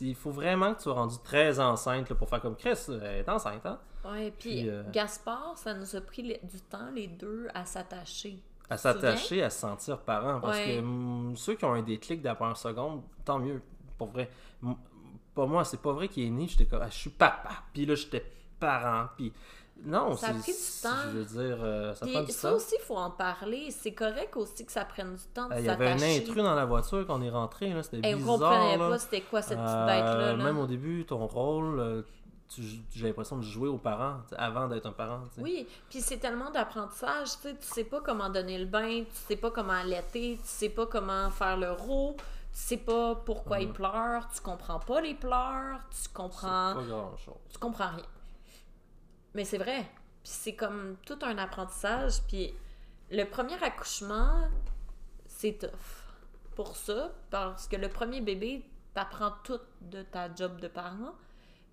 Il 0.00 0.14
faut 0.14 0.30
vraiment 0.30 0.72
que 0.72 0.78
tu 0.78 0.82
sois 0.84 0.94
rendu 0.94 1.16
très 1.24 1.58
enceinte 1.60 2.10
là, 2.10 2.16
pour 2.16 2.28
faire 2.28 2.40
comme 2.40 2.56
Chris. 2.56 2.78
Elle 2.88 3.02
est 3.04 3.28
enceinte, 3.28 3.64
hein? 3.64 3.78
Ouais, 4.04 4.30
puis 4.38 4.60
Puis, 4.60 4.68
euh, 4.70 4.82
Gaspard, 4.92 5.56
ça 5.56 5.74
nous 5.74 5.96
a 5.96 6.00
pris 6.00 6.22
du 6.22 6.60
temps, 6.60 6.90
les 6.94 7.06
deux, 7.08 7.48
à 7.54 7.64
s'attacher. 7.64 8.38
À 8.68 8.76
s'attacher, 8.76 9.42
à 9.42 9.50
se 9.50 9.60
sentir 9.60 9.98
parent. 10.00 10.40
Parce 10.40 10.58
Ouais. 10.58 10.80
que 10.82 11.36
ceux 11.36 11.54
qui 11.54 11.64
ont 11.64 11.72
un 11.72 11.82
déclic 11.82 12.20
de 12.20 12.26
la 12.26 12.34
première 12.34 12.56
seconde, 12.56 13.02
tant 13.24 13.38
mieux. 13.38 13.62
Pour 13.98 14.08
vrai. 14.08 14.28
M- 14.62 14.74
Pas 15.34 15.46
moi, 15.46 15.64
c'est 15.64 15.80
pas 15.80 15.92
vrai 15.92 16.08
qu'il 16.08 16.24
est 16.24 16.30
né. 16.30 16.46
J'étais 16.48 16.64
comme, 16.66 16.80
ah, 16.82 16.88
je 16.90 16.96
suis 16.96 17.10
papa. 17.10 17.50
Puis 17.72 17.84
là, 17.86 17.94
j'étais 17.94 18.24
parent. 18.58 19.08
Puis 19.16 19.32
non, 19.84 20.16
Ça 20.16 20.28
a 20.28 20.32
pris 20.34 20.52
du 20.52 20.58
temps. 20.82 20.88
Je 21.12 21.18
veux 21.18 21.24
dire, 21.24 21.58
euh, 21.62 21.94
ça 21.94 22.06
prend 22.06 22.22
du 22.22 22.32
ça 22.32 22.50
temps. 22.50 22.56
aussi, 22.56 22.74
il 22.80 22.84
faut 22.84 22.96
en 22.96 23.10
parler. 23.10 23.70
C'est 23.70 23.92
correct 23.92 24.36
aussi 24.36 24.64
que 24.66 24.72
ça 24.72 24.84
prenne 24.84 25.14
du 25.14 25.22
temps 25.34 25.48
de 25.48 25.54
Ah, 25.54 25.60
Il 25.60 25.66
y 25.66 25.68
avait 25.68 25.88
un 25.88 26.02
intrus 26.02 26.36
dans 26.42 26.54
la 26.54 26.64
voiture 26.64 27.06
quand 27.06 27.18
on 27.18 27.22
est 27.22 27.30
rentré, 27.30 27.72
c'était 27.82 28.08
Et 28.08 28.14
on 28.14 28.18
bizarre. 28.18 28.38
comprenait 28.38 28.76
là. 28.78 28.88
pas 28.88 28.98
c'était 28.98 29.20
quoi 29.20 29.42
cette 29.42 29.58
petite 29.58 29.70
Euh, 29.70 29.86
bête-là. 29.86 30.36
là. 30.36 30.44
Même 30.44 30.58
au 30.58 30.66
début, 30.66 31.04
ton 31.04 31.26
rôle, 31.26 31.78
euh, 31.78 32.02
j'ai 32.94 33.06
l'impression 33.06 33.36
de 33.36 33.42
jouer 33.42 33.68
aux 33.68 33.76
parents 33.78 34.18
avant 34.38 34.66
d'être 34.68 34.86
un 34.86 34.92
parent. 34.92 35.20
Oui, 35.38 35.66
puis 35.90 36.00
c'est 36.00 36.18
tellement 36.18 36.50
d'apprentissage, 36.50 37.28
tu 37.42 37.48
sais, 37.60 37.84
pas 37.84 38.00
comment 38.00 38.30
donner 38.30 38.58
le 38.58 38.66
bain, 38.66 39.02
tu 39.04 39.06
sais 39.28 39.36
pas 39.36 39.50
comment 39.50 39.72
allaiter, 39.74 40.38
tu 40.40 40.48
sais 40.48 40.68
pas 40.68 40.86
comment 40.86 41.28
faire 41.30 41.56
le 41.56 41.72
roux, 41.72 42.14
tu 42.16 42.22
sais 42.52 42.76
pas 42.76 43.16
pourquoi 43.16 43.60
il 43.60 43.68
Mhm. 43.68 43.74
pleure, 43.74 44.28
tu 44.34 44.40
comprends 44.40 44.78
pas 44.78 45.00
les 45.00 45.14
pleurs, 45.14 45.80
tu 45.90 46.08
comprends 46.14 46.74
pas 46.74 46.82
grand 46.82 47.16
chose. 47.18 47.34
tu 47.52 47.58
comprends 47.58 47.88
rien. 47.88 48.04
Mais 49.36 49.44
c'est 49.44 49.58
vrai. 49.58 49.82
Puis 50.22 50.32
c'est 50.32 50.54
comme 50.56 50.96
tout 51.06 51.18
un 51.22 51.36
apprentissage. 51.38 52.22
Puis 52.26 52.52
le 53.10 53.24
premier 53.24 53.62
accouchement, 53.62 54.48
c'est 55.26 55.58
tough. 55.58 56.04
Pour 56.54 56.74
ça, 56.74 57.12
parce 57.30 57.68
que 57.68 57.76
le 57.76 57.88
premier 57.90 58.22
bébé, 58.22 58.64
t'apprends 58.94 59.32
tout 59.44 59.60
de 59.82 60.02
ta 60.02 60.34
job 60.34 60.58
de 60.58 60.68
parent. 60.68 61.12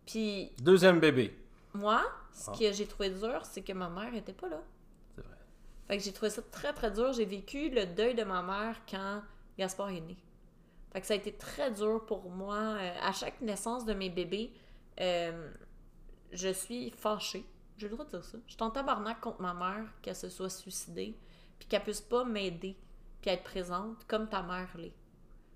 Puis 0.05 0.51
Deuxième 0.61 0.99
bébé. 0.99 1.33
moi, 1.73 2.03
ce 2.33 2.51
Ah. 2.51 2.53
que 2.59 2.71
j'ai 2.73 2.85
trouvé 2.85 3.09
dur, 3.09 3.45
c'est 3.45 3.61
que 3.61 3.71
ma 3.71 3.87
mère 3.89 4.13
était 4.13 4.33
pas 4.33 4.49
là. 4.49 4.61
C'est 5.15 5.21
vrai. 5.21 5.37
Fait 5.87 5.97
que 5.97 6.03
j'ai 6.03 6.11
trouvé 6.11 6.29
ça 6.29 6.41
très 6.51 6.73
très 6.73 6.91
dur. 6.91 7.13
J'ai 7.13 7.23
vécu 7.25 7.69
le 7.69 7.85
deuil 7.85 8.13
de 8.13 8.25
ma 8.25 8.41
mère 8.43 8.75
quand 8.91 9.21
Gaspard 9.57 9.89
est 9.91 10.01
né. 10.01 10.17
Fait 10.91 10.99
que 10.99 11.07
ça 11.07 11.13
a 11.13 11.17
été 11.17 11.31
très 11.31 11.71
dur 11.71 12.05
pour 12.05 12.29
moi. 12.29 12.57
Euh, 12.57 12.91
à 13.01 13.13
chaque 13.13 13.39
naissance 13.39 13.85
de 13.85 13.93
mes 13.93 14.09
bébés, 14.09 14.51
euh, 14.99 15.49
je 16.33 16.49
suis 16.49 16.91
fâchée. 16.91 17.45
J'ai 17.83 17.89
le 17.89 17.95
droit 17.95 18.05
de 18.05 18.11
dire 18.11 18.23
ça. 18.23 18.37
Je 18.47 18.53
suis 18.53 18.63
en 18.63 18.69
tabarnak 18.69 19.19
contre 19.19 19.41
ma 19.41 19.53
mère 19.53 19.85
qu'elle 20.01 20.15
se 20.15 20.29
soit 20.29 20.49
suicidée, 20.49 21.17
puis 21.59 21.67
qu'elle 21.67 21.83
puisse 21.83 21.99
pas 21.99 22.23
m'aider, 22.23 22.77
puis 23.21 23.29
être 23.31 23.43
présente 23.43 24.05
comme 24.07 24.29
ta 24.29 24.41
mère 24.41 24.69
l'est. 24.77 24.93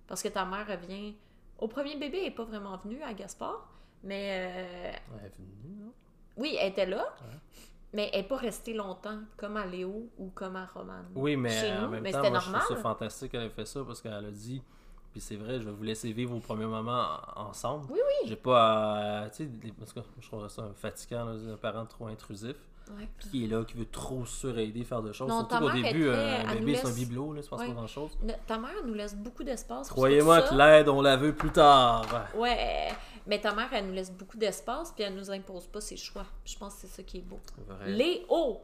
Parce 0.08 0.22
que 0.22 0.28
ta 0.28 0.44
mère 0.46 0.68
revient. 0.68 1.16
Au 1.58 1.68
premier 1.70 1.96
bébé, 1.98 2.18
elle 2.18 2.24
n'est 2.26 2.32
pas 2.36 2.44
vraiment 2.44 2.76
venue 2.78 3.02
à 3.02 3.14
Gaspard, 3.14 3.70
mais 4.04 4.94
euh, 4.94 4.98
Elle 5.20 5.26
est 5.26 5.36
venue, 5.38 5.76
non? 5.86 5.94
oui, 6.36 6.58
elle 6.60 6.70
était 6.72 6.86
là, 6.86 7.04
Ouais. 7.22 7.38
mais 7.94 8.10
elle 8.14 8.22
n'est 8.24 8.28
pas 8.28 8.38
restée 8.38 8.74
longtemps, 8.74 9.20
comme 9.38 9.56
à 9.58 9.66
Léo 9.66 10.10
ou 10.18 10.30
comme 10.32 10.56
à 10.58 10.66
Romane. 10.66 11.08
Oui, 11.16 11.36
mais 11.38 11.50
Chez 11.50 11.72
en 11.72 11.84
nous, 11.84 11.88
même 11.90 12.04
mais 12.04 12.12
temps, 12.12 12.18
c'était 12.24 12.30
moi, 12.32 12.40
je 12.40 12.46
trouve 12.52 12.62
ça 12.62 12.74
normal. 12.74 12.82
fantastique 12.84 13.32
qu'elle 13.32 13.44
ait 13.44 13.50
fait 13.50 13.66
ça 13.66 13.84
parce 13.86 14.02
qu'elle 14.02 14.14
a 14.14 14.32
dit, 14.32 14.62
puis 15.12 15.22
c'est 15.22 15.36
vrai, 15.36 15.60
je 15.60 15.66
vais 15.66 15.72
vous 15.72 15.84
laisser 15.84 16.12
vivre 16.12 16.32
vos 16.34 16.40
premiers 16.40 16.66
moments 16.66 17.06
en- 17.36 17.48
ensemble. 17.50 17.86
Oui, 17.92 18.00
oui. 18.06 18.30
J'ai 18.30 18.36
pas 18.36 19.24
à. 19.24 19.30
Tu 19.30 19.46
sais, 19.46 19.50
parce 19.80 19.94
que 19.94 20.00
je 20.20 20.28
trouve 20.28 20.48
ça 20.48 20.70
fatigant, 20.76 21.26
là, 21.26 21.34
un 21.54 21.58
parent 21.58 21.86
trop 21.86 22.08
intrusif, 22.08 22.56
Ouais. 22.98 23.08
qui 23.20 23.44
est 23.44 23.48
là, 23.48 23.64
qui 23.66 23.74
veut 23.76 23.90
trop 23.90 24.26
suraider, 24.26 24.84
faire 24.86 25.02
de 25.02 25.12
choses. 25.12 25.28
Non, 25.28 25.48
Surtout 25.50 25.70
est 25.70 25.82
début, 25.84 26.08
euh, 26.08 26.38
un 26.46 26.56
bébé, 26.56 26.76
c'est 26.76 26.88
un 26.88 26.94
bibelot, 26.94 27.34
là, 27.34 27.42
Ouais. 27.52 27.58
pas 27.58 27.68
grand 27.74 27.88
chose. 27.88 28.12
Ne- 28.24 28.34
Ta 28.46 28.58
mère 28.58 28.84
nous 28.86 28.94
laisse 28.94 29.16
beaucoup 29.16 29.44
d'espace. 29.44 29.88
puis 29.88 29.96
Croyez-moi 29.96 30.42
c'est 30.44 30.50
que 30.50 30.56
l'aide, 30.56 30.88
on 30.90 31.02
la 31.02 31.18
veut 31.18 31.34
plus 31.36 31.52
tard. 31.52 32.06
Ouais, 32.36 32.90
mais 33.26 33.42
ta 33.42 33.54
mère, 33.54 33.68
elle 33.74 33.88
nous 33.88 33.94
laisse 33.94 34.12
beaucoup 34.12 34.38
d'espace, 34.38 34.92
puis 34.94 35.04
elle 35.04 35.16
nous 35.16 35.30
impose 35.32 35.68
pas 35.68 35.82
ses 35.82 35.98
choix. 35.98 36.26
Puis 36.46 36.54
je 36.54 36.60
pense 36.60 36.76
que 36.76 36.82
c'est 36.82 36.88
ça 36.88 37.04
qui 37.04 37.18
est 37.18 37.22
beau. 37.22 37.40
Vrai. 37.68 37.90
Léo! 37.92 38.62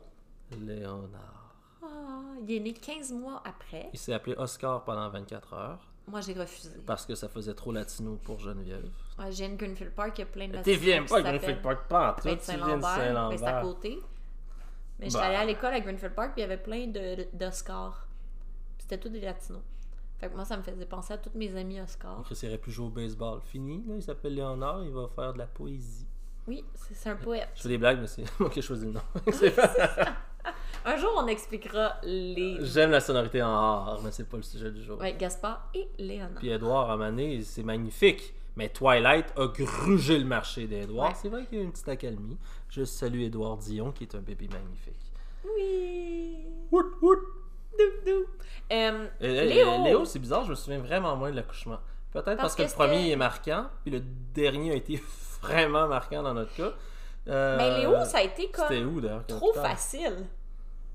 Léonard. 0.62 1.56
Ah, 1.82 1.88
il 2.47 2.51
est 2.56 2.60
né 2.60 2.73
15 2.73 3.12
mois 3.12 3.41
après. 3.45 3.89
Il 3.93 3.99
s'est 3.99 4.13
appelé 4.13 4.36
Oscar 4.38 4.84
pendant 4.84 5.10
24 5.10 5.53
heures 5.53 5.79
Moi, 6.08 6.20
j'ai 6.22 6.34
refusé. 6.34 6.70
parce 6.86 7.06
que 7.06 7.16
ça 7.16 7.30
faisait 7.30 7.54
trop 7.54 7.72
latino 7.72 8.20
pour 8.24 8.39
Geneviève. 8.39 8.89
Ouais, 9.18 9.32
j'ai 9.32 9.46
une 9.46 9.56
Greenfield 9.56 9.94
Park, 9.94 10.18
il 10.18 10.22
y 10.22 10.24
a 10.24 10.26
plein 10.28 10.48
de 10.50 10.58
Tu 10.62 10.74
viens 10.74 11.04
pas 11.06 11.22
de 11.22 11.28
Greenfield 11.30 11.62
Park 11.62 11.88
pas 11.88 12.16
Fête 12.22 12.42
tu 12.42 12.46
viens 12.58 12.78
de 12.78 12.82
Saint-Lambert. 12.82 13.30
Ben, 13.30 13.38
c'est 13.38 13.46
à 13.46 13.62
côté. 13.62 14.00
Mais 15.00 15.06
j'étais 15.10 15.18
Bah. 15.20 15.26
allée 15.28 15.36
à 15.38 15.46
l'école 15.46 15.74
à 15.74 15.80
Greenfield 15.80 16.13
Park, 16.13 16.34
puis 16.34 16.42
il 16.42 16.48
y 16.48 16.52
avait 16.52 16.62
plein 16.62 16.88
de- 16.88 17.28
d'Oscars. 17.34 18.08
C'était 18.78 18.98
tous 18.98 19.10
des 19.10 19.22
latinos. 19.22 19.62
Fait 20.20 20.28
que 20.30 20.36
moi, 20.36 20.46
ça 20.46 20.58
me 20.58 20.62
faisait 20.63 20.86
penser 20.86 21.13
à 21.13 21.18
tous 21.18 21.32
mes 21.36 21.56
amis 21.56 21.80
Oscars. 21.82 22.22
Chris 22.24 22.38
il 22.44 22.50
aurait 22.50 22.58
pu 22.58 22.72
jouer 22.72 22.88
au 22.88 22.89
baseball. 22.89 23.39
Fini, 23.42 23.84
là, 23.88 23.96
il 23.96 24.04
s'appelle 24.04 24.36
Léonard, 24.36 24.84
il 24.84 24.92
va 24.92 25.08
faire 25.16 25.34
de 25.34 25.38
la 25.39 25.48
poésie. 25.48 26.06
Oui, 26.47 26.63
c'est 26.93 27.10
un 27.10 27.15
poète. 27.15 27.49
Je 27.56 27.62
fais 27.62 27.69
des 27.69 27.77
blagues, 27.77 27.99
mais 28.01 28.08
c'est 28.08 28.23
moi 28.39 28.49
qui 28.49 28.60
ai 28.60 28.62
choisi 28.62 28.86
le 28.86 28.91
nom. 28.91 29.01
Pas- 29.56 30.13
Un 30.86 30.97
jour, 30.97 31.12
on 31.17 31.27
expliquera 31.27 31.95
les. 32.03 32.58
J'aime 32.65 32.91
la 32.91 32.99
sonorité 32.99 33.41
en 33.41 33.47
art, 33.49 34.01
mais 34.03 34.12
c'est 34.12 34.27
pas 34.27 34.36
le 34.38 34.43
sujet 34.43 34.69
du 34.71 34.84
jour. 34.84 34.99
Ouais, 34.99 35.13
Gaspard 35.17 35.69
et 35.73 35.88
Léonard. 35.97 36.32
Puis 36.39 36.49
Edouard 36.49 36.91
à 36.91 36.97
Mané, 36.97 37.41
c'est 37.43 37.63
magnifique. 37.63 38.34
Mais 38.56 38.69
Twilight 38.69 39.34
a 39.38 39.47
grugé 39.47 40.19
le 40.19 40.25
marché 40.25 40.67
d'Edouard. 40.67 41.10
Ouais. 41.10 41.15
C'est 41.19 41.29
vrai 41.29 41.45
qu'il 41.45 41.58
y 41.58 41.62
a 41.62 41.63
une 41.63 41.71
petite 41.71 41.88
accalmie. 41.89 42.38
Je 42.69 42.84
salue 42.84 43.21
Edouard 43.21 43.58
Dion, 43.58 43.91
qui 43.91 44.03
est 44.03 44.13
un 44.13 44.19
bébé 44.19 44.47
magnifique. 44.51 44.93
Oui. 45.45 46.36
Wout, 46.71 46.86
wout. 47.01 47.15
Dou, 47.79 47.86
dou. 48.06 48.25
Euh, 48.71 49.08
Et- 49.21 49.25
et- 49.27 49.45
Léo. 49.45 49.84
Léo, 49.84 50.06
c'est 50.06 50.19
bizarre, 50.19 50.43
je 50.45 50.51
me 50.51 50.56
souviens 50.56 50.79
vraiment 50.79 51.15
moins 51.15 51.32
de 51.32 51.36
l'accouchement. 51.36 51.79
Peut-être 52.12 52.25
parce, 52.25 52.38
Parce 52.38 52.56
que, 52.56 52.63
que 52.63 52.67
le 52.67 52.73
premier 52.75 53.10
est 53.12 53.15
marquant, 53.15 53.67
puis 53.84 53.91
le 53.91 54.01
dernier 54.36 54.71
a 54.73 54.75
été 54.75 55.01
vraiment 55.43 55.88
marquant 55.88 56.23
dans 56.23 56.34
notre 56.34 56.53
cas. 56.53 56.71
Euh, 57.27 57.58
Mais 57.58 57.79
Léo, 57.79 58.03
ça 58.06 58.19
a 58.19 58.21
été 58.21 58.49
comme 58.51 58.97
où 58.97 59.01
trop 59.27 59.53
facile. 59.53 60.25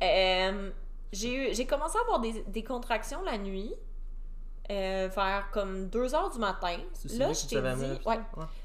Euh, 0.02 0.70
j'ai 1.12 1.66
commencé 1.66 1.98
à 1.98 2.02
avoir 2.02 2.20
des, 2.20 2.44
des 2.46 2.62
contractions 2.62 3.22
la 3.22 3.38
nuit, 3.38 3.74
euh, 4.70 5.08
vers 5.14 5.50
comme 5.50 5.88
2 5.88 6.14
heures 6.14 6.30
du 6.30 6.38
matin. 6.38 6.76
Là, 7.16 7.32
je 7.32 7.46
t'ai 7.46 7.60
dit? 7.60 8.06
Ouais. 8.06 8.18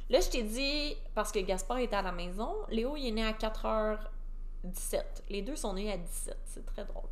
là, 0.09 0.19
je 0.19 0.29
t'ai 0.29 0.43
dit, 0.43 0.97
parce 1.15 1.31
que 1.31 1.39
Gaspard 1.39 1.77
était 1.79 1.95
à 1.95 2.01
la 2.01 2.11
maison, 2.11 2.53
Léo, 2.69 2.95
il 2.97 3.07
est 3.07 3.11
né 3.11 3.25
à 3.25 3.31
4h17. 3.31 5.01
Les 5.29 5.41
deux 5.41 5.55
sont 5.55 5.73
nés 5.73 5.91
à 5.91 5.97
17. 5.97 6.37
C'est 6.45 6.65
très 6.65 6.83
drôle. 6.83 7.09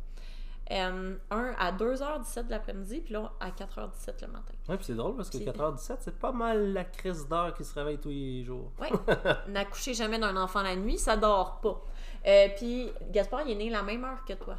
Euh, 0.70 1.16
un 1.30 1.54
à 1.58 1.72
2h17 1.72 2.46
de 2.46 2.50
l'après-midi, 2.50 3.00
puis 3.00 3.12
l'autre 3.14 3.34
à 3.40 3.50
4h17 3.50 4.22
le 4.22 4.28
matin. 4.28 4.54
Ouais, 4.68 4.76
puis 4.76 4.86
c'est 4.86 4.94
drôle 4.94 5.16
parce 5.16 5.28
que 5.28 5.38
C'est- 5.38 5.44
4h17, 5.44 5.96
c'est 6.00 6.18
pas 6.18 6.32
mal 6.32 6.72
la 6.72 6.84
crise 6.84 7.26
d'heure 7.28 7.52
qui 7.52 7.64
se 7.64 7.74
réveille 7.74 7.98
tous 7.98 8.08
les 8.10 8.44
jours. 8.44 8.70
Ouais. 8.80 8.88
N'accouchez 9.48 9.92
jamais 9.92 10.18
d'un 10.18 10.36
enfant 10.36 10.62
la 10.62 10.76
nuit, 10.76 10.98
ça 10.98 11.16
dort 11.16 11.60
pas. 11.60 11.82
Euh, 12.26 12.48
puis 12.56 12.90
Gaspard, 13.10 13.42
il 13.42 13.50
est 13.52 13.54
né 13.56 13.70
la 13.70 13.82
même 13.82 14.04
heure 14.04 14.24
que 14.24 14.34
toi. 14.34 14.56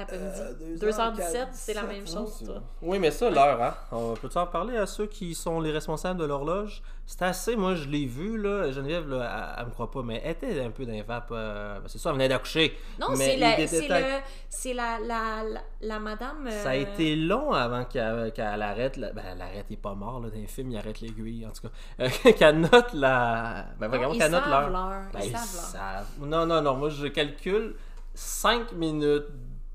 L'après-midi. 0.00 0.40
Euh, 0.40 0.76
2h17, 0.78 1.48
c'est 1.52 1.74
la 1.74 1.82
même 1.84 2.06
chose, 2.06 2.42
toi. 2.44 2.62
Oui, 2.82 2.98
mais 2.98 3.10
ça, 3.10 3.30
l'heure, 3.30 3.62
hein. 3.62 3.74
On 3.92 4.14
peut-tu 4.14 4.38
en 4.38 4.46
parler 4.46 4.76
à 4.76 4.86
ceux 4.86 5.06
qui 5.06 5.34
sont 5.34 5.60
les 5.60 5.70
responsables 5.72 6.18
de 6.18 6.24
l'horloge? 6.24 6.82
C'est 7.06 7.22
assez, 7.22 7.56
moi, 7.56 7.74
je 7.74 7.88
l'ai 7.88 8.06
vu, 8.06 8.38
là. 8.40 8.70
Geneviève, 8.70 9.08
là, 9.08 9.54
elle, 9.56 9.60
elle 9.62 9.66
me 9.66 9.70
croit 9.72 9.90
pas, 9.90 10.02
mais 10.02 10.20
elle 10.24 10.30
était 10.30 10.60
un 10.62 10.70
peu 10.70 10.86
d'un 10.86 11.02
vape. 11.02 11.30
euh, 11.32 11.80
c'est 11.86 11.98
ça, 11.98 12.10
elle 12.10 12.14
venait 12.16 12.28
d'accoucher. 12.28 12.76
Non, 13.00 13.08
c'est 13.16 13.36
la, 13.36 13.66
c'est 13.66 13.88
le, 13.88 14.76
la, 14.76 14.98
la, 15.00 15.42
la, 15.42 15.60
la 15.80 15.98
madame. 15.98 16.48
Ça 16.62 16.70
a 16.70 16.74
euh, 16.76 16.80
été 16.82 17.16
long 17.16 17.52
avant 17.52 17.84
qu'elle 17.84 18.30
qu'elle 18.32 18.62
arrête. 18.62 18.96
la- 18.96 19.12
Ben, 19.12 19.22
elle 19.32 19.42
arrête, 19.42 19.66
il 19.70 19.74
est 19.74 19.76
pas 19.76 19.94
mort, 19.94 20.20
là. 20.20 20.28
Dans 20.30 20.36
les 20.36 20.46
films, 20.46 20.70
il 20.70 20.76
arrête 20.78 21.00
l'aiguille, 21.00 21.44
en 21.46 21.50
tout 21.50 21.62
cas. 21.68 22.04
Euh, 22.04 22.32
qu'elle 22.38 22.60
note 22.60 22.92
la. 22.94 23.66
Ben, 23.80 23.88
vraiment, 23.88 24.12
qu'elle 24.12 24.30
note 24.30 24.46
l'heure. 24.46 24.70
Ben, 25.12 25.20
ils 25.24 25.36
savent 25.36 25.74
l'heure. 26.20 26.28
Non, 26.28 26.46
non, 26.46 26.62
non. 26.62 26.76
Moi, 26.76 26.90
je 26.90 27.08
calcule 27.08 27.74
5 28.14 28.72
minutes 28.72 29.26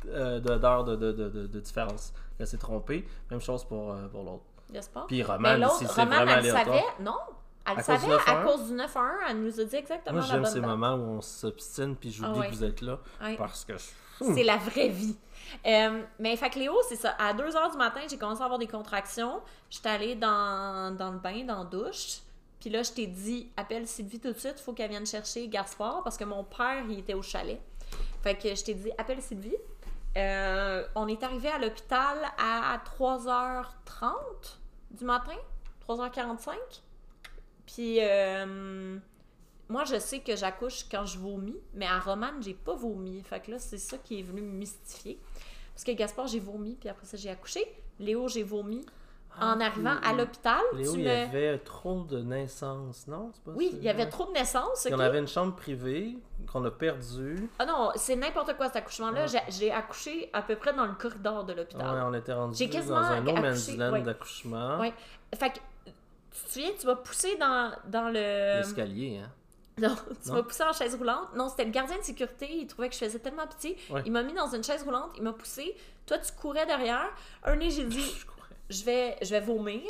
euh, 0.09 0.39
de- 0.39 0.57
d'heure 0.57 0.83
de, 0.83 0.95
de, 0.95 1.11
de, 1.11 1.29
de, 1.47 1.59
différence. 1.59 2.13
Elle 2.39 2.47
s'est 2.47 2.57
trompée. 2.57 3.07
Même 3.31 3.41
chose 3.41 3.63
pour, 3.65 3.91
euh, 3.91 4.07
pour 4.07 4.23
l'autre. 4.23 4.43
Gaspard. 4.71 5.07
Puis 5.07 5.21
Roman, 5.23 5.69
si 5.69 5.85
c'est 5.85 5.91
vraiment 6.05 6.31
elle 6.31 6.45
savait. 6.51 6.83
Non, 6.99 7.15
elle 7.65 7.71
À 7.73 7.75
cause 7.75 7.85
savait 7.85 8.13
à 8.13 8.17
9-1? 8.17 8.45
cause 8.45 8.67
du 8.67 8.73
9 8.73 8.97
1 8.97 9.11
Elle 9.29 9.41
nous 9.41 9.59
a 9.59 9.63
dit 9.63 9.75
exactement 9.75 10.17
Moi, 10.19 10.25
j'aime 10.29 10.45
ces 10.45 10.59
date. 10.59 10.69
moments 10.69 10.93
où 10.95 11.17
on 11.17 11.21
s'obstine 11.21 11.95
puis 11.95 12.11
j'oublie 12.11 12.31
Ah 12.35 12.39
ouais. 12.39 12.49
que 12.49 12.55
vous 12.55 12.63
êtes 12.63 12.81
là. 12.81 12.99
Parce 13.37 13.63
que. 13.65 13.73
C'est 14.19 14.43
la 14.43 14.57
vraie 14.57 14.87
vie. 14.89 15.15
Euh, 15.67 16.01
mais 16.19 16.35
fait 16.37 16.49
que 16.49 16.57
Léo, 16.59 16.73
c'est 16.89 16.95
ça. 16.95 17.15
À 17.19 17.33
2 17.33 17.43
h 17.43 17.71
du 17.71 17.77
matin, 17.77 17.99
j'ai 18.09 18.17
commencé 18.17 18.41
à 18.41 18.45
avoir 18.45 18.59
des 18.59 18.67
contractions. 18.67 19.41
J'étais 19.69 19.89
allée 19.89 20.15
dans, 20.15 20.95
dans 20.97 21.11
le 21.11 21.19
bain, 21.19 21.43
dans 21.45 21.59
la 21.59 21.65
douche. 21.65 22.19
Puis 22.59 22.69
là, 22.71 22.81
je 22.81 22.91
t'ai 22.91 23.05
dit, 23.07 23.51
appelle 23.57 23.85
Sylvie 23.85 24.19
tout 24.19 24.31
de 24.33 24.37
suite, 24.39 24.55
il 24.57 24.63
faut 24.63 24.73
qu'elle 24.73 24.89
vienne 24.89 25.05
chercher 25.05 25.47
Gaspard 25.47 26.01
parce 26.03 26.17
que 26.17 26.23
mon 26.23 26.43
père, 26.43 26.83
il 26.89 26.97
était 26.99 27.13
au 27.13 27.21
chalet. 27.21 27.61
Fait 28.23 28.35
que 28.35 28.55
je 28.55 28.63
t'ai 28.63 28.73
dit, 28.73 28.89
appelle 28.97 29.21
Sylvie. 29.21 29.55
Euh, 30.17 30.87
on 30.95 31.07
est 31.07 31.23
arrivé 31.23 31.49
à 31.49 31.57
l'hôpital 31.57 32.17
à 32.37 32.81
3h30 32.97 34.13
du 34.91 35.03
matin, 35.03 35.35
3h45. 35.87 36.53
Puis 37.65 37.97
euh, 37.99 38.97
moi, 39.67 39.83
je 39.83 39.99
sais 39.99 40.19
que 40.19 40.35
j'accouche 40.35 40.85
quand 40.89 41.05
je 41.05 41.17
vomis, 41.17 41.57
mais 41.73 41.85
à 41.85 41.99
Romane, 41.99 42.41
j'ai 42.41 42.53
pas 42.53 42.75
vomi. 42.75 43.21
Fait 43.23 43.41
que 43.41 43.51
là, 43.51 43.59
c'est 43.59 43.77
ça 43.77 43.97
qui 43.97 44.19
est 44.19 44.23
venu 44.23 44.41
me 44.41 44.51
mystifier. 44.51 45.19
Parce 45.73 45.83
que 45.83 45.91
Gaspard, 45.91 46.27
j'ai 46.27 46.39
vomi, 46.39 46.75
puis 46.75 46.87
après 46.87 47.05
ça, 47.05 47.17
j'ai 47.17 47.29
accouché. 47.29 47.61
Léo, 47.99 48.27
j'ai 48.29 48.43
vomi. 48.43 48.85
En 49.41 49.59
Ah, 49.59 49.65
arrivant 49.65 49.95
à 50.03 50.13
l'hôpital, 50.13 50.61
Léo, 50.73 50.93
tu 50.93 50.99
il 50.99 51.05
y 51.05 51.07
me... 51.09 51.11
avait 51.23 51.57
trop 51.59 52.03
de 52.03 52.19
naissances, 52.21 53.07
non? 53.07 53.31
Pas 53.43 53.51
Oui, 53.55 53.69
il 53.73 53.83
y 53.83 53.89
avait 53.89 54.07
trop 54.07 54.25
de 54.27 54.31
naissances. 54.31 54.83
Puis 54.85 54.93
ok? 54.93 54.99
On 54.99 55.03
avait 55.03 55.19
une 55.19 55.27
chambre 55.27 55.55
privée 55.55 56.17
qu'on 56.51 56.63
a 56.65 56.71
perdue. 56.71 57.49
Ah 57.59 57.65
non, 57.65 57.91
c'est 57.95 58.15
n'importe 58.15 58.55
quoi 58.55 58.67
cet 58.67 58.77
accouchement-là. 58.77 59.25
Ouais. 59.25 59.41
J'ai- 59.49 59.71
accouché 59.71 60.29
à 60.33 60.41
peu 60.41 60.55
près 60.55 60.73
dans 60.73 60.85
le 60.85 60.93
corridor 60.93 61.43
de 61.43 61.51
Ouais, 61.53 61.59
l'hôpital. 61.59 62.03
on 62.07 62.13
était 62.13 62.33
rendu 62.33 62.67
dans 62.67 62.95
un 62.95 63.21
no 63.21 63.33
man's 63.33 63.75
land 63.75 63.91
ouais. 63.91 64.01
d'accouchement. 64.01 64.79
Ouais. 64.79 64.93
Fait 65.35 65.49
que, 65.49 65.55
tu 65.85 65.91
te 66.45 66.51
souviens, 66.53 66.71
tu 66.79 66.87
m'as 66.87 66.95
poussé 66.95 67.35
dans, 67.37 67.71
dans 67.87 68.07
le... 68.09 68.57
L'escalier, 68.59 69.19
hein? 69.23 69.29
Non, 69.77 69.93
tu 70.23 70.31
m'as 70.31 70.43
poussé 70.43 70.63
en 70.63 70.71
chaise 70.71 70.95
roulante. 70.95 71.35
Non, 71.35 71.49
c'était 71.49 71.65
le 71.65 71.71
gardien 71.71 71.97
de 71.97 72.03
sécurité. 72.03 72.47
Il 72.49 72.67
trouvait 72.67 72.87
que 72.87 72.93
je 72.95 72.99
faisais 72.99 73.19
tellement 73.19 73.45
pitié. 73.47 73.77
Ouais. 73.89 74.01
Il 74.05 74.11
m'a 74.13 74.23
mis 74.23 74.31
dans 74.33 74.47
une 74.47 74.63
chaise 74.63 74.83
roulante. 74.83 75.09
Il 75.17 75.23
m'a 75.23 75.33
poussé. 75.33 75.75
Toi, 76.05 76.17
tu 76.19 76.31
courais 76.33 76.65
derrière. 76.65 77.09
Un 77.43 77.57
nez, 77.57 77.69
j'ai 77.71 77.83
dit, 77.83 78.15
Je 78.69 78.83
vais, 78.83 79.17
je 79.21 79.29
vais 79.29 79.41
vomir. 79.41 79.81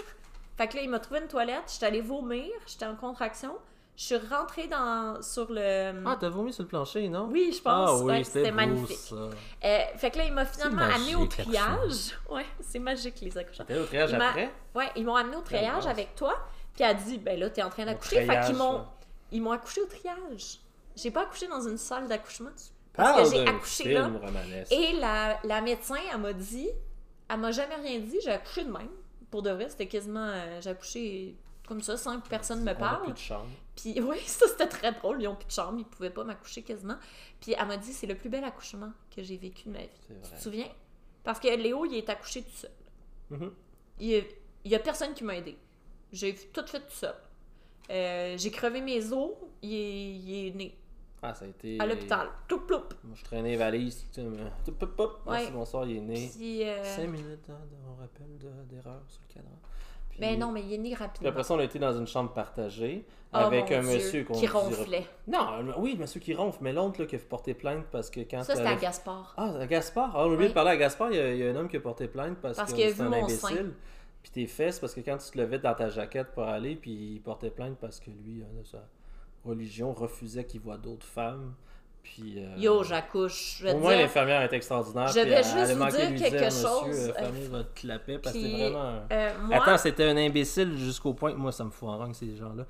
Fait 0.57 0.67
que 0.67 0.75
là, 0.77 0.83
il 0.83 0.89
m'a 0.89 0.99
trouvé 0.99 1.19
une 1.21 1.27
toilette. 1.27 1.63
J'étais 1.71 1.85
allée 1.87 2.01
vomir. 2.01 2.45
J'étais 2.67 2.85
en 2.85 2.95
contraction. 2.95 3.55
Je 3.97 4.03
suis 4.03 4.17
rentrée 4.17 4.67
dans, 4.67 5.21
sur 5.21 5.47
le... 5.49 6.03
Ah, 6.05 6.17
t'as 6.19 6.27
vomi 6.27 6.51
sur 6.51 6.63
le 6.63 6.67
plancher, 6.67 7.07
non? 7.07 7.29
oui, 7.31 7.53
je 7.55 7.61
pense. 7.61 7.89
Ah 7.89 7.95
oui, 7.99 8.03
Ouais, 8.05 8.23
c'était 8.25 8.51
magnifique. 8.51 8.97
ça. 8.97 9.15
Euh, 9.15 9.79
fait 9.95 10.11
que 10.11 10.17
là, 10.17 10.25
il 10.25 10.33
m'a 10.33 10.43
finalement 10.45 10.81
amené 10.81 11.15
au 11.15 11.25
triage. 11.27 12.11
Ouais, 12.29 12.45
c'est 12.59 12.79
magique, 12.79 13.21
les 13.21 13.37
accouchements. 13.37 13.63
T'es 13.65 13.77
au 13.79 13.85
triage 13.85 14.09
Il 14.11 14.15
après? 14.21 14.51
Ouais, 14.75 14.89
ils 14.97 15.05
m'ont 15.05 15.15
amené 15.15 15.37
au 15.37 15.41
triage 15.41 15.87
avec 15.87 16.13
toi. 16.15 16.35
Puis 16.73 16.83
elle 16.83 16.89
a 16.89 16.93
dit, 16.95 17.17
ben 17.19 17.39
là, 17.39 17.49
t'es 17.49 17.63
en 17.63 17.69
train 17.69 17.85
d'accoucher. 17.85 18.25
Fait 18.25 18.41
qu'ils 18.45 18.55
m'ont, 18.57 18.83
ils 19.31 19.41
m'ont 19.41 19.51
accouché 19.53 19.79
au 19.81 19.85
triage. 19.85 20.59
J'ai 20.97 21.11
pas 21.11 21.21
accouché 21.21 21.47
dans 21.47 21.61
une 21.65 21.77
salle 21.77 22.09
d'accouchement. 22.09 22.49
Parle 22.91 23.15
Parce 23.17 23.29
que 23.31 23.35
j'ai 23.37 23.47
accouché 23.47 23.83
film 23.83 23.93
là. 24.13 24.19
romanesque. 24.27 24.71
Et 24.73 24.91
la, 24.99 25.37
la 25.45 25.61
médecin, 25.61 25.95
elle 26.13 26.19
m'a 26.19 26.33
dit, 26.33 26.67
elle 27.29 27.39
m'a 27.39 27.51
jamais 27.51 27.75
rien 27.75 27.99
dit, 27.99 28.17
j'ai 28.23 28.31
accouché 28.31 28.63
de 28.63 28.71
même. 28.71 28.89
Pour 29.31 29.41
de 29.41 29.49
vrai, 29.49 29.69
c'était 29.69 29.87
quasiment, 29.87 30.27
euh, 30.27 30.61
j'ai 30.61 30.69
accouché 30.69 31.35
comme 31.67 31.81
ça, 31.81 31.97
sans 31.97 32.21
que 32.21 32.27
personne 32.29 32.59
me 32.61 32.65
On 32.69 32.71
a 32.71 32.75
parle. 32.75 33.03
plus 33.03 33.13
de 33.13 33.17
chambre. 33.17 33.49
Puis 33.75 33.99
oui, 34.01 34.17
ça 34.25 34.47
c'était 34.47 34.67
très 34.67 34.91
drôle, 34.93 35.21
ils 35.21 35.27
ont 35.27 35.35
plus 35.35 35.47
de 35.47 35.51
chambre, 35.51 35.79
ils 35.79 35.85
pouvaient 35.85 36.11
pas 36.11 36.23
m'accoucher 36.23 36.61
quasiment. 36.61 36.97
Puis 37.41 37.55
elle 37.59 37.67
m'a 37.67 37.77
dit, 37.77 37.91
c'est 37.91 38.07
le 38.07 38.15
plus 38.15 38.29
bel 38.29 38.43
accouchement 38.43 38.91
que 39.15 39.23
j'ai 39.23 39.37
vécu 39.37 39.67
de 39.69 39.73
ma 39.73 39.79
vie. 39.79 39.89
Tu 40.23 40.29
te 40.31 40.41
souviens? 40.41 40.69
Parce 41.23 41.39
que 41.39 41.47
Léo, 41.47 41.85
il 41.85 41.95
est 41.95 42.07
accouché 42.09 42.43
tout 42.43 42.51
seul. 42.55 42.71
Mhm. 43.31 43.51
Il 43.99 44.07
y 44.07 44.15
a, 44.17 44.21
il 44.63 44.71
y 44.71 44.75
a 44.75 44.79
personne 44.79 45.13
qui 45.13 45.23
m'a 45.23 45.35
aidé. 45.35 45.57
J'ai 46.11 46.35
tout 46.35 46.65
fait 46.67 46.79
tout 46.81 46.91
seul. 46.93 47.15
Euh, 47.89 48.35
j'ai 48.37 48.51
crevé 48.51 48.81
mes 48.81 49.11
os, 49.11 49.31
il 49.61 49.73
est, 49.73 50.11
il 50.15 50.47
est 50.47 50.51
né 50.55 50.77
Ah, 51.21 51.33
ça 51.33 51.45
a 51.45 51.47
été. 51.47 51.79
à 51.79 51.85
l'hôpital. 51.85 52.27
Tout 52.47 52.59
ploup. 52.61 52.83
Moi, 53.03 53.15
je 53.15 53.23
traînais 53.23 53.51
les 53.51 53.57
valises. 53.57 54.05
Tu 54.13 54.21
sais, 54.21 54.27
mais... 54.27 54.37
Tout, 54.65 54.73
pop, 54.73 54.95
pop. 54.95 55.19
Merci, 55.27 55.51
bonsoir, 55.51 55.85
il 55.87 55.97
est 55.97 56.01
né. 56.01 56.29
Puis, 56.35 56.63
euh, 56.63 56.83
5 56.83 57.07
minutes 57.07 57.49
hein, 57.49 57.57
de- 57.71 57.89
on 57.89 57.95
rappelle 57.99 58.37
de- 58.37 58.75
d'erreur 58.75 59.01
sur 59.07 59.21
le 59.27 59.33
cadran. 59.33 59.57
Puis- 60.09 60.19
ben 60.19 60.39
non, 60.39 60.51
mais 60.51 60.61
il 60.61 60.73
est 60.73 60.77
né 60.77 60.89
Puis 60.89 60.95
rapidement. 60.95 61.29
après 61.29 61.43
ça, 61.43 61.53
on 61.55 61.59
a 61.59 61.63
été 61.63 61.79
dans 61.79 61.97
une 61.97 62.07
chambre 62.07 62.31
partagée 62.31 63.03
Oh, 63.33 63.37
avec 63.37 63.69
un 63.71 63.81
Dieu, 63.81 63.93
monsieur 63.95 64.23
qu'on 64.23 64.33
qui 64.35 64.41
dira- 64.41 64.59
ronflait. 64.59 65.05
Non, 65.27 65.73
oui, 65.77 65.93
le 65.93 65.99
monsieur 66.01 66.19
qui 66.21 66.33
ronfle, 66.33 66.59
mais 66.61 66.71
l'autre 66.71 67.01
là, 67.01 67.05
qui 67.07 67.15
a 67.17 67.19
porté 67.19 67.53
plainte 67.53 67.85
parce 67.91 68.09
que 68.09 68.21
quand. 68.21 68.43
Ça, 68.43 68.55
c'était 68.55 68.67
à 68.67 68.75
Gaspard. 68.75 69.33
Ah, 69.35 69.55
à 69.59 69.65
Gaspard? 69.67 70.11
Ah, 70.15 70.19
on 70.19 70.23
a 70.23 70.25
oublié 70.27 70.41
Oui. 70.43 70.47
de 70.49 70.53
parler 70.53 70.71
à 70.71 70.77
Gaspard. 70.77 71.11
Il 71.11 71.17
y, 71.17 71.19
a, 71.19 71.33
il 71.33 71.39
y 71.39 71.43
a 71.45 71.49
un 71.51 71.55
homme 71.55 71.67
qui 71.67 71.75
a 71.75 71.81
porté 71.81 72.07
plainte 72.07 72.37
parce, 72.41 72.55
Parce 72.55 72.71
que 72.73 72.77
c'est 72.93 73.01
un 73.01 73.09
mon 73.09 73.23
imbécile. 73.23 73.73
Puis 74.21 74.31
tes 74.31 74.47
fesses, 74.47 74.79
parce 74.79 74.93
que 74.93 75.01
quand 75.01 75.17
tu 75.17 75.31
te 75.31 75.37
levais 75.37 75.59
dans 75.59 75.73
ta 75.73 75.89
jaquette 75.89 76.27
pour 76.33 76.43
aller, 76.43 76.75
puis 76.75 76.91
il 77.15 77.21
portait 77.21 77.49
plainte 77.49 77.77
parce 77.81 77.99
que 77.99 78.09
lui, 78.09 78.41
sa 78.63 78.77
religion, 79.45 79.93
refusait 79.93 80.43
qu'il 80.45 80.61
voit 80.61 80.77
d'autres 80.77 81.05
femmes. 81.05 81.53
Puis. 82.03 82.35
euh, 82.37 82.55
Yo, 82.57 82.83
j'accouche. 82.83 83.63
Au 83.67 83.77
moins, 83.79 83.95
l'infirmière 83.95 84.41
est 84.43 84.53
extraordinaire. 84.53 85.07
Je 85.07 85.19
vais 85.21 85.37
juste 85.43 85.73
vous 85.73 85.85
dire 85.85 86.15
quelque 86.29 86.45
Monsieur, 86.45 86.67
chose, 86.67 87.09
euh, 87.09 87.13
fermez 87.13 87.47
votre 87.47 87.73
clapet 87.73 88.19
parce 88.19 88.35
que 88.35 88.39
vraiment. 88.41 88.99
euh, 89.11 89.29
moi, 89.43 89.55
Attends, 89.57 89.77
c'était 89.77 90.03
un 90.05 90.17
imbécile 90.17 90.77
jusqu'au 90.77 91.13
point 91.13 91.31
que 91.31 91.37
moi, 91.37 91.51
ça 91.51 91.63
me 91.63 91.71
fout 91.71 91.89
en 91.89 91.97
rang, 91.97 92.13
ces 92.13 92.35
gens-là. 92.35 92.65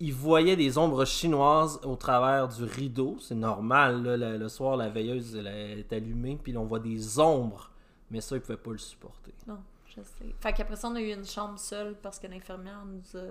Ils 0.00 0.12
voyaient 0.12 0.56
des 0.56 0.76
ombres 0.76 1.04
chinoises 1.04 1.80
au 1.84 1.96
travers 1.96 2.48
du 2.48 2.64
rideau. 2.64 3.16
C'est 3.20 3.34
normal, 3.36 4.02
là, 4.02 4.16
le, 4.16 4.36
le 4.38 4.48
soir, 4.48 4.76
la 4.76 4.88
veilleuse 4.90 5.36
elle 5.36 5.46
est 5.78 5.92
allumée, 5.92 6.36
puis 6.42 6.52
là, 6.52 6.60
on 6.60 6.64
voit 6.64 6.80
des 6.80 7.18
ombres. 7.18 7.70
Mais 8.10 8.20
ça, 8.20 8.34
ils 8.36 8.40
pouvaient 8.42 8.58
pas 8.58 8.72
le 8.72 8.78
supporter. 8.78 9.32
non, 9.46 9.58
je 9.86 10.02
sais. 10.02 10.34
Fait 10.40 10.52
qu'après 10.52 10.76
ça, 10.76 10.88
on 10.88 10.96
a 10.96 11.00
eu 11.00 11.12
une 11.12 11.24
chambre 11.24 11.58
seule 11.58 11.94
parce 12.02 12.18
que 12.18 12.26
l'infirmière 12.26 12.82
nous 12.84 13.18
a 13.18 13.22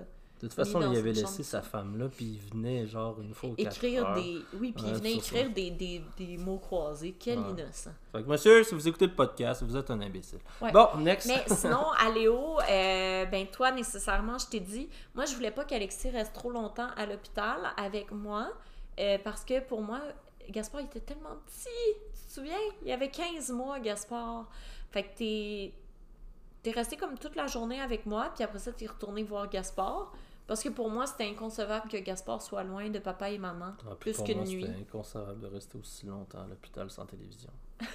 toute 0.48 0.54
façon, 0.54 0.80
il 0.92 0.96
avait 0.98 1.12
laissé 1.12 1.42
sa 1.42 1.62
femme 1.62 1.98
là, 1.98 2.08
puis 2.08 2.24
il 2.24 2.38
venait 2.52 2.86
genre 2.86 3.20
une 3.20 3.34
fois 3.34 3.50
ou 3.50 3.54
quatre 3.54 3.76
écrire 3.76 4.06
heures. 4.06 4.14
des. 4.16 4.40
Oui, 4.60 4.72
puis 4.72 4.84
il 4.88 4.94
venait 4.94 5.14
écrire 5.14 5.50
des, 5.50 5.70
des, 5.70 6.02
des 6.16 6.36
mots 6.38 6.58
croisés. 6.58 7.14
Quel 7.18 7.38
Ouais. 7.38 7.50
innocent. 7.50 7.90
Fait 8.12 8.22
que, 8.22 8.28
monsieur, 8.28 8.62
si 8.64 8.74
vous 8.74 8.86
écoutez 8.88 9.06
le 9.06 9.14
podcast, 9.14 9.62
vous 9.62 9.76
êtes 9.76 9.90
un 9.90 10.00
imbécile. 10.00 10.38
Ouais. 10.60 10.72
Bon, 10.72 10.88
next. 10.98 11.26
Mais 11.28 11.42
sinon, 11.54 11.90
à 11.98 12.10
Léo, 12.10 12.58
euh, 12.60 13.24
ben 13.26 13.46
toi, 13.48 13.70
nécessairement, 13.72 14.38
je 14.38 14.46
t'ai 14.46 14.60
dit, 14.60 14.88
moi, 15.14 15.24
je 15.24 15.34
voulais 15.34 15.50
pas 15.50 15.64
qu'Alexis 15.64 16.10
reste 16.10 16.32
trop 16.34 16.50
longtemps 16.50 16.88
à 16.96 17.06
l'hôpital 17.06 17.58
avec 17.76 18.10
moi, 18.12 18.48
euh, 19.00 19.18
parce 19.24 19.44
que 19.44 19.60
pour 19.60 19.82
moi, 19.82 20.00
Gaspard, 20.50 20.82
il 20.82 20.86
était 20.86 21.00
tellement 21.00 21.36
petit. 21.46 21.68
Tu 22.12 22.28
te 22.28 22.32
souviens? 22.34 22.58
Il 22.84 22.92
avait 22.92 23.08
15 23.10 23.50
mois, 23.50 23.80
Gaspard. 23.80 24.46
Fait 24.90 25.02
que 25.04 25.16
t'es 25.16 25.72
es 26.66 26.70
resté 26.70 26.96
comme 26.96 27.18
toute 27.18 27.36
la 27.36 27.46
journée 27.46 27.80
avec 27.80 28.06
moi, 28.06 28.30
puis 28.34 28.42
après 28.44 28.58
ça, 28.58 28.72
t'es 28.72 28.86
retourné 28.86 29.22
voir 29.22 29.48
Gaspard. 29.50 30.12
Parce 30.46 30.62
que 30.62 30.68
pour 30.68 30.90
moi, 30.90 31.06
c'était 31.06 31.28
inconcevable 31.28 31.88
que 31.88 31.96
Gaspard 31.96 32.42
soit 32.42 32.62
loin 32.64 32.90
de 32.90 32.98
papa 32.98 33.30
et 33.30 33.38
maman, 33.38 33.72
Ah, 33.90 33.94
plus 33.94 34.20
qu'une 34.22 34.44
nuit. 34.44 34.64
C'était 34.66 34.78
inconcevable 34.80 35.40
de 35.40 35.46
rester 35.46 35.78
aussi 35.78 36.06
longtemps 36.06 36.42
à 36.42 36.46
l'hôpital 36.46 36.90
sans 36.90 37.06
télévision. 37.06 37.50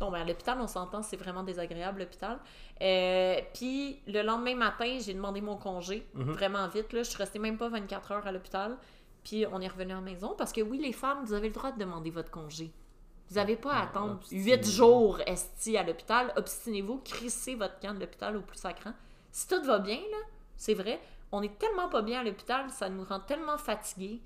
Non, 0.00 0.12
mais 0.12 0.20
à 0.20 0.24
l'hôpital, 0.24 0.56
on 0.60 0.68
s'entend, 0.68 1.02
c'est 1.02 1.16
vraiment 1.16 1.42
désagréable, 1.42 1.98
l'hôpital. 2.00 2.38
Euh, 2.80 3.40
puis 3.54 4.00
le 4.06 4.22
lendemain 4.22 4.54
matin, 4.54 4.98
j'ai 5.00 5.14
demandé 5.14 5.40
mon 5.40 5.56
congé, 5.56 6.06
Mhm. 6.14 6.30
vraiment 6.32 6.68
vite. 6.68 6.92
Là. 6.92 7.02
Je 7.02 7.08
suis 7.08 7.18
restée 7.18 7.40
même 7.40 7.58
pas 7.58 7.68
24 7.68 8.12
heures 8.12 8.26
à 8.26 8.30
l'hôpital. 8.30 8.76
Puis 9.24 9.46
on 9.50 9.60
est 9.60 9.66
revenu 9.66 9.90
à 9.92 9.96
la 9.96 10.00
maison. 10.00 10.34
Parce 10.38 10.52
que 10.52 10.60
oui, 10.60 10.78
les 10.78 10.92
femmes, 10.92 11.24
vous 11.24 11.32
avez 11.32 11.48
le 11.48 11.54
droit 11.54 11.72
de 11.72 11.78
demander 11.80 12.10
votre 12.10 12.30
congé. 12.30 12.70
Vous 13.30 13.34
n'avez 13.34 13.56
pas 13.56 13.72
à 13.72 13.82
attendre. 13.82 14.20
8 14.30 14.64
jours 14.64 15.18
esti 15.26 15.76
à 15.76 15.82
l'hôpital. 15.82 16.32
Obstinez-vous, 16.36 16.98
crissez 17.04 17.56
votre 17.56 17.80
camp 17.80 17.94
de 17.94 17.98
l'hôpital 18.00 18.36
au 18.36 18.42
plus 18.42 18.58
sacrant. 18.58 18.92
Si 19.32 19.48
tout 19.48 19.62
va 19.64 19.80
bien, 19.80 19.96
là, 19.96 20.18
c'est 20.56 20.74
vrai, 20.74 21.00
on 21.32 21.42
est 21.42 21.58
tellement 21.58 21.88
pas 21.88 22.02
bien 22.02 22.20
à 22.20 22.24
l'hôpital, 22.24 22.70
ça 22.70 22.88
nous 22.88 23.04
rend 23.04 23.20
tellement 23.20 23.58
fatigués. 23.58 24.22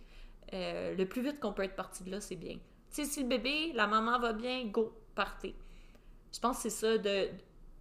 Euh, 0.52 0.94
le 0.94 1.06
plus 1.06 1.22
vite 1.22 1.40
qu'on 1.40 1.52
peut 1.52 1.64
être 1.64 1.76
parti 1.76 2.04
de 2.04 2.10
là, 2.10 2.20
c'est 2.20 2.36
bien. 2.36 2.54
Tu 2.54 2.60
sais, 2.90 3.04
si 3.04 3.22
le 3.22 3.28
bébé, 3.28 3.72
la 3.74 3.86
maman 3.86 4.18
va 4.18 4.32
bien, 4.32 4.66
go, 4.66 4.92
partez. 5.14 5.54
Je 6.32 6.38
pense 6.40 6.56
que 6.56 6.62
c'est 6.68 6.70
ça, 6.70 6.98
de, 6.98 7.28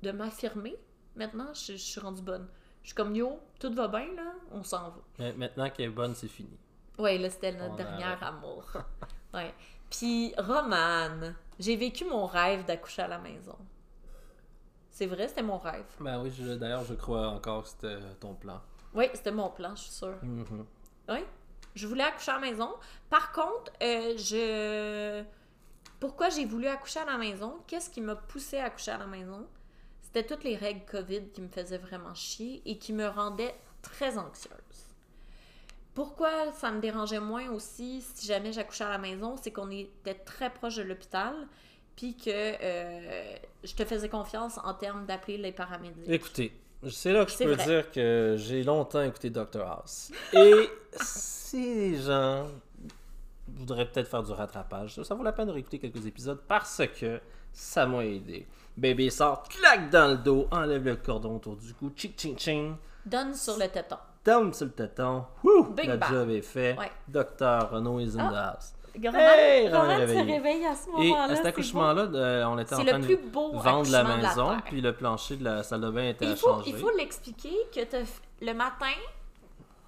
de 0.02 0.12
m'affirmer. 0.12 0.76
Maintenant, 1.16 1.54
je, 1.54 1.74
je 1.74 1.78
suis 1.78 2.00
rendue 2.00 2.22
bonne. 2.22 2.48
Je 2.82 2.88
suis 2.88 2.96
comme, 2.96 3.16
yo, 3.16 3.40
tout 3.60 3.74
va 3.74 3.88
bien, 3.88 4.14
là, 4.16 4.34
on 4.52 4.64
s'en 4.64 4.90
va. 4.90 4.98
Mais 5.20 5.34
maintenant 5.34 5.70
qu'elle 5.70 5.88
est 5.88 5.90
bonne, 5.90 6.16
c'est 6.16 6.28
fini. 6.28 6.58
Ouais, 6.98 7.18
là, 7.18 7.30
c'était 7.30 7.52
notre 7.52 7.76
dernier 7.76 8.16
amour. 8.22 8.66
ouais. 9.34 9.54
Puis, 9.90 10.34
Romane, 10.38 11.36
j'ai 11.60 11.76
vécu 11.76 12.06
mon 12.06 12.26
rêve 12.26 12.66
d'accoucher 12.66 13.04
à 13.04 13.08
la 13.08 13.20
maison. 13.20 13.58
C'est 14.90 15.06
vrai, 15.06 15.28
c'était 15.28 15.44
mon 15.44 15.58
rêve. 15.58 15.86
Ben 16.00 16.22
oui, 16.22 16.32
d'ailleurs, 16.58 16.84
je 16.86 16.94
crois 16.94 17.28
encore 17.30 17.64
que 17.64 17.70
c'était 17.70 17.98
ton 18.20 18.34
plan. 18.34 18.62
Oui, 18.94 19.06
c'était 19.14 19.32
mon 19.32 19.50
plan, 19.50 19.76
je 19.76 19.84
suis 19.84 19.92
sûre. 19.92 20.18
Mhm. 20.22 20.66
Oui. 21.10 21.20
Je 21.76 21.88
voulais 21.88 22.04
accoucher 22.04 22.32
à 22.32 22.36
la 22.36 22.42
maison. 22.42 22.70
Par 23.10 23.32
contre, 23.32 23.72
euh, 23.82 24.18
je. 24.18 25.24
Pourquoi 26.00 26.30
j'ai 26.30 26.46
voulu 26.46 26.68
accoucher 26.68 27.00
à 27.00 27.06
la 27.06 27.18
maison? 27.18 27.60
Qu'est-ce 27.68 27.90
qui 27.90 28.02
m'a 28.02 28.16
poussé 28.16 28.58
à 28.58 28.66
accoucher 28.66 28.92
à 28.92 28.98
la 28.98 29.08
maison? 29.08 29.48
C'était 30.02 30.26
toutes 30.26 30.44
les 30.44 30.56
règles 30.56 30.84
COVID 30.86 31.30
qui 31.30 31.42
me 31.42 31.48
faisaient 31.48 31.78
vraiment 31.78 32.14
chier 32.14 32.62
et 32.66 32.78
qui 32.78 32.92
me 32.92 33.08
rendaient 33.08 33.56
très 33.82 34.18
anxieuse. 34.18 34.56
Pourquoi 35.94 36.52
ça 36.54 36.72
me 36.72 36.82
dérangeait 36.82 37.20
moins 37.20 37.50
aussi 37.50 38.02
si 38.02 38.26
jamais 38.26 38.52
j'accouchais 38.52 38.84
à 38.84 38.90
la 38.90 38.98
maison? 38.98 39.36
C'est 39.42 39.52
qu'on 39.52 39.70
était 39.70 40.16
très 40.16 40.50
proche 40.50 40.76
de 40.78 40.84
l'hôpital, 40.84 41.48
puis 41.96 42.16
que 42.16 42.30
euh, 42.30 43.36
je 43.64 43.74
te 43.74 43.86
faisais 43.86 44.10
confiance 44.10 44.58
en 44.64 44.74
termes 44.74 45.06
d'appeler 45.06 45.38
les 45.38 45.52
paramédics. 45.52 46.08
Écoutez, 46.08 46.54
c'est 46.90 47.14
là 47.14 47.26
que 47.26 47.32
je 47.32 47.38
peux 47.38 47.54
vrai. 47.54 47.66
dire 47.66 47.92
que 47.92 48.36
j'ai 48.38 48.64
longtemps 48.64 49.02
écouté 49.04 49.30
Dr 49.30 49.62
House. 49.62 50.12
Et 50.34 50.70
si 51.00 51.64
les 51.92 51.96
gens 51.98 52.48
voudrais 53.48 53.86
peut-être 53.86 54.08
faire 54.08 54.24
du 54.24 54.32
rattrapage. 54.32 54.96
Ça, 54.96 55.04
ça 55.04 55.14
vaut 55.16 55.24
la 55.24 55.32
peine 55.34 55.48
de 55.48 55.52
réécouter 55.52 55.78
quelques 55.80 56.06
épisodes 56.06 56.40
parce 56.48 56.82
que 57.00 57.20
ça 57.52 57.86
m'a 57.86 58.06
aidé. 58.06 58.48
Bébé 58.78 59.10
sort, 59.10 59.44
claque 59.44 59.90
dans 59.90 60.12
le 60.12 60.18
dos, 60.18 60.48
enlève 60.52 60.86
le 60.86 60.96
cordon 60.96 61.36
autour 61.36 61.58
du 61.58 61.74
cou, 61.74 61.92
ching 61.96 62.14
ching 62.18 62.38
ching, 62.38 62.76
Donne 63.06 63.34
sur 63.34 63.58
le 63.58 63.68
téton. 63.68 63.98
tombe 64.24 64.54
sur 64.54 64.66
le 64.68 64.72
téton. 64.72 65.26
Wouh! 65.44 65.74
Bing 65.74 65.90
Le 65.90 65.98
bang. 65.98 66.10
job 66.12 66.30
est 66.30 66.42
fait. 66.42 66.78
Ouais. 66.78 66.92
Docteur 67.08 67.70
Renaud 67.72 68.00
is 68.00 68.18
in 68.18 68.30
the 68.32 68.36
house. 68.36 68.74
Roman, 68.96 69.18
Hey, 69.20 69.70
se 69.70 70.26
réveille 70.32 70.66
à 70.66 70.76
ce 70.76 70.88
Et 70.90 70.92
moment-là. 71.10 71.24
à 71.34 71.36
cet 71.36 71.46
accouchement-là, 71.46 72.02
euh, 72.14 72.44
on 72.46 72.58
était 72.60 72.76
en 72.76 72.84
train 72.84 72.98
le 72.98 73.00
de 73.00 73.06
plus 73.06 73.18
beau 73.30 73.52
vendre 73.58 73.90
la 73.90 74.04
maison, 74.04 74.58
puis 74.66 74.82
le 74.82 74.94
plancher 74.94 75.38
de 75.38 75.44
la 75.46 75.64
salle 75.64 75.82
de 75.82 75.90
bain 75.90 76.10
était 76.10 76.26
Il 76.26 76.32
à 76.32 76.36
faut, 76.36 76.50
changer. 76.50 76.70
il 76.72 76.76
faut 76.78 76.92
l'expliquer 76.98 77.56
que 77.74 77.80
le 78.42 78.54
matin, 78.54 78.86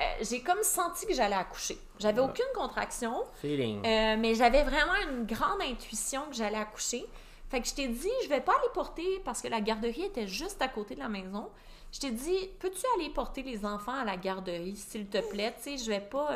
euh, 0.02 0.04
j'ai 0.22 0.42
comme 0.42 0.64
senti 0.64 1.06
que 1.06 1.14
j'allais 1.14 1.36
accoucher. 1.36 1.78
J'avais 2.00 2.22
Ouais. 2.22 2.28
aucune 2.28 2.46
contraction, 2.56 3.24
Feeling. 3.42 3.86
euh, 3.86 4.16
mais 4.20 4.36
j'avais 4.36 4.64
vraiment 4.64 4.96
une 5.12 5.26
grande 5.26 5.62
intuition 5.62 6.22
que 6.30 6.36
j'allais 6.36 6.58
accoucher. 6.58 7.06
Fait 7.50 7.62
que 7.62 7.68
je 7.68 7.74
t'ai 7.76 7.88
dit, 7.90 8.10
je 8.24 8.30
vais 8.30 8.42
pas 8.42 8.54
aller 8.54 8.70
porter 8.74 9.22
parce 9.26 9.42
que 9.42 9.48
la 9.48 9.62
garderie 9.62 10.04
était 10.06 10.28
juste 10.28 10.62
à 10.62 10.68
côté 10.70 10.96
de 10.96 11.00
la 11.02 11.10
maison. 11.10 11.50
Je 11.92 12.00
t'ai 12.00 12.10
dit, 12.10 12.50
peux-tu 12.60 12.84
aller 12.96 13.10
porter 13.12 13.44
les 13.44 13.64
enfants 13.66 13.94
à 13.94 14.04
la 14.06 14.18
garderie, 14.18 14.76
s'il 14.76 15.06
te 15.08 15.20
plaît? 15.30 15.54
Tu 15.62 15.78
sais, 15.78 15.84
je 15.84 15.88
vais 15.92 16.00
pas, 16.00 16.30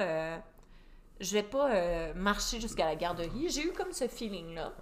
je 1.20 1.34
vais 1.34 1.44
pas 1.44 1.72
euh, 1.74 2.14
marcher 2.16 2.60
jusqu'à 2.60 2.86
la 2.86 2.96
garderie. 2.96 3.50
J'ai 3.50 3.62
eu 3.64 3.72
comme 3.72 3.92
ce 3.92 4.08
feeling-là. 4.08 4.74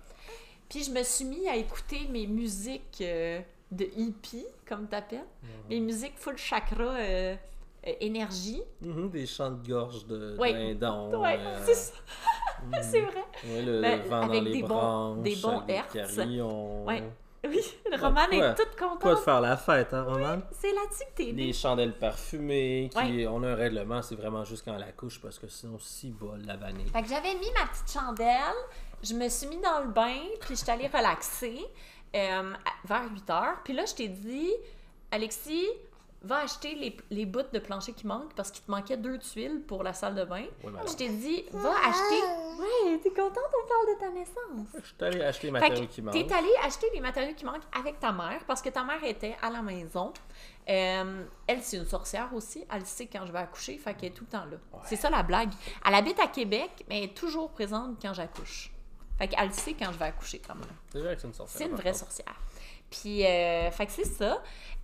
Puis 0.70 0.84
je 0.84 0.92
me 0.92 1.04
suis 1.04 1.26
mis 1.26 1.48
à 1.48 1.56
écouter 1.56 2.08
mes 2.10 2.28
musiques 2.28 2.98
euh, 3.02 3.40
de 3.72 3.88
hippie, 3.96 4.46
comme 4.68 4.88
t'appelles. 4.88 5.26
Mes 5.70 5.80
musiques 5.80 6.18
full 6.18 6.38
chakra, 6.38 6.84
euh, 6.84 7.36
euh, 7.88 7.92
énergie. 8.02 8.62
Mhm, 8.82 9.10
des 9.12 9.26
chants 9.28 9.52
de 9.52 9.68
gorge 9.68 10.06
de 10.08 10.36
Ouais. 10.38 10.74
dindon. 10.76 11.22
Ouais, 11.22 11.40
c'est 11.66 11.76
ça, 11.76 11.94
mhm. 12.64 12.74
c'est 12.82 13.02
vrai. 13.02 13.24
Ouais, 13.46 13.62
le, 13.62 13.82
Ben, 13.82 14.02
le 14.02 14.10
vent 14.10 14.22
dans 14.22 14.30
avec 14.32 14.44
les 14.44 14.52
des 14.54 14.62
bons- 14.62 14.68
branches, 14.68 15.20
des 15.24 15.36
bons 15.36 15.62
des 15.62 15.74
hertz. 15.74 15.94
carillons. 16.16 16.86
Ouais. 16.86 17.04
Oui, 17.48 17.62
le 17.92 17.98
roman 18.02 18.22
est 18.32 18.56
toute 18.56 18.76
Quoi 18.78 18.88
de 18.90 18.94
contente. 19.00 19.20
faire 19.24 19.42
la 19.42 19.58
fête, 19.58 19.94
hein, 19.94 20.04
Roman? 20.04 20.40
C'est 20.52 20.72
là-dessus 20.74 21.04
que 21.16 21.24
t'es 21.24 21.32
Les 21.32 21.54
chandelles 21.54 21.98
parfumées, 21.98 22.90
qui, 22.92 22.98
Ouais. 22.98 23.28
on 23.28 23.44
a 23.44 23.50
un 23.50 23.56
règlement, 23.56 24.02
c'est 24.02 24.16
vraiment 24.16 24.44
juste 24.44 24.64
quand 24.66 24.76
elle 24.76 24.84
accouche, 24.84 25.20
parce 25.22 25.38
que 25.40 25.48
sinon, 25.48 25.78
si 25.80 26.12
bol 26.12 26.42
la 26.46 26.56
vanille. 26.58 26.90
Fait 26.90 27.02
que 27.02 27.08
j'avais 27.10 27.34
mis 27.36 27.52
ma 27.60 27.68
petite 27.68 27.92
chandelle, 27.92 28.56
je 29.04 29.14
me 29.14 29.28
suis 29.30 29.48
mis 29.48 29.60
dans 29.62 29.80
le 29.82 29.88
bain, 29.88 30.20
puis 30.42 30.56
je 30.56 30.62
suis 30.64 30.72
allée 30.72 30.88
relaxer 30.88 31.66
euh, 32.16 32.54
vers 32.86 33.04
8 33.12 33.30
heures. 33.30 33.58
Puis 33.64 33.74
là, 33.74 33.86
je 33.86 33.94
t'ai 33.94 34.08
dit, 34.08 34.52
Alexis, 35.12 35.68
va 36.26 36.38
acheter 36.40 36.76
les, 36.76 36.98
les 37.12 37.26
bouts 37.26 37.42
de 37.52 37.60
plancher 37.60 37.94
qui 37.94 38.08
manquent 38.08 38.34
parce 38.36 38.52
qu'il 38.52 38.64
te 38.64 38.72
manquait 38.72 38.98
deux 38.98 39.18
tuiles 39.20 39.62
pour 39.68 39.84
la 39.84 39.94
salle 39.94 40.16
de 40.16 40.24
bain. 40.24 40.46
Oui. 40.64 40.74
Je 40.88 40.96
t'ai 40.96 41.10
dit, 41.10 41.46
va 41.52 41.72
acheter. 41.72 42.22
Ouais, 42.60 43.00
t'es 43.02 43.10
contente, 43.10 43.38
on 43.38 43.68
parle 43.68 43.96
de 43.96 44.00
ta 44.00 44.10
naissance. 44.10 44.68
Je 44.82 44.86
suis 44.86 44.96
allé 45.02 45.22
acheter 45.22 45.48
les 45.48 45.52
matériaux 45.52 45.88
qui 45.88 46.02
manquent. 46.02 46.14
t'es 46.14 46.34
allé 46.34 46.50
acheter 46.64 46.88
les 46.94 47.00
matériaux 47.00 47.36
qui 47.36 47.46
manquent 47.46 47.68
avec 47.78 48.00
ta 48.00 48.12
mère 48.12 48.44
parce 48.48 48.62
que 48.62 48.70
ta 48.70 48.84
mère 48.84 49.04
était 49.04 49.36
à 49.42 49.50
la 49.50 49.62
maison. 49.62 50.14
Euh, 50.68 51.24
elle, 51.48 51.62
c'est 51.62 51.78
une 51.78 51.86
sorcière 51.86 52.34
aussi. 52.34 52.66
Elle 52.72 52.86
sait 52.86 53.08
quand 53.08 53.26
je 53.26 53.32
vais 53.32 53.40
accoucher, 53.40 53.78
fait 53.78 53.94
qu'elle 53.94 54.10
est 54.10 54.14
tout 54.14 54.24
le 54.24 54.32
temps 54.32 54.46
là. 54.46 54.58
C'est 54.86 54.96
ça 54.96 55.10
la 55.10 55.22
blague. 55.24 55.52
Elle 55.86 55.94
habite 55.94 56.20
à 56.20 56.28
Québec, 56.28 56.86
mais 56.90 57.00
elle 57.00 57.04
est 57.06 57.14
toujours 57.14 57.52
présente 57.52 58.02
quand 58.02 58.14
j'accouche. 58.14 58.72
Fait 59.18 59.28
qu'elle 59.28 59.54
sait 59.54 59.74
quand 59.74 59.92
je 59.94 59.98
vais 59.98 60.06
accoucher, 60.06 60.42
quand 60.46 60.56
même. 60.56 60.66
C'est 60.92 61.00
vrai 61.00 61.16
que 61.16 61.22
c'est 61.22 61.28
une 61.28 61.34
sorcière. 61.34 61.58
C'est 61.58 61.70
une 61.70 61.76
vraie 61.76 61.92
contre. 61.92 62.00
sorcière. 62.00 62.36
Puis, 63.02 63.26
euh, 63.26 63.72
fait 63.72 63.86
que 63.86 63.92
c'est 63.92 64.06
ça. 64.06 64.42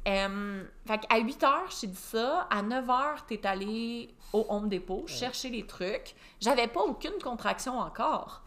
Euh, 0.08 0.64
fait 0.88 0.98
qu'à 1.00 1.18
8 1.20 1.42
h, 1.44 1.54
je 1.76 1.82
t'ai 1.82 1.88
dit 1.88 1.96
ça. 1.96 2.48
À 2.50 2.62
9 2.64 2.86
h, 2.88 3.16
t'es 3.28 3.46
allé 3.46 4.10
au 4.34 4.46
Home 4.50 4.68
Depot 4.70 5.04
chercher 5.08 5.50
les 5.50 5.66
trucs. 5.66 6.16
J'avais 6.40 6.68
pas 6.68 6.82
aucune 6.82 7.20
contraction 7.24 7.78
encore. 7.80 8.42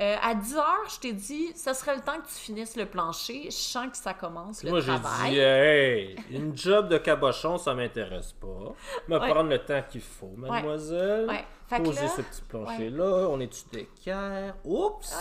Euh, 0.00 0.16
à 0.22 0.34
10 0.34 0.56
h, 0.56 0.62
je 0.94 1.00
t'ai 1.00 1.12
dit, 1.12 1.52
ce 1.56 1.72
serait 1.72 1.94
le 1.94 2.00
temps 2.02 2.16
que 2.20 2.26
tu 2.26 2.34
finisses 2.34 2.74
le 2.76 2.86
plancher. 2.86 3.44
Je 3.44 3.50
sens 3.50 3.86
que 3.90 3.96
ça 3.96 4.12
commence 4.12 4.62
le 4.64 4.70
Moi, 4.70 4.80
j'ai 4.80 4.86
travail. 4.98 5.30
dit, 5.30 5.38
hey, 5.38 6.16
une 6.30 6.56
job 6.56 6.88
de 6.88 6.98
cabochon, 6.98 7.58
ça 7.58 7.74
m'intéresse 7.74 8.32
pas. 8.32 8.74
Me 9.08 9.18
Ouais. 9.20 9.30
prendre 9.30 9.50
le 9.50 9.58
temps 9.64 9.82
qu'il 9.88 10.00
faut, 10.00 10.32
mademoiselle. 10.36 11.28
Ouais. 11.28 11.44
Que 11.70 11.82
Poser 11.82 12.02
là, 12.02 12.08
ce 12.08 12.22
petit 12.22 12.42
plancher-là, 12.42 13.26
on 13.30 13.40
est-tu 13.40 13.62
d'équerre? 13.72 14.54
Oups! 14.64 15.14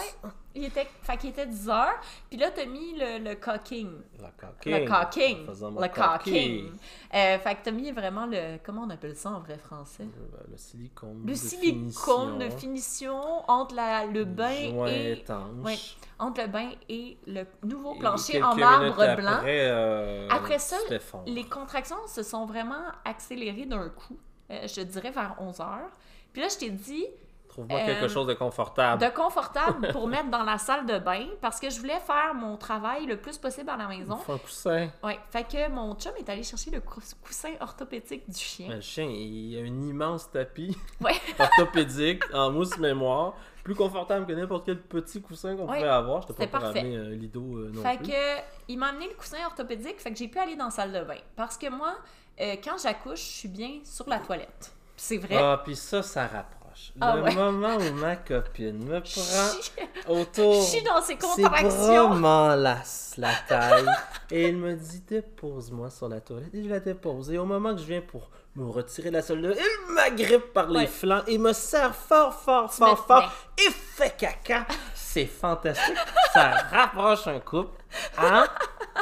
Il 0.56 0.66
était, 0.66 0.88
fait 1.02 1.18
qu'il 1.18 1.32
était 1.32 1.48
10 1.48 1.68
h. 1.68 1.86
Puis 2.30 2.38
là, 2.38 2.52
t'as 2.52 2.66
mis 2.66 2.94
le, 2.96 3.28
le 3.28 3.36
cocking. 3.36 3.90
Le 4.20 4.28
cocking. 4.40 4.72
Le 4.72 4.88
cocking. 4.88 5.48
Le 5.82 5.88
cocking. 5.88 6.72
Euh, 7.14 7.40
fait 7.40 7.56
que 7.56 7.60
t'as 7.64 7.72
mis 7.72 7.92
vraiment 7.92 8.28
le. 8.28 8.58
Comment 8.64 8.84
on 8.84 8.90
appelle 8.92 9.16
ça 9.16 9.32
en 9.32 9.40
vrai 9.40 9.58
français? 9.58 10.04
Euh, 10.04 10.38
Le 10.52 10.58
silicone. 10.58 11.24
Le 11.26 11.34
silicone 11.34 12.38
de 12.38 12.50
finition. 12.52 13.20
entre 13.50 13.74
la- 13.76 14.06
le 14.06 14.26
bain 14.26 14.52
et 14.88 15.12
étanche. 15.14 15.66
ouais, 15.66 15.78
entre 16.20 16.42
le 16.42 16.48
bain 16.48 16.70
et 16.88 17.18
le 17.26 17.46
nouveau 17.64 17.96
plancher 17.96 18.42
en 18.44 18.56
marbre 18.56 19.16
blanc. 19.16 19.32
Après, 19.38 19.68
euh, 19.72 20.28
Après 20.30 20.60
ça. 20.60 20.78
Les 21.26 21.46
contractions 21.46 21.98
se 22.08 22.22
sont 22.22 22.46
vraiment 22.46 22.84
accélérées 23.06 23.66
d'un 23.66 23.90
coup. 23.90 24.18
euh, 24.52 24.68
je 24.68 24.82
dirais 24.82 25.10
vers 25.12 25.36
11 25.40 25.60
heures. 25.62 25.90
Puis 26.32 26.42
là, 26.42 26.48
je 26.50 26.58
t'ai 26.58 26.70
dit 26.70 27.06
Trouve-moi 27.54 27.80
euh, 27.80 27.86
quelque 27.86 28.08
chose 28.08 28.26
de 28.28 28.34
confortable. 28.34 29.00
de 29.02 29.10
confortable 29.10 29.88
pour 29.92 30.08
mettre 30.08 30.30
dans 30.30 30.44
la 30.44 30.58
salle 30.58 30.86
de 30.88 30.98
bain 30.98 31.28
parce 31.40 31.60
que 31.60 31.70
je 31.70 31.80
voulais 31.80 32.00
faire 32.00 32.34
mon 32.34 32.58
travail 32.58 33.06
le 33.06 33.18
plus 33.18 33.38
possible 33.38 33.70
à 33.70 33.78
la 33.78 33.88
maison. 33.88 34.18
Un 34.28 34.38
coussin. 34.40 34.90
Ouais, 35.04 35.20
fait 35.30 35.44
que 35.44 35.70
mon 35.70 35.94
chum 35.96 36.14
est 36.18 36.28
allé 36.30 36.42
chercher 36.44 36.72
le 36.72 36.80
cous- 36.80 37.14
coussin 37.24 37.52
orthopédique 37.62 38.28
du 38.30 38.40
chien. 38.40 38.68
Mais 38.70 38.76
le 38.76 38.82
chien, 38.82 39.06
il 39.06 39.56
a 39.58 39.62
un 39.62 39.66
immense 39.88 40.32
tapis 40.32 40.76
Ouais. 41.02 41.14
orthopédique 41.40 42.24
en 42.34 42.52
mousse 42.52 42.78
mémoire. 42.78 43.34
Plus 43.64 43.76
confortable 43.76 44.26
que 44.26 44.34
n'importe 44.34 44.66
quel 44.66 44.82
petit 44.82 45.22
coussin 45.22 45.56
qu'on 45.56 45.70
Ouais, 45.70 45.78
pouvait 45.78 45.88
avoir. 45.90 46.22
Je 46.28 46.34
pas 46.34 46.48
parfait. 46.48 46.80
ramener 46.82 46.98
un 46.98 47.10
lido 47.12 47.40
euh, 47.60 47.72
non 47.74 47.82
Fait 47.82 47.98
plus. 47.98 48.08
que, 48.08 48.42
il 48.68 48.78
m'a 48.78 48.88
amené 48.88 49.08
le 49.08 49.14
coussin 49.16 49.38
orthopédique, 49.46 50.02
fait 50.02 50.12
que 50.12 50.18
j'ai 50.18 50.28
pu 50.28 50.38
aller 50.38 50.58
dans 50.58 50.66
la 50.66 50.72
salle 50.72 50.92
de 50.92 51.02
bain. 51.02 51.16
Parce 51.38 51.58
que 51.58 51.70
moi, 51.70 51.94
euh, 52.42 52.56
quand 52.62 52.78
j'accouche, 52.82 53.20
je 53.22 53.38
suis 53.40 53.48
bien 53.48 53.80
sur 53.86 54.10
la 54.10 54.20
toilette. 54.20 54.74
C'est 54.98 55.18
vrai. 55.18 55.38
Ah, 55.38 55.62
puis 55.64 55.78
ça, 55.78 56.04
ça 56.04 56.24
rapproche. 56.28 56.63
Ah 57.02 57.16
le 57.16 57.22
ouais. 57.24 57.36
moment 57.36 57.76
où 57.76 57.94
ma 57.94 58.16
copine 58.16 58.84
me 58.86 59.00
prend 60.06 60.14
autour 60.14 60.62
je 60.64 60.68
suis 60.68 60.82
dans 60.84 61.02
ses 61.02 61.14
ses 61.14 61.18
contractions. 61.44 62.10
bras 62.20 62.56
la 62.56 63.34
taille 63.48 63.86
et 64.32 64.48
il 64.50 64.58
me 64.58 64.74
dit 64.74 65.02
dépose-moi 65.08 65.90
sur 65.90 66.10
la 66.10 66.20
toilette 66.22 66.54
et 66.54 66.64
je 66.64 66.70
la 66.70 66.80
dépose 66.80 67.32
et 67.32 67.38
au 67.38 67.46
moment 67.46 67.74
que 67.76 67.80
je 67.82 67.86
viens 67.86 68.02
pour 68.02 68.30
me 68.56 68.66
retirer 68.70 69.10
de 69.10 69.16
la 69.16 69.22
salle 69.22 69.42
de 69.42 69.50
bain, 69.54 69.56
il 69.60 69.94
m'agrippe 69.94 70.54
par 70.54 70.68
les 70.68 70.80
Ouais. 70.82 70.88
flancs 70.88 71.24
et 71.28 71.38
me 71.38 71.54
serre 71.54 71.96
fort 71.96 72.34
fort 72.34 72.74
fort 72.74 73.06
fort 73.06 73.32
et 73.58 73.70
fait 73.72 74.16
caca 74.18 74.66
c'est 74.96 75.26
fantastique 75.28 75.96
ça 76.34 76.50
rapproche 76.72 77.28
un 77.28 77.40
couple 77.40 77.80
hein? 78.18 78.46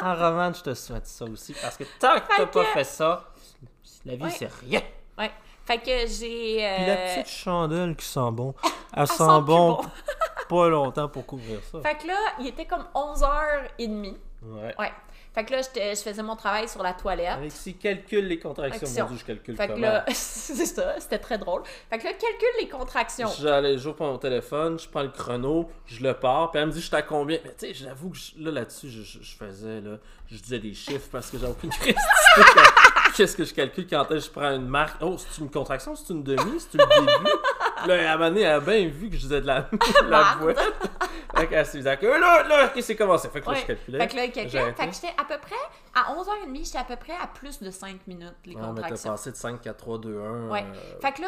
En 0.01 0.13
revanche 0.13 0.57
je 0.59 0.63
te 0.63 0.73
souhaite 0.73 1.05
ça 1.07 1.25
aussi 1.25 1.53
parce 1.61 1.77
que 1.77 1.83
tant 1.99 2.15
que 2.19 2.35
t'as 2.37 2.45
pas 2.47 2.65
fait 2.65 2.83
ça 2.83 3.25
la 4.05 4.15
vie 4.15 4.23
Ouais. 4.23 4.29
c'est 4.37 4.49
rien 4.67 4.81
Ouais. 5.17 5.31
Fait 5.65 5.77
que 5.77 6.07
j'ai. 6.07 6.65
euh, 6.65 6.75
puis 6.77 6.85
la 6.87 6.95
petite 6.97 7.27
chandelle 7.33 7.95
qui 7.95 8.05
sent 8.05 8.31
bon 8.31 8.53
elle, 8.97 9.07
sent, 9.07 9.17
bon, 9.17 9.41
bon. 9.45 9.81
pas 10.49 10.69
longtemps 10.69 11.07
pour 11.07 11.25
couvrir 11.25 11.59
ça 11.71 11.79
Fait 11.81 11.95
que 11.95 12.07
là, 12.07 12.17
il 12.39 12.47
était 12.47 12.65
comme 12.65 12.85
11h30. 12.93 14.15
ouais 14.43 14.75
Ouais. 14.77 14.91
Fait 15.33 15.45
que 15.45 15.53
là, 15.53 15.61
je 15.61 16.01
faisais 16.01 16.23
mon 16.23 16.35
travail 16.35 16.67
sur 16.67 16.83
la 16.83 16.91
toilette. 16.91 17.29
Alexis 17.37 17.75
calcule 17.75 18.25
les 18.27 18.37
contractions. 18.37 18.85
Action. 18.85 19.03
Mon 19.05 19.09
Dieu, 19.11 19.17
je 19.19 19.25
calcule 19.25 19.55
Fait 19.55 19.67
que 19.69 19.79
là, 19.79 20.03
c'est 20.11 20.65
ça, 20.65 20.99
c'était 20.99 21.19
très 21.19 21.37
drôle. 21.37 21.63
Fait 21.89 21.97
que 21.99 22.03
là, 22.03 22.11
calcule 22.11 22.49
les 22.59 22.67
contractions. 22.67 23.29
J'allais, 23.39 23.77
j'ouvre 23.77 23.95
mon 24.05 24.17
téléphone, 24.17 24.77
je 24.77 24.89
prends 24.89 25.03
le 25.03 25.09
chrono, 25.09 25.69
je 25.85 26.03
le 26.03 26.13
pars, 26.15 26.51
puis 26.51 26.59
elle 26.59 26.67
me 26.67 26.71
dit 26.73 26.81
je 26.81 26.87
suis 26.87 26.95
à 26.97 27.01
combien? 27.01 27.37
Mais 27.45 27.51
tu 27.57 27.67
sais, 27.67 27.73
j'avoue 27.73 28.09
que 28.09 28.17
je- 28.17 28.43
là, 28.43 28.51
là-dessus, 28.51 28.89
je, 28.89 29.03
je- 29.03 29.23
je 29.23 29.35
faisais, 29.37 29.79
là, 29.79 29.97
je 30.29 30.35
disais 30.35 30.59
des 30.59 30.73
chiffres 30.73 31.07
parce 31.09 31.29
que 31.31 31.37
j'ai 31.37 31.47
aucune 31.47 31.71
idée 31.81 31.95
Qu'est-ce 33.21 33.37
que 33.37 33.43
je 33.43 33.53
calcule 33.53 33.85
quand 33.87 34.01
est-ce 34.05 34.13
que 34.13 34.19
je 34.25 34.29
prends 34.31 34.51
une 34.55 34.67
marque? 34.67 34.99
Oh, 34.99 35.15
c'est 35.15 35.39
une 35.41 35.51
contraction, 35.51 35.95
c'est 35.95 36.11
une 36.11 36.23
demi, 36.23 36.59
c'est 36.59 36.73
le 36.79 36.85
début. 36.87 37.29
là, 37.87 38.09
à 38.09 38.13
un 38.13 38.17
moment 38.17 38.29
donné, 38.29 38.41
elle 38.41 38.53
a 38.53 38.59
bien 38.59 38.87
vu 38.87 39.09
que 39.11 39.15
je 39.15 39.21
disais 39.21 39.41
de 39.41 39.45
la, 39.45 39.69
la 40.09 40.35
boîte. 40.39 40.59
fait 41.37 41.47
qu'elle 41.47 41.65
s'est 41.67 41.77
dit, 41.77 41.83
là, 41.83 41.97
là, 41.99 42.65
ok, 42.65 42.81
c'est 42.81 42.95
commencé. 42.95 43.29
Fait 43.29 43.41
que 43.41 43.45
là, 43.45 43.51
Ouais. 43.51 43.59
je 43.61 43.65
calculais. 43.67 43.99
Fait 43.99 44.07
que 44.07 44.15
là. 44.15 44.47
J'arrêtais. 44.49 44.81
Fait 44.81 44.89
que 44.89 44.95
j'étais 44.95 45.13
à 45.21 45.23
peu 45.25 45.37
près, 45.39 45.55
à 45.93 46.15
11h30, 46.15 46.65
j'étais 46.65 46.77
à 46.79 46.83
peu 46.83 46.95
près 46.95 47.13
à 47.13 47.27
plus 47.27 47.61
de 47.61 47.69
5 47.69 48.07
minutes, 48.07 48.33
les 48.45 48.55
Ouais, 48.55 48.61
mais 48.61 48.67
t'as 48.69 48.81
contractions. 48.81 49.11
passé 49.11 49.29
de 49.31 49.35
5, 49.35 49.61
4, 49.61 49.77
3, 49.77 49.97
2, 49.99 50.19
1. 50.19 50.49
Ouais. 50.49 50.63
euh, 50.73 50.99
Fait 50.99 51.11
que 51.11 51.21
là, 51.21 51.27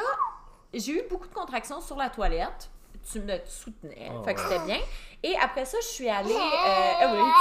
j'ai 0.73 0.93
eu 0.93 1.03
beaucoup 1.07 1.27
de 1.27 1.33
contractions 1.35 1.79
sur 1.79 1.97
la 1.97 2.09
toilette. 2.09 2.71
Tu 3.11 3.19
me 3.19 3.37
soutenais. 3.45 4.09
Ah 4.09 4.23
fait 4.23 4.33
que 4.33 4.39
ouais. 4.41 4.47
c'était 4.49 4.65
bien. 4.65 4.79
Et 5.23 5.35
après 5.37 5.65
ça, 5.65 5.77
je 5.81 5.87
suis 5.87 6.09
allée. 6.09 6.33
euh, 6.33 6.37
ah 6.37 7.13
oui, 7.13 7.31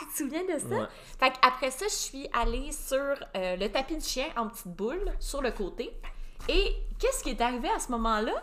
tu, 0.00 0.06
tu 0.06 0.12
te 0.12 0.18
souviens 0.18 0.44
de 0.44 0.58
ça? 0.58 0.66
Ouais. 0.82 0.86
Fait 1.18 1.32
qu'après 1.40 1.70
ça, 1.70 1.86
je 1.86 1.94
suis 1.94 2.28
allée 2.32 2.70
sur 2.72 2.96
euh, 2.98 3.56
le 3.56 3.68
tapis 3.68 3.96
du 3.96 4.04
chien 4.04 4.26
en 4.36 4.48
petite 4.48 4.68
boule 4.68 5.12
sur 5.20 5.40
le 5.42 5.50
côté. 5.50 5.92
Et 6.48 6.74
qu'est-ce 6.98 7.22
qui 7.22 7.30
est 7.30 7.40
arrivé 7.40 7.68
à 7.68 7.78
ce 7.78 7.90
moment-là? 7.92 8.34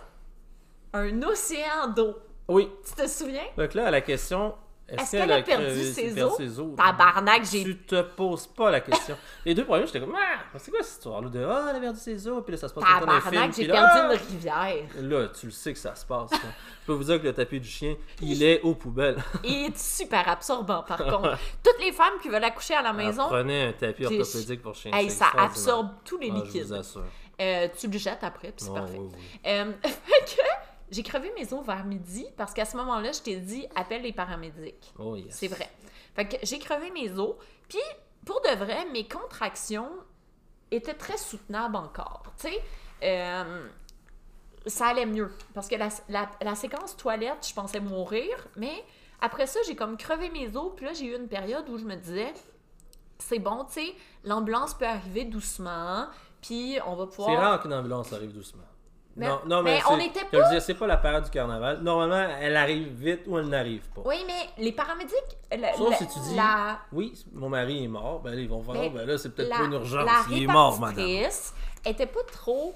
Un 0.94 1.22
océan 1.24 1.88
d'eau. 1.96 2.16
Oui, 2.48 2.70
Tu 2.86 2.94
te 2.94 3.08
souviens? 3.08 3.44
Donc 3.58 3.74
là, 3.74 3.88
à 3.88 3.92
la 3.92 4.02
question, 4.02 4.56
Est-ce 4.88 5.12
qu'elle 5.12 5.32
a 5.32 5.42
perdu 5.42 5.84
ses 5.84 6.14
perdu 6.14 6.22
os? 6.22 6.38
ses 6.38 6.60
os? 6.60 6.76
Tabarnak, 6.76 7.44
j'ai 7.52 7.64
Tu 7.64 7.78
te 7.80 8.02
poses 8.04 8.46
pas 8.48 8.70
la 8.70 8.82
question. 8.82 9.18
Les 9.46 9.56
deux 9.56 9.66
premiers, 9.66 9.86
j'étais 9.88 10.00
comme, 10.00 10.16
ah, 10.16 10.44
c'est 10.58 10.70
quoi 10.72 10.82
cette 10.84 10.94
histoire-là 10.98 11.30
de, 11.30 11.44
ah, 11.44 11.68
elle 11.72 11.76
a 11.78 11.80
perdu 11.80 12.00
ses 12.00 12.28
os, 12.28 12.44
puis 12.44 12.52
là, 12.52 12.58
ça 12.60 12.68
se 12.68 12.74
passe 12.74 12.84
tout 12.84 12.94
le 12.94 13.00
Tabarnak, 13.00 13.54
j'ai 13.56 13.64
puis 13.64 13.68
là, 13.68 13.74
perdu 13.74 14.00
ah! 14.00 14.14
une 14.14 14.20
rivière. 14.36 14.86
Là, 15.02 15.28
tu 15.30 15.46
le 15.48 15.52
sais 15.52 15.74
que 15.74 15.80
ça 15.80 15.96
se 15.96 16.06
passe. 16.06 16.30
Je 16.82 16.86
peux 16.86 16.94
vous 16.94 17.04
dire 17.06 17.20
que 17.20 17.26
le 17.26 17.34
tapis 17.34 17.60
du 17.60 17.68
chien, 17.68 17.96
il 18.22 18.44
est 18.44 18.62
aux 18.62 18.76
poubelles. 18.76 19.18
Il 19.44 19.66
est 19.66 19.78
super 19.78 20.28
absorbant, 20.30 20.84
par 20.84 20.98
contre. 21.04 21.36
Toutes 21.64 21.80
les 21.84 21.92
femmes 21.92 22.20
qui 22.22 22.30
veulent 22.30 22.44
accoucher 22.44 22.76
à 22.76 22.84
la 22.84 22.94
maison, 22.94 23.24
Prenez 23.28 23.64
un 23.64 23.74
tapis 23.74 24.06
orthopédique 24.06 24.62
pour 24.62 24.76
chien. 24.76 24.92
hey, 24.94 25.10
ça 25.10 25.28
absorbe 25.36 25.90
tous 26.04 26.20
les 26.20 26.30
Ah, 26.32 26.36
Je 26.38 26.44
liquides. 26.44 26.64
vous 26.68 26.74
assure. 26.76 27.04
Euh, 27.42 27.68
tu 27.78 27.88
le 27.88 27.98
jettes 27.98 28.24
après, 28.24 28.48
puis 28.56 28.64
c'est 28.66 28.70
Oh, 28.70 28.76
parfait. 28.76 29.02
Euh, 29.48 29.72
j'ai 30.92 31.04
crevé 31.04 31.32
mes 31.38 31.54
os 31.54 31.66
vers 31.66 31.86
midi 31.86 32.26
parce 32.38 32.54
qu'à 32.54 32.66
ce 32.66 32.78
moment-là, 32.78 33.12
je 33.12 33.22
t'ai 33.22 33.38
dit 33.38 33.66
appelle 33.76 34.02
les 34.04 34.14
paramédics. 34.14 34.94
Oh, 35.00 35.16
yes. 35.16 35.28
C'est 35.36 35.48
vrai. 35.48 35.70
Fait 36.16 36.28
que 36.28 36.36
j'ai 36.44 36.60
crevé 36.60 36.92
mes 36.92 37.12
os. 37.18 37.36
Puis, 37.68 37.80
pour 38.26 38.42
de 38.42 38.56
vrai, 38.56 38.86
mes 38.94 39.08
contractions 39.08 39.90
étaient 40.72 40.94
très 40.94 41.18
soutenables 41.18 41.76
encore. 41.76 42.24
Tu 42.40 42.48
sais, 42.50 42.62
euh, 43.04 43.68
ça 44.68 44.88
allait 44.88 45.06
mieux. 45.06 45.32
Parce 45.54 45.68
que 45.68 45.76
la, 45.76 45.90
la- 46.10 46.30
la 46.42 46.56
séquence 46.56 46.96
toilette, 46.98 47.48
je 47.48 47.54
pensais 47.54 47.80
mourir. 47.80 48.48
Mais 48.56 48.84
après 49.22 49.48
ça, 49.48 49.60
j'ai 49.68 49.76
comme 49.76 49.98
crevé 49.98 50.30
mes 50.30 50.56
os. 50.56 50.72
Puis 50.76 50.86
là, 50.86 50.94
j'ai 50.94 51.06
eu 51.06 51.16
une 51.16 51.28
période 51.28 51.68
où 51.70 51.78
je 51.78 51.84
me 51.86 51.96
disais, 51.96 52.34
c'est 53.20 53.40
bon, 53.40 53.66
tu 53.66 53.74
sais, 53.74 53.96
l'ambulance 54.24 54.74
peut 54.74 54.88
arriver 54.88 55.26
doucement. 55.26 56.08
Puis 56.42 56.78
on 56.86 56.96
va 56.96 57.08
pouvoir. 57.08 57.30
C'est 57.30 57.38
rare 57.38 57.62
qu'une 57.62 57.74
ambulance 57.74 58.12
arrive 58.14 58.32
doucement. 58.34 58.64
Mais- 59.18 59.28
non, 59.28 59.40
non, 59.46 59.64
mais, 59.64 59.76
mais 59.78 59.82
on 59.90 59.98
était 59.98 60.20
je 60.32 60.38
veux 60.38 60.50
dire, 60.50 60.62
c'est 60.62 60.74
pas 60.74 60.88
la 60.88 60.98
parade 60.98 61.24
du 61.24 61.30
carnaval. 61.30 61.80
Normalement, 61.82 62.36
elle 62.42 62.58
arrive 62.58 62.88
vite 62.90 63.22
ou 63.28 63.38
elle 63.40 63.48
n'arrive 63.48 63.88
pas. 63.96 64.02
Oui, 64.04 64.18
mais 64.28 64.50
les 64.64 64.74
paramédics. 64.74 65.14
la- 65.58 65.74
Sauf 65.74 65.92
la- 65.92 65.96
si 65.98 66.08
tu 66.08 66.20
dis, 66.20 66.36
la- 66.36 66.80
oui, 66.92 67.14
mon 67.34 67.48
mari 67.48 67.86
est 67.86 67.88
mort, 67.88 68.20
ben 68.20 68.32
là, 68.36 68.42
ils 68.42 68.50
vont 68.50 68.60
voir, 68.60 68.78
ben 68.78 69.06
là, 69.06 69.18
c'est 69.18 69.30
peut-être 69.34 69.50
pas 69.58 69.64
une 69.64 69.74
urgence, 69.74 70.10
il 70.32 70.44
est 70.44 70.48
mort, 70.48 70.80
madame. 70.80 71.06
était 71.86 72.06
pas 72.08 72.24
trop 72.32 72.76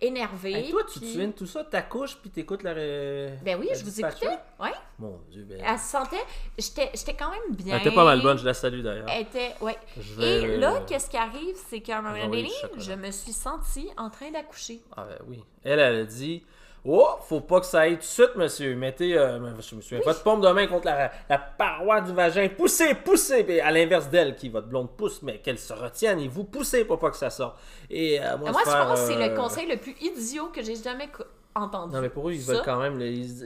énervée. 0.00 0.52
Hey, 0.52 0.70
toi, 0.70 0.82
tu 0.84 0.98
puis- 0.98 1.08
te 1.08 1.12
souviens 1.12 1.28
de 1.28 1.32
tout 1.32 1.46
ça, 1.46 1.64
t'accouches 1.64 2.16
puis 2.20 2.30
t'écoutes 2.30 2.62
la. 2.62 2.72
ré- 2.74 3.32
Ben 3.42 3.58
oui, 3.58 3.68
la 3.70 3.74
je 3.74 3.84
vous 3.84 4.00
écoutais. 4.00 4.38
Ouais. 4.60 4.70
Mon 4.98 5.18
Dieu, 5.30 5.44
ben. 5.48 5.60
Elle 5.64 5.78
se 5.78 5.84
sentait. 5.90 6.16
J'étais 6.58 6.90
j'étais 6.94 7.14
quand 7.14 7.30
même 7.30 7.54
bien. 7.56 7.74
Elle 7.76 7.80
était 7.86 7.94
pas 7.94 8.04
mal 8.04 8.20
bonne, 8.22 8.38
je 8.38 8.44
la 8.44 8.54
salue 8.54 8.82
d'ailleurs. 8.82 9.08
Elle 9.08 9.22
était. 9.22 9.52
Ouais. 9.60 9.76
Vais, 9.96 10.42
Et 10.42 10.56
là, 10.58 10.74
euh, 10.76 10.80
qu'est-ce 10.86 11.08
qui 11.10 11.16
arrive, 11.16 11.56
c'est 11.68 11.80
qu'à 11.80 11.98
un 11.98 12.02
moment 12.02 12.26
donné, 12.26 12.50
je 12.78 12.92
me 12.92 13.10
suis 13.10 13.32
sentie 13.32 13.88
en 13.96 14.10
train 14.10 14.30
d'accoucher. 14.30 14.80
Ah 14.96 15.04
ben 15.08 15.18
oui. 15.28 15.42
Elle, 15.64 15.80
elle 15.80 15.96
a 16.00 16.04
dit 16.04 16.44
Oh, 16.84 17.08
faut 17.22 17.40
pas 17.40 17.60
que 17.60 17.66
ça 17.66 17.80
aille 17.80 17.94
tout 17.94 18.00
de 18.00 18.04
suite, 18.04 18.36
monsieur. 18.36 18.76
Mettez, 18.76 19.18
euh, 19.18 19.38
je 19.60 19.74
me 19.74 19.80
souviens, 19.80 20.00
votre 20.04 20.22
paume 20.22 20.40
de 20.40 20.48
main 20.50 20.66
contre 20.68 20.86
la, 20.86 21.10
la 21.28 21.38
paroi 21.38 22.00
du 22.00 22.12
vagin. 22.12 22.48
Poussez, 22.56 22.94
poussez. 22.94 23.42
Puis 23.42 23.58
à 23.60 23.70
l'inverse 23.72 24.08
d'elle, 24.08 24.36
qui 24.36 24.48
votre 24.48 24.68
blonde 24.68 24.90
pousse, 24.96 25.20
mais 25.22 25.38
qu'elle 25.40 25.58
se 25.58 25.72
retienne 25.72 26.20
et 26.20 26.28
vous 26.28 26.44
poussez 26.44 26.84
pour 26.84 26.98
pas 27.00 27.10
que 27.10 27.16
ça 27.16 27.30
sorte. 27.30 27.58
Et 27.90 28.20
euh, 28.20 28.36
moi, 28.38 28.50
je 28.50 28.52
pense 28.70 29.00
que 29.00 29.06
c'est 29.06 29.16
euh, 29.20 29.28
le 29.30 29.36
conseil 29.36 29.66
le 29.68 29.76
plus 29.78 29.96
idiot 30.00 30.46
que 30.54 30.62
j'ai 30.62 30.76
jamais 30.76 31.08
entendu. 31.54 31.94
Non, 31.94 32.00
mais 32.00 32.08
pour 32.10 32.28
eux, 32.28 32.32
ils 32.34 32.42
Ça. 32.42 32.52
veulent 32.52 32.62
quand 32.64 32.78
même. 32.78 32.98
les- 32.98 33.42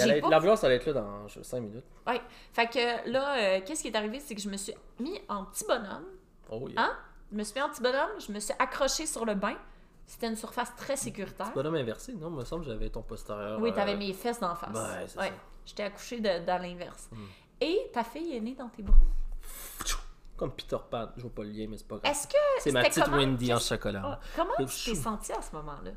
allait- 0.00 0.20
pas- 0.22 0.30
L'ambulance 0.30 0.64
allait 0.64 0.76
être 0.76 0.86
là 0.86 0.92
dans 0.94 1.28
5 1.28 1.60
minutes. 1.60 1.84
Ouais. 2.06 2.20
Fait 2.54 2.66
que 2.66 3.10
là, 3.10 3.36
euh, 3.36 3.60
qu'est-ce 3.66 3.82
qui 3.82 3.88
est 3.88 3.96
arrivé, 3.96 4.20
c'est 4.20 4.34
que 4.34 4.40
je 4.40 4.48
me 4.48 4.56
suis 4.56 4.72
mis 4.98 5.20
en 5.28 5.44
petit 5.44 5.64
bonhomme. 5.66 6.06
Oh, 6.50 6.66
yeah. 6.68 6.80
Hein? 6.80 6.96
Je 7.30 7.36
me 7.36 7.42
suis 7.42 7.54
mis 7.54 7.62
en 7.62 7.68
petit 7.68 7.82
bonhomme, 7.82 8.10
je 8.26 8.32
me 8.32 8.40
suis 8.40 8.54
accrochée 8.58 9.04
sur 9.06 9.26
le 9.26 9.34
bain. 9.34 9.54
C'était 10.06 10.28
une 10.28 10.36
surface 10.36 10.74
très 10.76 10.96
sécuritaire. 10.96 11.52
Bonhomme 11.54 11.76
inversé, 11.76 12.12
non, 12.14 12.28
il 12.30 12.36
me 12.36 12.44
semble 12.44 12.64
que 12.64 12.70
j'avais 12.70 12.90
ton 12.90 13.02
postérieur. 13.02 13.58
Oui, 13.60 13.72
t'avais 13.72 13.94
euh, 13.94 13.98
mes 13.98 14.12
fesses 14.12 14.40
d'en 14.40 14.54
face. 14.54 14.74
Ouais, 14.74 15.06
c'est 15.06 15.18
ça. 15.18 15.28
Hmm. 15.30 15.34
J'étais 15.64 15.82
accouchée 15.84 16.20
de- 16.20 16.44
dans 16.44 16.60
l'inverse. 16.60 17.08
Et 17.60 17.90
ta 17.92 18.04
fille 18.04 18.36
est 18.36 18.40
née 18.40 18.54
dans 18.54 18.68
tes 18.68 18.82
bras. 18.82 18.96
Comme 20.36 20.50
Peter 20.52 20.76
Pan. 20.90 21.08
Je 21.16 21.22
vois 21.22 21.30
pas 21.30 21.42
le 21.44 21.50
lien, 21.50 21.66
mais 21.70 21.78
c'est 21.78 21.86
pas 21.86 21.96
grave. 21.98 22.10
Est-ce 22.10 22.26
que 22.26 22.36
C'est 22.58 22.72
ma 22.72 22.82
petite 22.82 23.04
comment- 23.04 23.16
Wendy 23.18 23.52
en 23.54 23.58
chocolat. 23.58 24.02
Ah, 24.04 24.20
Comment 24.36 24.50
tu 24.58 24.90
t'es 24.90 24.94
sentie 24.96 25.32
à 25.32 25.40
ce 25.40 25.54
moment-là? 25.54 25.92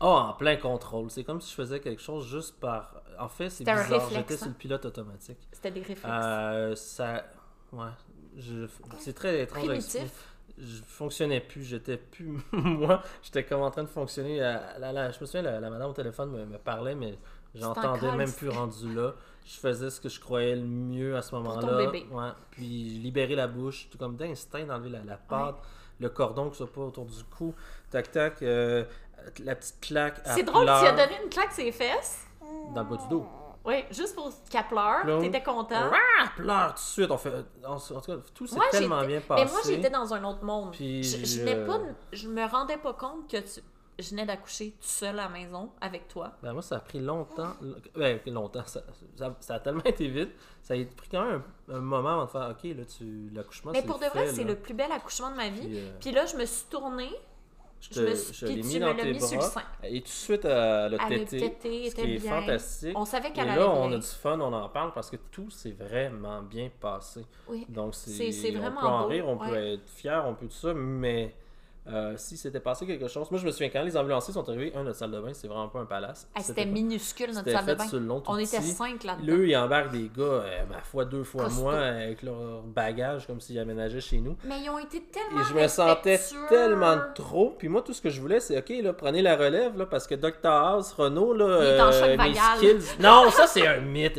Oh, 0.00 0.06
en 0.06 0.32
plein 0.34 0.56
contrôle. 0.56 1.10
C'est 1.10 1.22
comme 1.24 1.40
si 1.40 1.50
je 1.50 1.54
faisais 1.54 1.80
quelque 1.80 2.02
chose 2.02 2.26
juste 2.26 2.58
par. 2.58 2.94
En 3.18 3.28
fait, 3.28 3.50
c'est 3.50 3.64
bizarre. 3.64 4.08
J'étais 4.10 4.36
sur 4.36 4.46
hein? 4.46 4.50
le 4.50 4.54
pilote 4.54 4.84
automatique. 4.84 5.38
C'était 5.52 5.70
des 5.70 5.80
réflexes. 5.80 6.04
Euh, 6.06 6.74
ça. 6.76 7.24
Ouais. 7.72 7.88
Je... 8.36 8.66
C'est 8.98 9.14
très 9.14 9.42
étrange. 9.42 9.64
Primitif. 9.66 10.35
Je 10.58 10.82
fonctionnais 10.86 11.40
plus. 11.40 11.62
J'étais 11.64 11.96
plus. 11.96 12.38
Moi, 12.52 13.02
j'étais 13.22 13.44
comme 13.44 13.62
en 13.62 13.70
train 13.70 13.82
de 13.82 13.88
fonctionner. 13.88 14.38
la- 14.40 14.78
la- 14.92 15.10
je 15.10 15.20
me 15.20 15.26
souviens, 15.26 15.42
la, 15.42 15.60
la 15.60 15.70
madame 15.70 15.90
au 15.90 15.94
téléphone 15.94 16.30
me, 16.30 16.44
me 16.46 16.58
parlait, 16.58 16.94
mais 16.94 17.18
j'entendais 17.54 18.00
même 18.16 18.32
plus 18.32 18.48
rendu 18.48 18.94
là. 18.94 19.12
Je 19.44 19.56
faisais 19.58 19.90
ce 19.90 20.00
que 20.00 20.08
je 20.08 20.18
croyais 20.18 20.56
le 20.56 20.62
mieux 20.66 21.16
à 21.16 21.22
ce 21.22 21.34
moment-là. 21.36 21.60
Ouais. 22.10 22.30
Puis 22.50 22.64
libérer 22.64 23.34
la 23.36 23.46
bouche, 23.46 23.88
tout 23.90 23.98
comme 23.98 24.16
d'instinct, 24.16 24.64
d'enlever 24.64 24.88
la, 24.90 25.04
la 25.04 25.16
pâte, 25.16 25.56
le 26.00 26.08
cordon 26.08 26.50
qui 26.50 26.56
soit 26.56 26.72
pas 26.72 26.80
autour 26.80 27.04
du 27.04 27.22
cou. 27.24 27.54
Tac, 27.90 28.10
tac. 28.10 28.42
euh, 28.42 28.84
la 29.44 29.54
petite 29.54 29.80
claque. 29.80 30.20
à 30.24 30.34
C'est 30.34 30.42
drôle, 30.42 30.64
tu 30.64 30.70
as 30.70 30.92
donné 30.92 31.22
une 31.22 31.28
claque 31.30 31.52
ses 31.52 31.70
fesses? 31.70 32.26
Dans 32.74 32.82
le 32.82 32.88
bas 32.88 32.96
du 32.96 33.08
dos. 33.08 33.26
Oui, 33.66 33.84
juste 33.90 34.14
pour 34.14 34.30
qu'elle 34.48 34.66
pleure. 34.68 35.04
T'étais 35.20 35.42
content. 35.42 35.90
Ah, 35.92 36.28
pleure 36.36 36.68
tout 36.68 36.74
de 36.74 36.78
suite. 36.78 37.10
On 37.10 37.18
fait, 37.18 37.32
en, 37.64 37.74
en 37.74 37.78
tout 37.78 38.00
cas, 38.00 38.16
tout 38.34 38.46
s'est 38.46 38.56
tellement 38.70 39.04
bien 39.04 39.20
passé. 39.20 39.44
Mais 39.44 39.50
moi, 39.50 39.60
j'étais 39.66 39.90
dans 39.90 40.14
un 40.14 40.24
autre 40.24 40.44
monde. 40.44 40.70
Puis, 40.72 41.02
je, 41.02 41.24
je, 41.24 41.40
euh, 41.46 41.66
pas, 41.66 41.80
je 42.12 42.28
me 42.28 42.44
rendais 42.46 42.76
pas 42.76 42.92
compte 42.94 43.28
que 43.30 43.38
tu, 43.38 43.60
je 43.98 44.10
venais 44.10 44.26
d'accoucher 44.26 44.72
tout 44.72 44.86
seul 44.86 45.18
à 45.18 45.22
la 45.24 45.28
maison 45.30 45.70
avec 45.80 46.06
toi. 46.08 46.32
Ben, 46.42 46.52
moi, 46.52 46.62
ça 46.62 46.76
a 46.76 46.80
pris 46.80 47.00
longtemps. 47.00 47.54
Ben, 47.94 48.20
longtemps. 48.26 48.62
Ça, 48.66 48.82
ça- 49.16 49.34
ça 49.40 49.54
a 49.54 49.60
tellement 49.60 49.82
été 49.84 50.06
vite. 50.08 50.30
Ça 50.62 50.74
a 50.74 50.76
pris 50.96 51.08
quand 51.10 51.24
même 51.24 51.42
un, 51.68 51.74
un 51.76 51.80
moment 51.80 52.10
avant 52.10 52.24
de 52.26 52.30
faire 52.30 52.50
OK, 52.50 52.62
là, 52.76 52.84
tu 52.84 53.30
l'accouchement. 53.32 53.72
Mais 53.72 53.82
pour 53.82 53.98
de 53.98 54.04
vrai, 54.06 54.26
c'est 54.34 54.44
le 54.44 54.56
plus 54.56 54.74
bel 54.74 54.92
accouchement 54.92 55.30
de 55.30 55.36
ma 55.36 55.48
vie. 55.48 55.66
Puis, 55.66 55.78
euh, 55.78 55.90
Puis 56.00 56.12
là, 56.12 56.26
je 56.26 56.36
me 56.36 56.44
suis 56.44 56.66
tournée. 56.66 57.10
Je 57.80 58.00
me 58.00 58.50
l'ai 58.50 58.62
mis 58.62 58.78
dans 58.78 58.94
tes 58.94 59.12
mis 59.12 59.18
bras. 59.18 59.62
Et 59.84 60.00
tout 60.00 60.06
de 60.06 60.08
suite, 60.08 60.44
elle 60.44 60.50
a 60.52 60.84
Elle 60.86 60.94
a 60.94 60.98
tété. 61.08 61.38
tété, 61.38 61.90
Ce 61.90 61.90
était 61.92 62.02
qui 62.02 62.14
est 62.14 62.18
bien. 62.18 62.40
fantastique. 62.40 62.98
On 62.98 63.04
savait 63.04 63.28
Et 63.28 63.32
qu'elle 63.32 63.46
là, 63.46 63.52
allait 63.54 63.62
on 63.64 63.88
bien. 63.88 63.96
a 63.98 64.00
du 64.00 64.06
fun, 64.06 64.40
on 64.40 64.52
en 64.52 64.68
parle 64.68 64.92
parce 64.92 65.10
que 65.10 65.16
tout 65.30 65.50
s'est 65.50 65.72
vraiment 65.72 66.42
bien 66.42 66.70
passé. 66.80 67.24
Oui. 67.48 67.66
Donc, 67.68 67.94
c'est, 67.94 68.32
c'est 68.32 68.56
on 68.56 68.60
vraiment 68.60 68.80
peut 68.80 68.86
en 68.86 69.02
beau, 69.02 69.08
rire, 69.08 69.28
on 69.28 69.38
peut 69.38 69.54
être 69.74 69.88
fier, 69.88 70.24
on 70.26 70.34
peut 70.34 70.46
tout 70.46 70.52
ça, 70.54 70.74
mais 70.74 71.34
euh, 71.88 72.14
si 72.16 72.36
c'était 72.36 72.60
passé 72.60 72.86
quelque 72.86 73.08
chose. 73.08 73.30
Moi, 73.30 73.38
je 73.40 73.46
me 73.46 73.50
souviens 73.52 73.68
quand 73.68 73.82
les 73.82 73.96
ambulanciers 73.96 74.34
sont 74.34 74.48
arrivés, 74.48 74.72
un, 74.74 74.82
notre 74.82 74.98
salle 74.98 75.10
de 75.12 75.20
bain, 75.20 75.32
c'est 75.32 75.46
vraiment 75.46 75.68
pas 75.68 75.78
un 75.80 75.84
palace. 75.86 76.28
Ah, 76.34 76.40
C'était 76.42 76.64
minuscule 76.66 77.32
notre 77.32 77.50
salle 77.50 77.64
de 77.66 77.74
bain. 77.74 77.86
sur 77.86 78.00
le 78.00 78.06
long 78.06 78.20
tout 78.20 78.30
On 78.30 78.38
était 78.38 78.60
cinq 78.60 79.04
là-dedans. 79.04 79.36
Là, 79.36 79.44
ils 79.44 79.56
embarquent 79.56 79.92
des 79.92 80.10
gars, 80.16 80.22
euh, 80.24 80.64
ma 80.68 80.80
foi, 80.82 81.04
deux 81.04 81.22
fois 81.24 81.48
moins, 81.50 81.80
avec 81.80 82.22
leur 82.22 82.62
bagage, 82.62 83.26
comme 83.26 83.40
s'ils 83.40 83.58
aménageaient 83.58 84.00
chez 84.00 84.18
nous. 84.18 84.36
Mais 84.44 84.60
ils 84.62 84.70
ont 84.70 84.78
été 84.78 85.02
tellement 85.04 85.40
Et 85.40 85.44
je 85.44 85.54
me 85.54 85.68
sentais 85.68 86.20
tellement 86.48 86.96
trop. 87.14 87.50
Puis 87.58 87.68
moi, 87.68 87.82
tout 87.82 87.92
ce 87.92 88.02
que 88.02 88.10
je 88.10 88.20
voulais, 88.20 88.40
c'est 88.40 88.58
OK, 88.58 88.72
là, 88.82 88.92
prenez 88.92 89.22
la 89.22 89.36
relève, 89.36 89.76
là, 89.78 89.86
parce 89.86 90.06
que 90.06 90.14
Dr. 90.16 90.46
House, 90.50 90.92
Renault, 90.92 91.34
là. 91.34 91.92
Choc 91.92 92.18
mes 92.18 92.34
skills. 92.34 92.96
Non, 93.00 93.30
ça, 93.30 93.46
c'est 93.46 93.66
un 93.66 93.80
mythe. 93.80 94.18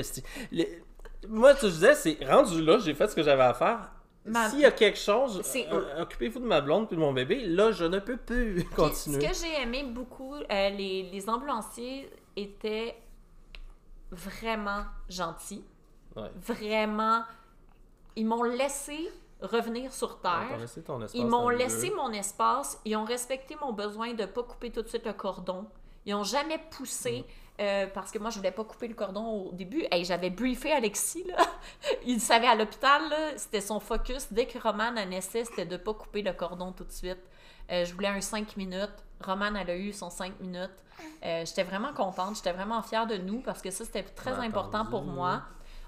Les- 0.52 0.82
Moi, 1.28 1.54
je 1.62 1.68
disais, 1.68 1.96
c'est 1.96 2.18
rendu 2.26 2.62
là, 2.64 2.78
j'ai 2.80 2.94
fait 2.94 3.08
ce 3.10 3.16
que 3.16 3.24
j'avais 3.24 3.44
à 3.44 3.54
faire. 3.54 3.92
Ma- 4.28 4.50
S'il 4.50 4.60
y 4.60 4.66
a 4.66 4.72
quelque 4.72 4.98
chose, 4.98 5.42
euh, 5.56 6.02
occupez-vous 6.02 6.40
de 6.40 6.46
ma 6.46 6.62
blonde 6.62 6.88
puis 6.88 6.96
de 6.98 7.02
mon 7.02 7.14
bébé. 7.14 7.46
Là, 7.46 7.72
je 7.72 7.86
ne 7.86 8.00
peux 8.00 8.18
plus 8.18 8.56
Puis, 8.66 8.66
continuer. 8.76 9.22
Ce 9.22 9.28
que 9.28 9.34
j'ai 9.48 9.62
aimé 9.62 9.84
beaucoup, 9.84 10.36
euh, 10.36 10.70
les, 10.70 11.04
les 11.12 11.30
ambulanciers 11.30 12.10
étaient 12.36 12.96
vraiment 14.12 14.84
gentils. 15.10 15.64
Ouais. 16.16 16.32
Vraiment. 16.36 17.24
Ils 18.16 18.26
m'ont 18.26 18.44
laissé 18.44 19.10
revenir 19.42 19.94
sur 19.94 20.20
Terre. 20.20 20.58
laissé 20.60 20.82
ton 20.82 21.02
espace 21.02 21.20
Ils 21.20 21.28
m'ont 21.28 21.50
laissé 21.50 21.92
mon 21.92 22.12
espace. 22.12 22.80
Ils 22.86 22.96
ont 22.96 23.06
respecté 23.06 23.56
mon 23.62 23.74
besoin 23.74 24.14
de 24.14 24.22
ne 24.24 24.28
pas 24.28 24.44
couper 24.44 24.72
tout 24.72 24.82
de 24.82 24.88
suite 24.88 25.06
le 25.06 25.14
cordon. 25.14 25.68
Ils 26.06 26.16
ont 26.16 26.24
jamais 26.24 26.60
poussé. 26.72 27.26
Euh, 27.60 27.88
parce 27.94 28.12
que 28.12 28.20
moi, 28.20 28.30
je 28.30 28.38
voulais 28.38 28.52
pas 28.52 28.64
couper 28.64 28.88
le 28.88 28.94
cordon 28.94 29.48
au 29.50 29.52
début. 29.52 29.84
Hey, 29.92 30.06
J'avais 30.06 30.30
briefé 30.30 30.72
Alexis. 30.72 31.24
Là. 31.24 31.38
Il 32.06 32.22
savait 32.22 32.48
à 32.48 32.56
l'hôpital, 32.56 33.02
c'était 33.36 33.62
son 33.62 33.80
focus. 33.80 34.28
Dès 34.32 34.46
que 34.46 34.60
Roman 34.60 34.92
naissait, 34.92 35.44
c'était 35.44 35.66
de 35.66 35.78
pas 35.78 35.94
couper 35.94 36.22
le 36.22 36.34
cordon 36.34 36.72
tout 36.72 36.84
de 36.84 36.92
suite. 36.92 37.20
Euh, 37.72 37.84
je 37.84 37.94
voulais 37.94 38.08
un 38.10 38.22
5 38.22 38.56
minutes. 38.58 39.04
Roman, 39.24 39.56
elle 39.56 39.70
a 39.70 39.76
eu 39.76 39.92
son 39.92 40.10
5 40.10 40.40
minutes. 40.40 40.70
Euh, 41.26 41.44
j'étais 41.46 41.64
vraiment 41.64 41.94
contente. 41.94 42.36
J'étais 42.36 42.54
vraiment 42.54 42.82
fière 42.82 43.08
de 43.08 43.18
nous 43.18 43.40
parce 43.40 43.62
que 43.62 43.72
ça, 43.72 43.86
c'était 43.86 44.04
très 44.04 44.34
important 44.34 44.82
attendu. 44.82 44.90
pour 44.92 45.04
moi. 45.04 45.42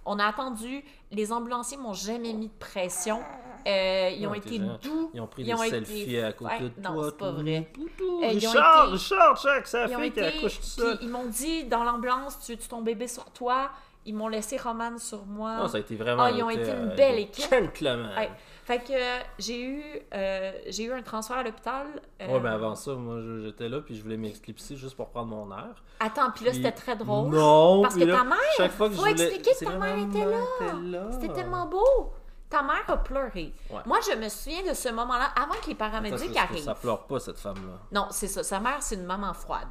On 0.06 0.18
a 0.18 0.26
attendu. 0.26 0.84
Les 1.12 1.32
ambulanciers 1.32 1.78
m'ont 1.78 1.94
jamais 1.94 2.34
mis 2.34 2.48
de 2.48 2.54
pression. 2.54 3.22
Euh, 3.68 4.10
ils 4.16 4.22
Non, 4.24 4.30
ont 4.30 4.34
t'es 4.34 4.40
été 4.40 4.60
doux. 4.60 5.12
Ils 5.14 5.22
ont 5.22 5.28
pris 5.28 5.42
Ils 5.44 5.46
des 5.48 5.54
ont 5.54 5.64
été- 5.64 5.70
selfies 5.86 6.18
à 6.20 6.34
côté 6.34 6.52
Ouais, 6.52 6.60
de 6.76 6.82
non, 6.82 6.94
toi. 6.94 7.06
c'est 7.06 7.18
pas 7.18 7.32
vrai. 7.32 7.72
Tout. 7.74 8.22
Euh, 8.24 8.28
ils 8.32 8.48
ont 8.48 8.50
Richard, 8.52 8.84
été- 8.86 8.94
Richard, 8.94 9.38
check, 9.42 9.66
fille 9.88 9.98
qui 10.12 10.20
été- 10.20 10.26
accouche 10.26 10.60
tout 10.60 10.66
seul. 10.66 10.98
ils 11.02 11.10
m'ont 11.10 11.26
dit 11.26 11.64
dans 11.66 11.84
l'ambulance, 11.84 12.40
tu 12.46 12.54
veux 12.54 12.58
ton 12.60 12.82
bébé 12.82 13.08
sur 13.08 13.26
toi. 13.32 13.70
ils 14.06 14.16
m'ont 14.16 14.30
laissé 14.30 14.58
Romane 14.58 14.98
sur 14.98 15.24
moi. 15.26 15.58
Non, 15.58 15.68
ça 15.68 15.78
a 15.78 15.82
été 15.82 15.94
vraiment. 15.96 16.24
Ah, 16.24 16.32
ils 16.32 16.42
ont 16.42 16.50
été 16.50 16.72
une 16.72 16.90
euh, 16.90 16.96
belle 16.96 17.20
équipe. 17.20 17.48
Gentlemen. 17.52 18.10
Ouais. 18.18 18.30
Fait 18.64 18.80
que 18.80 18.94
euh, 18.94 19.20
j'ai 19.38 19.62
eu, 19.62 19.84
euh, 20.16 20.52
j'ai 20.68 20.84
eu 20.86 20.94
un 20.94 21.02
transfert 21.04 21.38
à 21.38 21.44
l'hôpital. 21.44 21.86
euh, 22.22 22.28
Ouais, 22.28 22.40
mais 22.40 22.50
avant 22.50 22.74
ça, 22.76 22.94
moi, 22.94 23.18
j'étais 23.44 23.68
là, 23.70 23.82
puis 23.82 23.96
je 23.96 24.02
voulais 24.02 24.18
m'exclipser 24.18 24.78
juste 24.78 24.96
pour 24.96 25.10
prendre 25.10 25.28
mon 25.28 25.52
air. 25.56 25.84
Attends, 26.00 26.32
puis 26.34 26.46
là, 26.46 26.54
c'était 26.54 26.72
très 26.72 26.96
drôle. 26.96 27.30
Non! 27.30 27.82
Parce 27.84 27.96
que 27.96 28.06
là, 28.06 28.18
ta 28.18 28.24
mère, 28.24 28.38
Chaque 28.58 28.72
fois 28.72 28.88
que 28.90 28.96
faut 28.96 29.06
je 29.06 29.12
voulais... 29.12 29.24
expliquer 29.26 29.52
que 29.60 29.66
ta 29.66 29.78
mère 29.78 29.98
ma 29.98 30.04
était 30.04 30.26
là. 30.26 30.38
était 30.62 30.76
là. 30.92 31.08
C'était 31.12 31.34
tellement 31.34 31.66
beau. 31.68 32.12
Ta 32.50 32.64
mère 32.64 32.84
a 32.88 32.98
pleuré. 32.98 33.54
Ouais. 33.70 33.82
Moi, 33.86 34.00
je 34.10 34.16
me 34.18 34.28
souviens 34.28 34.64
de 34.68 34.74
ce 34.74 34.90
moment-là, 34.90 35.32
avant 35.40 35.54
que 35.62 35.68
les 35.68 35.76
paramédics 35.76 36.36
arrivent. 36.36 36.64
Ça 36.64 36.74
pleure 36.76 37.06
pas, 37.06 37.20
cette 37.20 37.38
femme-là. 37.38 37.80
Non, 37.92 38.08
c'est 38.12 38.28
ça. 38.28 38.44
Sa 38.44 38.60
mère, 38.60 38.82
c'est 38.82 38.96
une 38.96 39.06
maman 39.06 39.34
froide. 39.34 39.68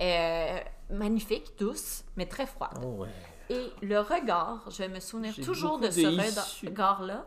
Euh, 0.00 0.58
magnifique, 0.90 1.52
douce, 1.58 2.02
mais 2.16 2.26
très 2.26 2.46
froide. 2.46 2.78
Oh, 2.82 3.02
ouais. 3.02 3.08
Et 3.50 3.70
le 3.82 4.00
regard, 4.00 4.64
je 4.70 4.78
vais 4.78 4.88
me 4.88 5.00
souvenir 5.00 5.34
toujours 5.36 5.78
de 5.78 5.90
ce 5.90 6.66
regard-là. 6.66 7.26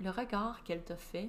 Le 0.00 0.10
regard 0.10 0.62
qu'elle 0.64 0.82
t'a 0.82 0.96
fait 0.96 1.28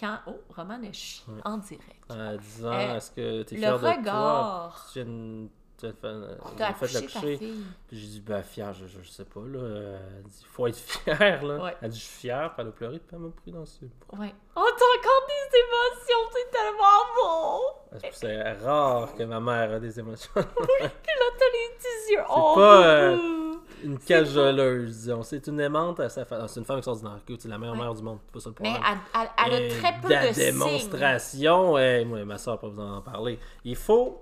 quand. 0.00 0.18
Oh, 0.26 0.40
Roman 0.56 0.80
est 0.82 1.22
Ouais. 1.28 1.40
en 1.44 1.58
direct. 1.58 2.04
En 2.10 2.36
disant, 2.36 2.72
Euh, 2.72 2.96
est-ce 2.96 3.10
que 3.10 3.42
t'es 3.42 3.54
le 3.56 3.60
fier 3.60 3.74
de 3.74 3.78
toi? 3.80 3.90
regard. 3.92 4.88
Tu 4.92 5.04
tu 5.04 5.48
as 5.86 5.92
fait, 5.92 6.06
euh, 6.06 6.36
fait 6.78 6.92
l'accoucher. 6.92 7.36
fille? 7.36 7.64
Puis 7.88 7.98
j'ai 7.98 8.06
dit, 8.06 8.20
ben, 8.20 8.42
fier, 8.42 8.72
je, 8.74 8.86
je, 8.86 9.08
sais 9.08 9.24
pas, 9.24 9.40
là. 9.40 9.60
Elle 10.18 10.22
dit, 10.24 10.44
faut 10.50 10.66
être 10.66 10.76
fier, 10.76 11.42
là. 11.44 11.62
Ouais. 11.64 11.76
Elle 11.82 11.90
dit, 11.90 11.98
je 11.98 12.04
suis 12.04 12.18
fier, 12.20 12.52
puis 12.54 12.62
elle 12.62 12.68
a 12.68 12.72
pleuré, 12.72 12.98
puis 12.98 13.08
elle 13.12 13.18
m'a 13.18 13.28
pris 13.30 13.52
dans 13.52 13.64
ses 13.66 13.86
bras. 14.08 14.20
Ouais. 14.20 14.34
Oh, 14.56 14.60
t'as 14.78 15.00
encore 15.00 15.26
des 15.28 15.58
émotions, 15.58 16.30
c'est 16.32 16.50
tellement 16.50 17.02
beau! 17.16 17.98
Que 18.00 18.06
C'est 18.14 18.52
rare 18.64 19.14
que 19.14 19.22
ma 19.24 19.40
mère 19.40 19.72
a 19.76 19.80
des 19.80 19.98
émotions. 19.98 20.30
Puis 20.34 20.42
là, 20.44 20.88
t'as 21.38 21.44
les 21.52 21.76
petits 21.78 22.12
yeux. 22.14 22.22
Oh, 22.30 22.52
pas, 22.56 22.86
euh. 22.86 23.18
Une 23.84 23.98
cajoleuse, 23.98 24.96
disons. 24.98 25.22
C'est 25.24 25.44
une 25.48 25.58
aimante 25.58 25.98
à 25.98 26.08
sa 26.08 26.24
fa- 26.24 26.46
C'est 26.46 26.60
une 26.60 26.66
femme 26.66 26.76
extraordinaire. 26.78 27.18
C'est 27.26 27.48
la 27.48 27.58
meilleure 27.58 27.74
Ouais. 27.74 27.80
mère 27.80 27.94
du 27.94 28.02
monde. 28.02 28.18
Pas 28.32 28.38
ça 28.38 28.50
le 28.50 28.54
Mais 28.60 28.68
elle, 28.74 28.98
elle- 29.14 29.28
elle 29.56 29.72
a 29.72 29.76
très 29.80 30.00
peu 30.00 30.08
la 30.08 30.28
de 30.28 30.32
signes. 30.32 30.44
démonstration, 30.52 31.72
ouais, 31.72 32.04
moi, 32.04 32.24
ma 32.24 32.38
soeur 32.38 32.58
peut 32.60 32.68
vous 32.68 32.80
en 32.80 33.00
parler. 33.02 33.38
Il 33.64 33.74
faut 33.76 34.20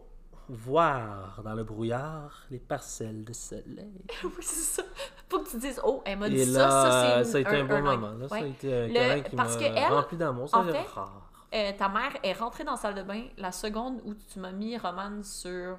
voir 0.51 1.41
dans 1.45 1.55
le 1.55 1.65
brouillard 1.65 2.43
les 2.51 2.59
parcelles 2.59 3.25
de 3.25 3.33
soleil. 3.33 4.05
Oui, 4.25 4.31
c'est 4.41 4.81
ça. 4.81 4.83
Faut 5.29 5.41
que 5.41 5.51
tu 5.51 5.59
dises, 5.59 5.81
oh, 5.85 6.03
elle 6.05 6.19
m'a 6.19 6.29
dit 6.29 6.37
Et 6.41 6.47
ça, 6.47 6.59
là, 6.59 6.71
ça, 6.71 7.25
c'est 7.25 7.31
ça 7.33 7.39
a 7.39 7.41
été 7.41 7.61
un, 7.61 7.65
bon 7.65 7.75
un- 7.75 7.83
moment. 7.97 8.11
Là. 8.19 8.29
Ça 8.29 8.35
a 8.37 8.41
été 8.45 8.75
un 8.75 8.87
Le- 8.89 8.93
câlin 8.95 9.21
qui 9.23 9.37
parce 9.37 9.57
que 9.57 9.65
elle, 9.65 9.93
rempli 9.93 10.17
d'amour. 10.17 10.49
Ça, 10.49 10.59
en 10.59 10.65
fait, 10.65 10.83
rare. 10.89 11.31
Euh, 11.55 11.73
ta 11.77 11.89
mère 11.89 12.13
est 12.23 12.33
rentrée 12.33 12.65
dans 12.65 12.73
la 12.73 12.77
salle 12.77 12.95
de 12.95 13.03
bain 13.03 13.25
la 13.37 13.51
seconde 13.53 14.01
où 14.05 14.15
tu 14.15 14.39
m'as 14.39 14.53
mis 14.53 14.77
Romane 14.79 15.23
sur 15.25 15.79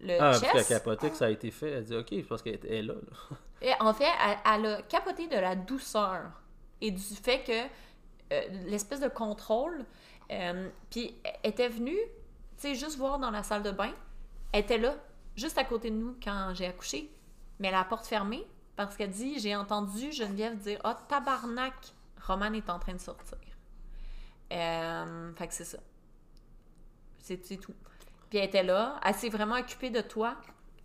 le 0.00 0.14
Ah, 0.14 0.18
parce 0.18 0.40
qu'elle 0.40 0.50
a 0.50 0.52
chest. 0.54 0.68
capoté 0.68 1.10
que 1.10 1.16
ça 1.16 1.26
a 1.26 1.30
été 1.30 1.50
fait. 1.50 1.70
Elle 1.70 1.84
dit, 1.84 1.96
OK, 1.96 2.14
parce 2.28 2.42
qu'elle 2.42 2.58
est 2.66 2.82
là. 2.82 2.94
là. 2.94 3.36
Et 3.62 3.72
en 3.80 3.92
fait, 3.94 4.04
elle, 4.04 4.38
elle 4.60 4.66
a 4.66 4.82
capoté 4.82 5.28
de 5.28 5.36
la 5.36 5.54
douceur 5.54 6.22
et 6.80 6.90
du 6.90 7.00
fait 7.00 7.44
que 7.44 7.52
euh, 8.34 8.40
l'espèce 8.66 8.98
de 9.00 9.08
contrôle. 9.08 9.84
euh, 10.32 10.68
Puis 10.90 11.14
était 11.44 11.68
venue, 11.68 11.98
juste 12.74 12.96
voir 12.96 13.18
dans 13.18 13.30
la 13.30 13.42
salle 13.42 13.62
de 13.62 13.70
bain. 13.70 13.92
Elle 14.52 14.60
était 14.60 14.78
là, 14.78 14.94
juste 15.36 15.58
à 15.58 15.64
côté 15.64 15.90
de 15.90 15.96
nous 15.96 16.16
quand 16.22 16.52
j'ai 16.54 16.66
accouché, 16.66 17.10
mais 17.58 17.70
la 17.70 17.84
porte 17.84 18.06
fermée 18.06 18.46
parce 18.76 18.96
qu'elle 18.96 19.10
dit 19.10 19.38
J'ai 19.38 19.54
entendu 19.54 20.12
Geneviève 20.12 20.56
dire 20.58 20.80
Ah, 20.84 20.98
tabarnak, 21.08 21.74
Romane 22.26 22.54
est 22.54 22.70
en 22.70 22.78
train 22.78 22.94
de 22.94 23.00
sortir. 23.00 23.38
Euh, 24.52 25.34
fait 25.34 25.48
que 25.48 25.54
c'est 25.54 25.64
ça. 25.64 25.78
C'est 27.18 27.38
tout. 27.60 27.74
Puis 28.28 28.38
elle 28.38 28.46
était 28.46 28.62
là, 28.62 28.98
elle 29.04 29.14
s'est 29.14 29.28
vraiment 29.28 29.56
occupée 29.56 29.90
de 29.90 30.00
toi 30.00 30.36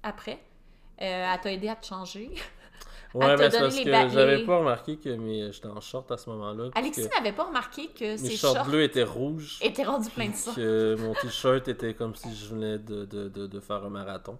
après. 0.04 0.44
Euh, 1.02 1.34
elle 1.34 1.42
t'a 1.42 1.52
aidé 1.52 1.70
à 1.70 1.76
te 1.76 1.86
changer. 1.86 2.32
Ouais, 3.14 3.36
mais 3.38 3.50
c'est 3.50 3.60
parce 3.60 3.76
les 3.78 3.84
que 3.86 3.92
j'avais 4.10 4.38
les- 4.38 4.46
pas 4.46 4.58
remarqué 4.60 4.98
que 4.98 5.10
mes... 5.10 5.52
j'étais 5.52 5.68
en 5.68 5.80
short 5.82 6.12
à 6.12 6.18
ce 6.18 6.30
moment-là. 6.30 6.70
Alexis 6.76 7.08
n'avait 7.18 7.32
pas 7.36 7.46
remarqué 7.46 7.88
que 7.88 8.04
Mes 8.12 8.18
ses 8.18 8.36
shorts 8.36 8.56
shorts 8.56 8.66
bleus 8.68 8.84
étaient 8.84 9.04
rouges. 9.04 9.58
étaient 9.62 9.84
rendus 9.86 10.10
pleins 10.10 10.30
de 10.30 10.36
sang. 10.36 10.54
que 10.54 10.96
mon 11.00 11.14
t-shirt 11.14 11.68
était 11.68 11.94
comme 11.94 12.16
si 12.16 12.34
je 12.36 12.54
venais 12.54 12.78
de, 12.78 13.06
de, 13.06 13.28
de, 13.30 13.48
de 13.48 13.60
faire 13.60 13.84
un 13.86 13.90
marathon. 13.90 14.38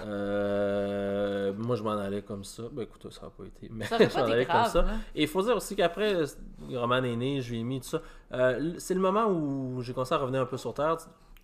Euh, 0.00 1.52
moi, 1.56 1.76
je 1.76 1.82
m'en 1.82 1.90
allais 1.98 2.22
comme 2.22 2.44
ça. 2.44 2.62
Ben 2.72 2.82
écoute, 2.82 3.12
ça 3.12 3.22
n'a 3.22 3.30
pas 3.30 3.44
été. 3.44 3.68
Mais 3.72 3.84
Ça 3.84 3.96
aurait 3.96 4.04
je 4.08 4.14
pas 4.14 4.20
m'en 4.20 4.26
été 4.26 4.34
allais 4.34 4.44
grave. 4.44 4.72
comme 4.72 4.72
ça. 4.84 4.88
hein. 4.90 4.98
Et 5.14 5.22
il 5.22 5.28
faut 5.28 5.42
dire 5.42 5.56
aussi 5.56 5.76
qu'après, 5.76 6.14
Roman 6.72 7.02
est 7.04 7.16
né, 7.16 7.40
je 7.40 7.50
lui 7.52 7.60
ai 7.60 7.64
mis 7.64 7.80
tout 7.80 7.88
ça. 7.88 8.02
Euh, 8.32 8.72
c'est 8.78 8.94
le 8.94 9.00
moment 9.00 9.26
où 9.26 9.80
j'ai 9.82 9.92
commencé 9.92 10.14
à 10.14 10.18
revenir 10.18 10.40
un 10.40 10.46
peu 10.46 10.56
sur 10.56 10.74
Terre. 10.74 10.96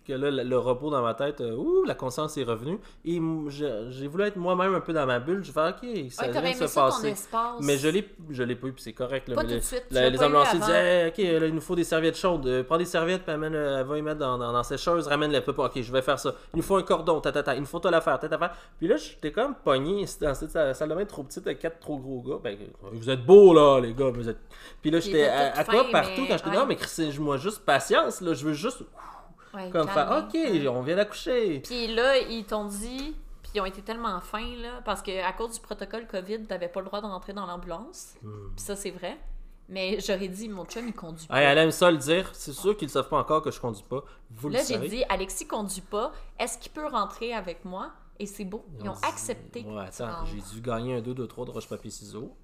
Que 0.05 0.13
là, 0.13 0.29
le, 0.29 0.43
le 0.43 0.57
repos 0.57 0.89
dans 0.89 1.01
ma 1.01 1.13
tête, 1.13 1.39
euh, 1.39 1.55
ouh, 1.55 1.83
la 1.85 1.95
conscience 1.95 2.37
est 2.37 2.43
revenue. 2.43 2.77
Et 3.05 3.21
j'ai 3.49 4.07
voulu 4.07 4.25
être 4.25 4.35
moi-même 4.35 4.75
un 4.75 4.81
peu 4.81 4.91
dans 4.91 5.05
ma 5.05 5.19
bulle. 5.19 5.43
Je 5.43 5.51
fais, 5.51 5.61
ok, 5.69 6.11
ça 6.11 6.25
Ouais, 6.25 6.31
vient 6.31 6.51
de 6.51 6.55
se 6.57 6.67
ça 6.67 6.81
passer. 6.81 7.13
Mais 7.61 7.77
je 7.77 7.87
l'ai, 7.87 8.09
je 8.29 8.43
l'ai 8.43 8.55
pas 8.55 8.67
eu, 8.67 8.73
puis 8.73 8.83
c'est 8.83 8.93
correct. 8.93 9.29
là, 9.29 9.35
Pas 9.35 9.43
mais 9.43 9.47
tout 9.47 9.53
le- 9.53 9.59
de 9.59 9.65
suite. 9.65 9.85
la- 9.91 10.09
les 10.09 10.21
ambulanciers 10.21 10.59
disaient 10.59 11.07
Ok, 11.07 11.17
là, 11.19 11.47
il 11.47 11.55
nous 11.55 11.61
faut 11.61 11.75
des 11.75 11.83
serviettes 11.85 12.17
chaudes. 12.17 12.45
Euh, 12.47 12.63
prends 12.63 12.77
des 12.77 12.85
serviettes, 12.85 13.23
puis 13.23 13.31
amène, 13.31 13.55
euh, 13.55 13.79
elle 13.79 13.85
va 13.85 13.97
y 13.97 14.01
mettre 14.01 14.19
dans, 14.19 14.37
dans, 14.37 14.51
dans 14.51 14.63
sécheuse, 14.63 15.07
ramène-les. 15.07 15.39
Puis, 15.41 15.53
Ok, 15.55 15.81
je 15.81 15.91
vais 15.91 16.01
faire 16.01 16.19
ça. 16.19 16.33
Il 16.53 16.57
nous 16.57 16.63
faut 16.63 16.75
un 16.75 16.83
cordon, 16.83 17.21
ta, 17.21 17.31
ta, 17.31 17.41
ta. 17.43 17.55
Il 17.55 17.61
nous 17.61 17.65
faut 17.65 17.79
telle 17.79 17.93
affaire, 17.93 18.19
telle 18.19 18.33
affaire. 18.33 18.53
Puis 18.77 18.87
là, 18.87 18.97
j'étais 18.97 19.31
comme 19.31 19.55
pogné 19.55 20.05
dans 20.19 20.33
cette 20.33 20.49
salle 20.51 20.89
de 20.89 20.95
bain 20.95 21.05
trop 21.05 21.23
petite 21.23 21.45
avec 21.47 21.59
quatre 21.59 21.79
trop 21.79 21.97
gros 21.97 22.21
gars. 22.21 22.39
Ben, 22.43 22.57
vous 22.91 23.09
êtes 23.09 23.25
beaux, 23.25 23.53
là, 23.53 23.79
les 23.79 23.93
gars. 23.93 24.09
Vous 24.09 24.27
êtes... 24.27 24.39
Puis 24.81 24.91
là, 24.91 24.99
j'étais 24.99 25.27
à, 25.29 25.55
à 25.57 25.63
quoi 25.63 25.85
partout 25.91 26.21
mais- 26.21 26.27
quand 26.27 26.37
j'étais 26.37 26.57
non, 26.57 26.65
mais 26.65 26.77
moi, 27.19 27.37
juste 27.37 27.63
patience, 27.65 28.19
là. 28.21 28.33
Je 28.33 28.45
veux 28.45 28.53
juste 28.53 28.83
Ouais, 29.53 29.69
comme 29.69 29.87
faire. 29.87 30.25
Ok, 30.27 30.37
on 30.69 30.81
vient 30.81 30.95
d'accoucher. 30.95 31.59
Puis 31.59 31.87
là, 31.93 32.17
ils 32.17 32.43
t'ont 32.45 32.65
dit, 32.65 33.15
puis 33.43 33.51
ils 33.55 33.61
ont 33.61 33.65
été 33.65 33.81
tellement 33.81 34.19
fins, 34.21 34.55
là, 34.61 34.81
parce 34.83 35.01
qu'à 35.01 35.31
cause 35.33 35.53
du 35.55 35.59
protocole 35.59 36.07
COVID, 36.07 36.43
t'avais 36.45 36.67
pas 36.67 36.79
le 36.79 36.87
droit 36.87 37.01
de 37.01 37.05
rentrer 37.05 37.33
dans 37.33 37.45
l'ambulance. 37.45 38.15
Hmm. 38.23 38.49
Puis 38.55 38.65
ça, 38.65 38.75
c'est 38.75 38.91
vrai. 38.91 39.17
Mais 39.69 39.99
j'aurais 40.01 40.27
dit, 40.27 40.49
mon 40.49 40.65
chum, 40.65 40.87
il 40.87 40.93
conduit 40.93 41.25
pas. 41.27 41.39
Hey, 41.39 41.47
elle 41.47 41.57
aime 41.57 41.71
ça 41.71 41.89
le 41.89 41.97
dire. 41.97 42.29
C'est 42.33 42.51
sûr 42.51 42.75
qu'ils 42.75 42.87
ne 42.87 42.91
savent 42.91 43.07
pas 43.07 43.17
encore 43.17 43.41
que 43.41 43.49
je 43.51 43.59
conduis 43.61 43.85
pas. 43.89 44.03
Vous 44.31 44.49
là, 44.49 44.59
le 44.59 44.65
j'ai 44.65 44.73
savez. 44.73 44.89
dit, 44.89 45.03
Alexis 45.07 45.47
conduit 45.47 45.81
pas. 45.81 46.11
Est-ce 46.37 46.57
qu'il 46.57 46.71
peut 46.71 46.85
rentrer 46.87 47.33
avec 47.33 47.63
moi? 47.63 47.91
Et 48.19 48.25
c'est 48.25 48.43
beau. 48.45 48.65
Ils 48.79 48.89
ont 48.89 48.93
dit- 48.93 48.99
accepté. 49.07 49.63
Ouais, 49.63 49.83
attends, 49.87 50.25
j'ai 50.25 50.41
dû 50.53 50.61
gagner 50.61 50.95
un 50.97 51.01
2, 51.01 51.13
2, 51.13 51.27
3 51.27 51.45
de 51.45 51.51
roche-papier-ciseaux. 51.51 52.35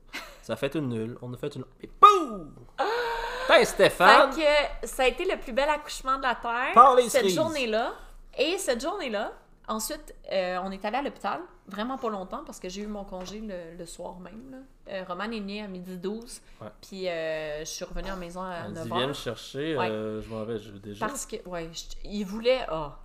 Ça 0.41 0.53
a 0.53 0.55
fait 0.55 0.73
une 0.75 0.89
nulle. 0.89 1.17
On 1.21 1.31
a 1.33 1.37
fait 1.37 1.55
une. 1.55 1.65
Et 1.81 1.89
boum! 2.01 2.53
Putain, 3.49 3.65
Stéphane! 3.65 4.31
Fait 4.33 4.41
que 4.81 4.87
ça 4.87 5.03
a 5.03 5.07
été 5.07 5.25
le 5.25 5.37
plus 5.39 5.53
bel 5.53 5.67
accouchement 5.69 6.17
de 6.17 6.23
la 6.23 6.35
Terre. 6.35 6.73
Par 6.73 6.95
les 6.95 7.09
cette 7.09 7.29
journée-là. 7.29 7.93
Et 8.37 8.57
cette 8.57 8.81
journée-là, 8.81 9.33
ensuite, 9.67 10.13
euh, 10.31 10.59
on 10.63 10.71
est 10.71 10.83
allé 10.85 10.97
à 10.97 11.01
l'hôpital. 11.01 11.41
Vraiment 11.67 11.97
pas 11.97 12.09
longtemps 12.09 12.43
parce 12.45 12.59
que 12.59 12.69
j'ai 12.69 12.81
eu 12.81 12.87
mon 12.87 13.03
congé 13.03 13.39
le, 13.41 13.77
le 13.77 13.85
soir 13.85 14.17
même. 14.19 14.51
Là. 14.51 14.57
Euh, 14.93 15.03
Roman 15.07 15.25
est 15.31 15.39
né 15.39 15.61
à 15.63 15.67
midi 15.67 15.97
12. 15.97 16.41
Ouais. 16.61 16.67
Puis 16.81 17.07
euh, 17.07 17.59
je 17.59 17.65
suis 17.65 17.85
revenue 17.85 18.07
à 18.07 18.11
la 18.11 18.15
maison 18.17 18.41
à 18.41 18.67
dit 18.67 18.73
9 18.73 18.85
viens 18.85 19.07
me 19.07 19.13
h. 19.13 19.23
chercher, 19.23 19.77
Ouais. 19.77 19.89
euh, 19.89 20.21
je 20.21 20.29
m'en 20.29 20.43
vais, 20.45 20.57
je 20.57 20.71
vais 20.71 20.79
déjà. 20.79 21.05
Parce 21.07 21.25
que, 21.25 21.35
ouais, 21.47 21.69
je- 21.73 22.07
il 22.09 22.23
voulait. 22.23 22.65
ah, 22.69 22.97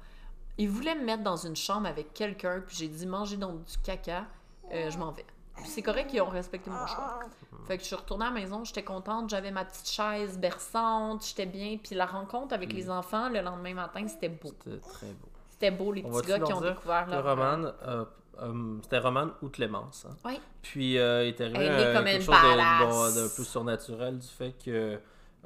il 0.56 0.68
voulait 0.70 0.94
me 0.94 1.04
mettre 1.04 1.22
dans 1.22 1.36
une 1.36 1.56
chambre 1.56 1.86
avec 1.88 2.14
quelqu'un. 2.14 2.62
Puis 2.66 2.76
j'ai 2.76 2.88
dit 2.88 3.06
manger 3.06 3.36
donc 3.36 3.64
du 3.64 3.76
caca. 3.78 4.24
je 4.72 4.96
m'en 4.98 5.10
vais. 5.10 5.26
Puis 5.56 5.66
c'est 5.68 5.82
correct 5.82 6.08
qu'ils 6.10 6.20
ont 6.22 6.28
respecté 6.28 6.68
mon 6.70 6.86
choix. 6.86 7.20
Fait 7.66 7.76
que 7.76 7.82
je 7.82 7.86
suis 7.86 7.96
retournée 7.96 8.26
à 8.26 8.28
la 8.28 8.34
maison, 8.34 8.64
j'étais 8.64 8.82
contente, 8.82 9.30
j'avais 9.30 9.50
ma 9.50 9.64
petite 9.64 9.88
chaise 9.88 10.38
berçante, 10.38 11.24
j'étais 11.26 11.46
bien. 11.46 11.78
Puis 11.82 11.94
la 11.94 12.06
rencontre 12.06 12.52
avec 12.54 12.72
Mm. 12.72 12.76
les 12.76 12.90
enfants 12.90 13.28
le 13.28 13.40
lendemain 13.40 13.74
matin, 13.74 14.06
c'était 14.08 14.28
beau. 14.28 14.50
C'était 14.64 14.78
très 14.80 15.06
beau. 15.06 15.28
C'était 15.50 15.70
beau, 15.70 15.92
les 15.92 16.02
On 16.04 16.10
petits 16.10 16.28
gars 16.28 16.40
qui 16.40 16.52
ont 16.52 16.60
dire? 16.60 16.74
découvert 16.74 17.06
leur... 17.06 17.24
Roman, 17.24 17.70
euh, 17.86 18.04
euh, 18.42 18.78
c'était 18.82 18.98
Roman 18.98 19.28
ou 19.42 19.48
Clémence. 19.48 20.06
Hein? 20.10 20.16
Oui. 20.24 20.40
Puis 20.60 20.98
euh, 20.98 21.24
il 21.24 21.28
est 21.28 21.40
arrivé 21.40 21.58
Elle 21.58 21.64
est 21.72 21.76
née 21.76 21.82
euh, 21.84 21.94
comme 21.94 22.04
quelque 22.04 22.16
une 22.16 22.22
chose 22.26 22.34
de, 22.34 22.56
badass. 22.56 23.14
bon, 23.14 23.22
d'un 23.22 23.28
peu 23.36 23.44
surnaturel 23.44 24.18
du 24.18 24.26
fait 24.28 24.52
que 24.64 24.98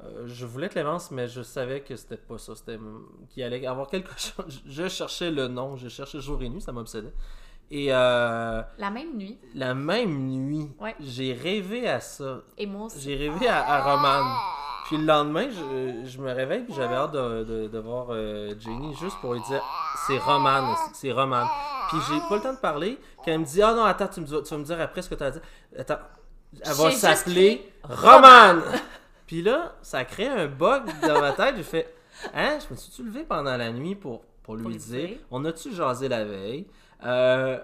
euh, 0.03 0.27
je 0.27 0.45
voulais 0.45 0.69
Clémence, 0.69 1.11
mais 1.11 1.27
je 1.27 1.41
savais 1.43 1.81
que 1.81 1.95
c'était 1.95 2.17
pas 2.17 2.37
ça. 2.39 2.55
C'était 2.55 2.79
qu'il 3.29 3.43
allait 3.43 3.65
avoir 3.67 3.87
quelque 3.87 4.11
chose. 4.17 4.61
Je 4.65 4.87
cherchais 4.87 5.29
le 5.29 5.47
nom, 5.47 5.75
je 5.77 5.87
cherchais 5.87 6.19
jour 6.19 6.41
et 6.41 6.49
nuit, 6.49 6.61
ça 6.61 6.71
m'obsédait. 6.71 7.13
Et 7.71 7.87
euh, 7.93 8.61
La 8.77 8.89
même 8.89 9.15
nuit. 9.15 9.37
la 9.53 9.73
même 9.75 10.17
nuit, 10.27 10.71
Ouais. 10.79 10.95
j'ai 10.99 11.33
rêvé 11.33 11.87
à 11.87 11.99
ça. 11.99 12.39
Et 12.57 12.65
moi 12.65 12.85
aussi. 12.87 12.99
J'ai 13.01 13.15
rêvé 13.15 13.47
à, 13.47 13.63
à 13.63 13.81
Roman. 13.95 14.25
Puis 14.85 14.97
le 14.97 15.05
lendemain, 15.05 15.47
je, 15.51 16.09
je 16.09 16.17
me 16.19 16.31
réveille 16.33 16.63
puis 16.63 16.73
j'avais 16.73 16.95
hâte 16.95 17.11
de, 17.11 17.43
de, 17.43 17.67
de 17.67 17.79
voir 17.79 18.07
euh, 18.09 18.55
Jenny 18.59 18.95
juste 18.95 19.17
pour 19.21 19.33
lui 19.35 19.41
dire 19.47 19.61
c'est 20.07 20.17
Roman, 20.17 20.75
c'est 20.93 21.11
Roman. 21.11 21.45
Puis 21.89 21.99
j'ai 22.09 22.19
pas 22.27 22.37
le 22.37 22.41
temps 22.41 22.53
de 22.53 22.57
parler. 22.59 22.97
Quand 23.17 23.25
elle 23.31 23.39
me 23.41 23.45
dit 23.45 23.61
ah 23.61 23.73
non 23.75 23.83
attends 23.83 24.07
tu, 24.07 24.21
me, 24.21 24.25
tu 24.25 24.33
vas 24.49 24.57
me 24.57 24.63
dire 24.63 24.81
après 24.81 25.03
ce 25.03 25.09
que 25.09 25.13
tu 25.15 25.23
as 25.23 25.29
dit. 25.31 25.39
Attends, 25.77 25.99
elle 26.65 26.73
va 26.73 26.91
s'appeler 26.91 27.71
Roman. 27.83 28.61
puis 29.27 29.43
là 29.43 29.75
ça 29.83 29.99
a 29.99 30.05
créé 30.05 30.27
un 30.27 30.47
bug 30.47 30.85
dans 31.07 31.21
ma 31.21 31.33
tête. 31.33 31.55
J'ai 31.57 31.63
fait 31.63 31.93
hein 32.33 32.57
je 32.67 32.73
me 32.73 32.79
suis 32.79 33.03
levé 33.03 33.23
pendant 33.25 33.55
la 33.57 33.71
nuit 33.71 33.93
pour 33.93 34.23
pour 34.41 34.55
lui 34.55 34.63
Pour 34.63 34.71
lui 34.71 34.79
dire? 34.79 35.07
dire? 35.07 35.17
on 35.29 35.45
a-tu 35.45 35.71
jasé 35.71 36.07
la 36.09 36.25
veille? 36.25 36.65
Euh, 37.05 37.59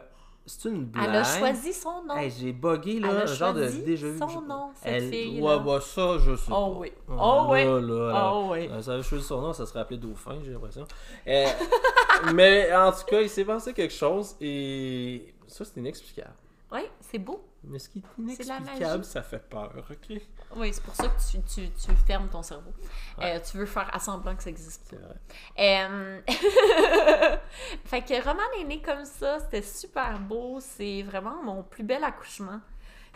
c'est 0.46 0.70
une 0.70 0.86
blague. 0.86 1.06
Elle 1.10 1.16
a 1.16 1.24
choisi 1.24 1.74
son 1.74 2.04
nom. 2.04 2.16
Hey, 2.16 2.30
j'ai 2.30 2.54
bugué 2.54 3.00
là, 3.00 3.08
Elle 3.12 3.18
a 3.18 3.26
genre 3.26 3.54
de 3.54 3.62
choisi 3.64 3.82
déjà 3.82 4.08
vu. 4.08 4.20
son 4.20 4.42
nom, 4.42 4.70
cette 4.76 4.94
Elle- 4.94 5.10
fille, 5.10 5.42
Ouais, 5.42 5.56
là. 5.56 5.60
bah 5.60 5.82
ça, 5.82 6.18
je 6.20 6.36
sais. 6.36 6.52
Oh 6.52 6.74
pas. 6.74 6.80
oui. 6.80 6.92
Ah, 7.10 7.14
Oh 7.18 7.48
oui. 7.50 7.64
là. 7.66 8.32
Oh 8.34 8.48
oui. 8.52 8.70
Euh, 8.72 8.82
Ça 8.82 8.94
avait 8.94 9.04
choisi 9.04 9.24
son 9.24 9.42
nom, 9.42 9.54
ça 9.54 9.66
serait 9.66 9.80
appelé 9.80 9.98
Dauphin, 9.98 10.38
j'ai 10.44 10.52
l'impression. 10.52 10.86
Euh, 11.28 11.46
mais 12.36 12.74
en 12.76 12.92
tout 12.92 13.06
cas, 13.08 13.22
il 13.22 13.30
s'est 13.30 13.46
passé 13.46 13.74
quelque 13.74 13.94
chose 13.94 14.36
et 14.40 15.34
ça, 15.48 15.66
c'est 15.66 15.80
inexplicable. 15.80 16.34
Oui, 16.72 16.82
c'est 17.00 17.20
beau. 17.20 17.44
Mais 17.64 17.80
ce 17.80 17.90
qui 17.90 18.00
est 18.00 18.22
inexplicable, 18.22 19.04
ça 19.04 19.24
fait 19.24 19.40
peur, 19.50 19.72
ok? 19.90 20.20
Oui, 20.56 20.72
c'est 20.74 20.84
pour 20.84 20.96
ça 20.96 21.08
que 21.08 21.20
tu, 21.30 21.42
tu, 21.42 21.70
tu 21.72 21.92
fermes 22.08 22.28
ton 22.30 22.42
cerveau. 22.42 22.72
Ouais. 23.18 23.36
Euh, 23.36 23.40
tu 23.40 23.58
veux 23.58 23.66
faire 23.66 23.90
à 23.94 24.00
semblant 24.00 24.36
que 24.36 24.44
ça 24.44 24.50
existe 24.50 24.82
C'est 24.90 24.96
vrai. 24.96 25.16
Euh, 25.60 26.22
fait 27.86 28.02
que 28.02 28.24
Roman 28.24 28.42
est 28.60 28.64
né 28.64 28.82
comme 28.82 29.06
ça, 29.06 29.40
c'était 29.40 29.62
super 29.62 30.20
beau, 30.20 30.60
c'est 30.62 31.04
vraiment 31.04 31.44
mon 31.44 31.64
plus 31.64 31.84
bel 31.84 32.04
accouchement. 32.04 32.62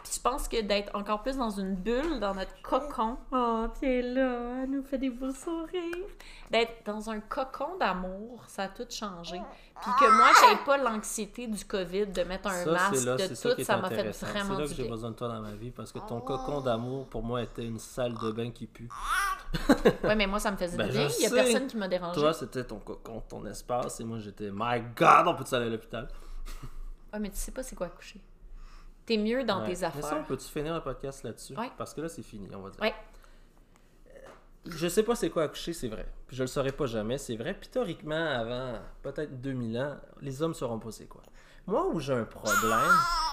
Puis 0.04 0.14
je 0.16 0.22
pense 0.22 0.48
que 0.48 0.62
d'être 0.62 0.96
encore 0.96 1.22
plus 1.22 1.38
dans 1.38 1.50
une 1.50 1.76
bulle, 1.76 2.20
dans 2.20 2.34
notre 2.34 2.60
cocon, 2.62 3.18
oh, 3.32 3.66
puis 3.80 3.90
elle 3.90 4.06
est 4.06 4.14
là, 4.14 4.64
elle 4.64 4.70
nous 4.72 4.84
fait 4.84 4.98
des 4.98 5.10
beaux 5.10 5.32
sourires. 5.32 6.08
D'être 6.52 6.84
dans 6.86 7.10
un 7.10 7.20
cocon 7.20 7.78
d'amour, 7.80 8.44
ça 8.48 8.64
a 8.64 8.68
tout 8.70 8.86
changé. 8.90 9.40
Puis 9.82 9.92
que 10.00 10.18
moi, 10.18 10.28
j'avais 10.42 10.64
pas 10.66 10.78
l'anxiété 10.78 11.48
du 11.48 11.64
COVID, 11.64 12.08
de 12.08 12.24
mettre 12.24 12.50
un 12.50 12.64
Ça, 12.64 12.72
masque, 12.72 12.96
c'est 12.96 13.06
là, 13.06 13.14
de 13.16 13.22
c'est 13.22 13.36
ça 13.36 13.50
tout, 13.50 13.56
qui 13.56 13.62
est 13.62 13.66
ça 13.66 13.78
m'a 13.78 13.88
fait 13.90 13.96
intéressant. 14.00 14.26
C'est 14.26 14.32
vraiment 14.40 14.58
là 14.58 14.64
du 14.66 14.70
que 14.72 14.76
j'ai 14.76 14.84
bien. 14.84 14.92
besoin 14.92 15.12
de 15.12 15.16
toi 15.16 15.28
dans 15.28 15.42
ma 15.42 15.52
vie 15.54 15.72
parce 15.72 15.92
que 15.92 16.00
ton 16.00 16.22
cocon 16.22 16.62
d'amour, 16.62 17.06
pour 17.08 17.24
moi, 17.24 17.42
était 17.44 17.66
une 17.66 17.80
salle 17.80 18.14
de 18.18 18.32
bain 18.32 18.52
qui 18.52 18.68
pue. 18.68 18.90
Ouais, 20.04 20.16
mais 20.16 20.28
moi, 20.28 20.40
ça 20.40 20.52
me 20.52 20.58
faisait 20.58 20.78
Ben, 20.78 20.88
du 20.88 20.92
bien, 20.94 21.08
je 21.08 21.16
il 21.18 21.22
y 21.24 21.26
a 21.26 21.30
sais. 21.30 21.36
personne 21.36 21.68
qui 21.68 21.78
m'a 21.78 21.88
dérangé. 21.88 22.20
Toi, 22.20 22.34
c'était 22.34 22.64
ton 22.64 22.78
cocon, 22.80 23.22
ton 23.28 23.46
espace, 23.48 24.00
et 24.00 24.04
moi, 24.04 24.20
j'étais, 24.20 24.50
my 24.54 24.82
god, 24.96 25.28
on 25.28 25.36
peut-tu 25.36 25.56
aller 25.56 25.66
à 25.66 25.70
l'hôpital? 25.70 26.08
Ouais, 27.12 27.20
mais 27.20 27.30
tu 27.30 27.38
sais 27.38 27.52
pas 27.52 27.64
c'est 27.64 27.76
quoi 27.76 27.88
accoucher. 27.88 28.20
T'es 29.10 29.18
mieux 29.18 29.44
dans 29.44 29.58
Ouais. 29.62 29.64
tes 29.66 29.70
Mais 29.72 29.76
ça, 29.76 29.88
affaires. 29.88 30.18
on 30.20 30.24
peut-tu 30.24 30.46
finir 30.48 30.76
le 30.76 30.82
podcast 30.82 31.24
là-dessus? 31.24 31.56
Ouais. 31.58 31.72
Parce 31.78 31.94
que 31.96 32.02
là, 32.02 32.10
c'est 32.10 32.22
fini, 32.22 32.48
on 32.56 32.60
va 32.60 32.70
dire. 32.70 32.80
Ouais. 32.80 32.94
Je 34.66 34.88
sais 34.88 35.02
pas 35.04 35.16
c'est 35.16 35.30
quoi 35.32 35.44
accoucher, 35.44 35.74
c'est 35.74 35.88
vrai. 35.88 36.06
Puis 36.28 36.36
je 36.38 36.44
le 36.44 36.48
saurais 36.48 36.72
pas 36.72 36.86
jamais, 36.86 37.18
c'est 37.18 37.36
vrai. 37.36 37.56
Puis 37.56 37.70
théoriquement, 37.70 38.24
avant 38.24 38.74
peut-être 39.02 39.42
2000 39.42 39.80
ans, 39.80 39.96
les 40.22 40.42
hommes 40.44 40.54
sauront 40.54 40.78
pas 40.78 40.92
c'est 40.92 41.08
quoi. 41.08 41.24
Moi, 41.66 41.88
où 41.88 42.00
j'ai 42.00 42.14
un 42.14 42.26
problème, 42.26 42.80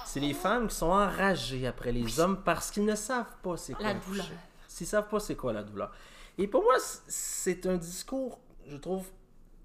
c'est 0.06 0.20
les 0.20 0.32
femmes 0.32 0.68
qui 0.68 0.74
sont 0.76 0.86
enragées 0.86 1.66
après 1.66 1.92
les 1.92 2.20
hommes 2.20 2.42
parce 2.42 2.70
qu'ils 2.70 2.84
ne 2.84 2.94
savent 2.94 3.36
pas 3.42 3.56
c'est 3.58 3.74
quoi 3.74 3.82
La 3.84 3.90
accoucher. 3.90 4.10
douleur. 4.12 4.26
S'ils 4.68 4.86
savent 4.86 5.08
pas 5.08 5.20
c'est 5.20 5.36
quoi 5.36 5.52
la 5.52 5.62
douleur. 5.62 5.92
Et 6.38 6.46
pour 6.46 6.62
moi, 6.62 6.76
c'est 6.78 7.66
un 7.66 7.76
discours, 7.76 8.38
je 8.66 8.76
trouve, 8.76 9.06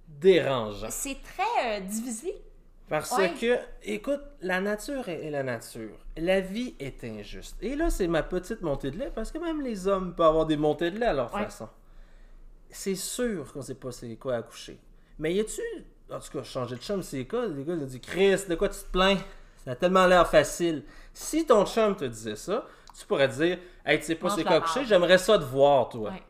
dérangeant. 0.07 0.88
C'est 0.89 1.18
très 1.22 1.78
euh, 1.78 1.80
divisé. 1.82 2.41
Parce 2.92 3.10
Ouais. 3.18 3.34
que, 3.39 3.58
écoute, 3.84 4.20
la 4.42 4.60
nature 4.60 5.08
est, 5.08 5.30
la 5.30 5.44
nature. 5.44 5.96
La 6.18 6.42
vie 6.42 6.76
est 6.78 7.02
injuste. 7.06 7.56
Et 7.62 7.78
là, 7.78 7.89
c'est 7.89 8.06
ma 8.08 8.22
petite 8.22 8.62
montée 8.62 8.92
de 8.92 8.98
lait, 9.00 9.12
parce 9.16 9.32
que 9.32 9.38
même 9.38 9.62
les 9.62 9.88
hommes 9.88 10.14
peuvent 10.14 10.26
avoir 10.28 10.46
des 10.46 10.58
montées 10.58 10.92
de 10.92 11.00
lait 11.00 11.06
à 11.06 11.14
leur 11.14 11.34
Ouais. 11.34 11.46
façon. 11.46 11.70
C'est 12.70 12.96
sûr 12.96 13.52
qu'on 13.54 13.62
sait 13.62 13.76
pas 13.76 13.94
c'est 13.94 14.14
quoi 14.18 14.36
accoucher. 14.36 14.78
Mais 15.20 15.34
y 15.34 15.39
a-tu, 15.39 15.62
en 16.12 16.20
tout 16.20 16.32
cas, 16.38 16.44
changer 16.44 16.76
de 16.76 16.82
chum, 16.82 17.02
c'est 17.02 17.26
quoi? 17.26 17.48
Les 17.48 17.64
gars, 17.64 17.76
ils 17.76 17.84
ont 17.84 17.86
dit, 17.86 18.02
Chris, 18.02 18.44
de 18.50 18.56
quoi 18.56 18.68
tu 18.68 18.80
te 18.82 18.92
plains? 18.92 19.18
Ça 19.64 19.72
a 19.72 19.76
tellement 19.76 20.06
l'air 20.06 20.28
facile. 20.28 20.84
Si 21.14 21.46
ton 21.46 21.66
chum 21.66 21.96
te 21.96 22.04
disait 22.04 22.36
ça, 22.36 22.68
tu 23.00 23.06
pourrais 23.06 23.30
dire, 23.30 23.58
hey, 23.86 24.00
tu 24.00 24.06
sais 24.06 24.16
pas 24.16 24.32
c'est 24.32 24.44
quoi 24.44 24.58
accoucher, 24.58 24.84
j'aimerais 24.84 25.18
ça 25.18 25.38
te 25.39 25.46
voir, 25.46 25.88
toi. 25.88 26.10
Ouais. 26.12 26.24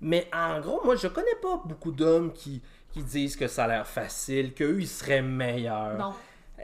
Mais 0.00 0.30
en 0.32 0.60
gros, 0.60 0.80
moi, 0.82 0.96
je 0.96 1.08
connais 1.08 1.34
pas 1.42 1.60
beaucoup 1.64 1.90
d'hommes 1.92 2.32
qui, 2.32 2.62
qui 2.96 3.02
disent 3.02 3.36
que 3.36 3.46
ça 3.46 3.64
a 3.64 3.68
l'air 3.68 3.86
facile, 3.86 4.54
qu'eux, 4.54 4.80
ils 4.80 4.88
seraient 4.88 5.20
meilleurs. 5.20 5.98
Non. 5.98 6.14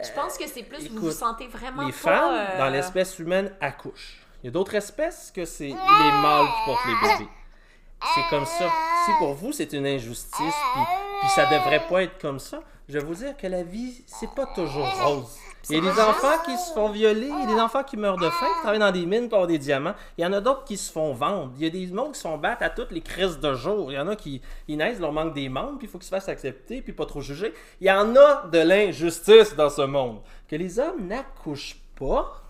Je 0.03 0.11
pense 0.12 0.39
que 0.39 0.47
c'est 0.49 0.62
plus, 0.62 0.89
vous 0.89 0.95
vous 0.95 1.07
écoute, 1.09 1.12
sentez 1.12 1.47
vraiment 1.47 1.83
Les 1.83 1.93
pas, 1.93 1.99
femmes, 1.99 2.35
euh, 2.35 2.59
dans 2.59 2.68
l'espèce 2.70 3.18
humaine, 3.18 3.53
accouchent. 3.61 4.18
Il 4.43 4.47
y 4.47 4.49
a 4.49 4.51
d'autres 4.51 4.74
espèces 4.74 5.30
que 5.35 5.45
c'est 5.45 5.68
les 5.68 5.74
mâles 5.74 6.47
qui 6.47 6.64
portent 6.64 6.87
les 6.87 7.09
bébés. 7.09 7.30
C'est 8.14 8.30
comme 8.30 8.47
ça. 8.47 8.70
Si 9.05 9.12
pour 9.18 9.35
vous, 9.35 9.53
c'est 9.53 9.72
une 9.74 9.87
injustice, 9.87 10.33
puis, 10.74 10.83
puis 11.20 11.28
ça 11.28 11.47
devrait 11.47 11.87
pas 11.87 12.03
être 12.03 12.18
comme 12.18 12.39
ça, 12.39 12.62
je 12.89 12.99
vais 12.99 13.05
vous 13.05 13.14
dire 13.14 13.37
que 13.37 13.47
la 13.47 13.62
vie, 13.62 14.03
c'est 14.07 14.30
pas 14.35 14.47
toujours 14.47 14.89
rose. 15.03 15.37
Il 15.70 15.76
y 15.76 15.78
a 15.78 15.92
des 15.92 16.00
enfants 16.00 16.38
qui 16.44 16.56
se 16.58 16.72
font 16.72 16.88
violer, 16.90 17.28
il 17.28 17.40
y 17.40 17.42
a 17.52 17.54
des 17.54 17.60
enfants 17.60 17.84
qui 17.84 17.96
meurent 17.96 18.16
de 18.16 18.28
faim, 18.28 18.46
qui 18.54 18.60
travaillent 18.62 18.78
dans 18.80 18.90
des 18.90 19.06
mines 19.06 19.28
pour 19.28 19.38
avoir 19.38 19.46
des 19.46 19.58
diamants. 19.58 19.94
Il 20.18 20.22
y 20.22 20.26
en 20.26 20.32
a 20.32 20.40
d'autres 20.40 20.64
qui 20.64 20.76
se 20.76 20.90
font 20.90 21.12
vendre. 21.14 21.52
Il 21.56 21.62
y 21.62 21.66
a 21.66 21.70
des 21.70 21.86
mondes 21.86 22.12
qui 22.12 22.18
se 22.18 22.26
font 22.26 22.36
battre 22.36 22.62
à 22.64 22.70
toutes 22.70 22.90
les 22.90 23.00
crises 23.00 23.38
de 23.38 23.54
jour. 23.54 23.92
Il 23.92 23.94
y 23.94 23.98
en 23.98 24.08
a 24.08 24.16
qui 24.16 24.42
ils 24.66 24.76
naissent, 24.76 24.98
leur 24.98 25.12
manque 25.12 25.34
des 25.34 25.48
membres, 25.48 25.78
puis 25.78 25.86
il 25.86 25.90
faut 25.90 25.98
qu'ils 25.98 26.06
se 26.06 26.10
fassent 26.10 26.28
accepter, 26.28 26.82
puis 26.82 26.92
pas 26.92 27.06
trop 27.06 27.20
juger. 27.20 27.54
Il 27.80 27.86
y 27.86 27.90
en 27.92 28.14
a 28.16 28.48
de 28.48 28.58
l'injustice 28.58 29.54
dans 29.54 29.70
ce 29.70 29.82
monde. 29.82 30.20
Que 30.48 30.56
les 30.56 30.78
hommes 30.80 31.06
n'accouchent 31.06 31.80
pas, 31.98 32.42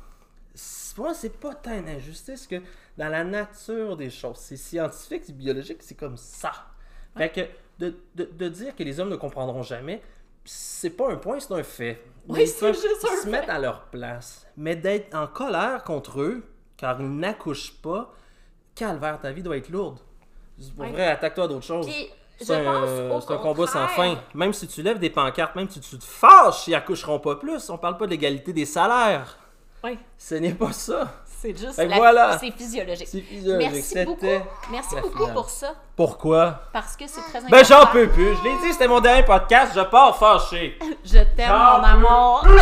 c'est- 0.54 0.96
moi, 0.98 1.12
c'est 1.14 1.38
pas 1.38 1.54
tant 1.54 1.76
une 1.78 1.88
injustice 1.88 2.46
que 2.46 2.56
dans 2.96 3.08
la 3.08 3.24
nature 3.24 3.96
des 3.96 4.10
choses. 4.10 4.36
C'est 4.38 4.56
scientifique, 4.56 5.22
c'est 5.26 5.36
biologique, 5.36 5.78
c'est 5.80 5.94
comme 5.98 6.16
ça. 6.16 6.52
Fait 7.16 7.28
que 7.30 7.40
de, 7.78 7.94
de- 8.14 8.30
de 8.32 8.48
dire 8.48 8.74
que 8.74 8.82
les 8.82 9.00
hommes 9.00 9.08
ne 9.10 9.16
comprendront 9.16 9.62
jamais, 9.62 10.00
c'est 10.44 10.90
pas 10.90 11.10
un 11.12 11.16
point, 11.16 11.38
c'est 11.40 11.52
un 11.52 11.62
fait. 11.62 12.02
Oui, 12.28 12.42
Ils 12.42 12.48
c'est 12.48 12.72
juste 12.72 13.04
un 13.04 13.16
se 13.16 13.22
fait. 13.24 13.30
mettre 13.30 13.50
à 13.50 13.58
leur 13.58 13.82
place. 13.86 14.46
Mais 14.56 14.76
d'être 14.76 15.14
en 15.14 15.26
colère 15.26 15.82
contre 15.84 16.20
eux, 16.20 16.42
car 16.76 17.00
ils 17.00 17.08
n'accouchent 17.16 17.74
pas, 17.82 18.12
calvaire, 18.74 19.20
ta 19.20 19.32
vie 19.32 19.42
doit 19.42 19.56
être 19.56 19.68
lourde. 19.70 19.98
Pour 20.76 20.84
Ouais. 20.84 20.92
vrai, 20.92 21.08
attaque-toi 21.08 21.44
à 21.44 21.48
d'autres 21.48 21.66
choses. 21.66 21.86
Puis, 21.86 22.10
C'est 22.40 22.54
un, 22.66 23.20
combat 23.38 23.66
sans 23.68 23.86
fin. 23.88 24.16
Même 24.34 24.52
si 24.52 24.66
tu 24.66 24.82
lèves 24.82 24.98
des 24.98 25.10
pancartes, 25.10 25.54
même 25.54 25.68
si 25.70 25.78
tu 25.80 25.96
te 25.96 26.04
fâches, 26.04 26.66
ils 26.66 26.74
accoucheront 26.74 27.20
pas 27.20 27.36
plus. 27.36 27.70
On 27.70 27.78
parle 27.78 27.96
pas 27.96 28.06
de 28.06 28.10
l'égalité 28.10 28.52
des 28.52 28.64
salaires. 28.66 29.38
Oui, 29.84 29.96
Ce 30.18 30.34
n'est 30.36 30.54
pas 30.54 30.72
ça. 30.72 31.22
C'est 31.42 31.58
juste. 31.58 31.76
La- 31.76 31.96
voilà. 31.96 32.38
C'est 32.38 32.52
physiologique. 32.52 33.08
C'est 33.10 33.20
physiologique. 33.20 33.72
Merci 33.72 34.04
beaucoup. 34.04 34.26
Merci 34.70 34.94
beaucoup 34.94 35.18
finale. 35.18 35.34
pour 35.34 35.50
ça. 35.50 35.74
Pourquoi? 35.96 36.62
Parce 36.72 36.96
que 36.96 37.04
c'est 37.08 37.20
très 37.20 37.38
important. 37.38 37.50
Ben 37.50 37.64
j'en 37.64 37.86
peux 37.86 38.08
plus. 38.08 38.36
Je 38.36 38.44
l'ai 38.44 38.56
dit, 38.62 38.72
c'était 38.72 38.86
mon 38.86 39.00
dernier 39.00 39.24
podcast. 39.24 39.72
Je 39.74 39.80
pars 39.80 40.16
fâché. 40.16 40.78
Je 41.04 41.18
t'aime, 41.36 41.50
mon 41.50 41.82
amour. 41.82 42.46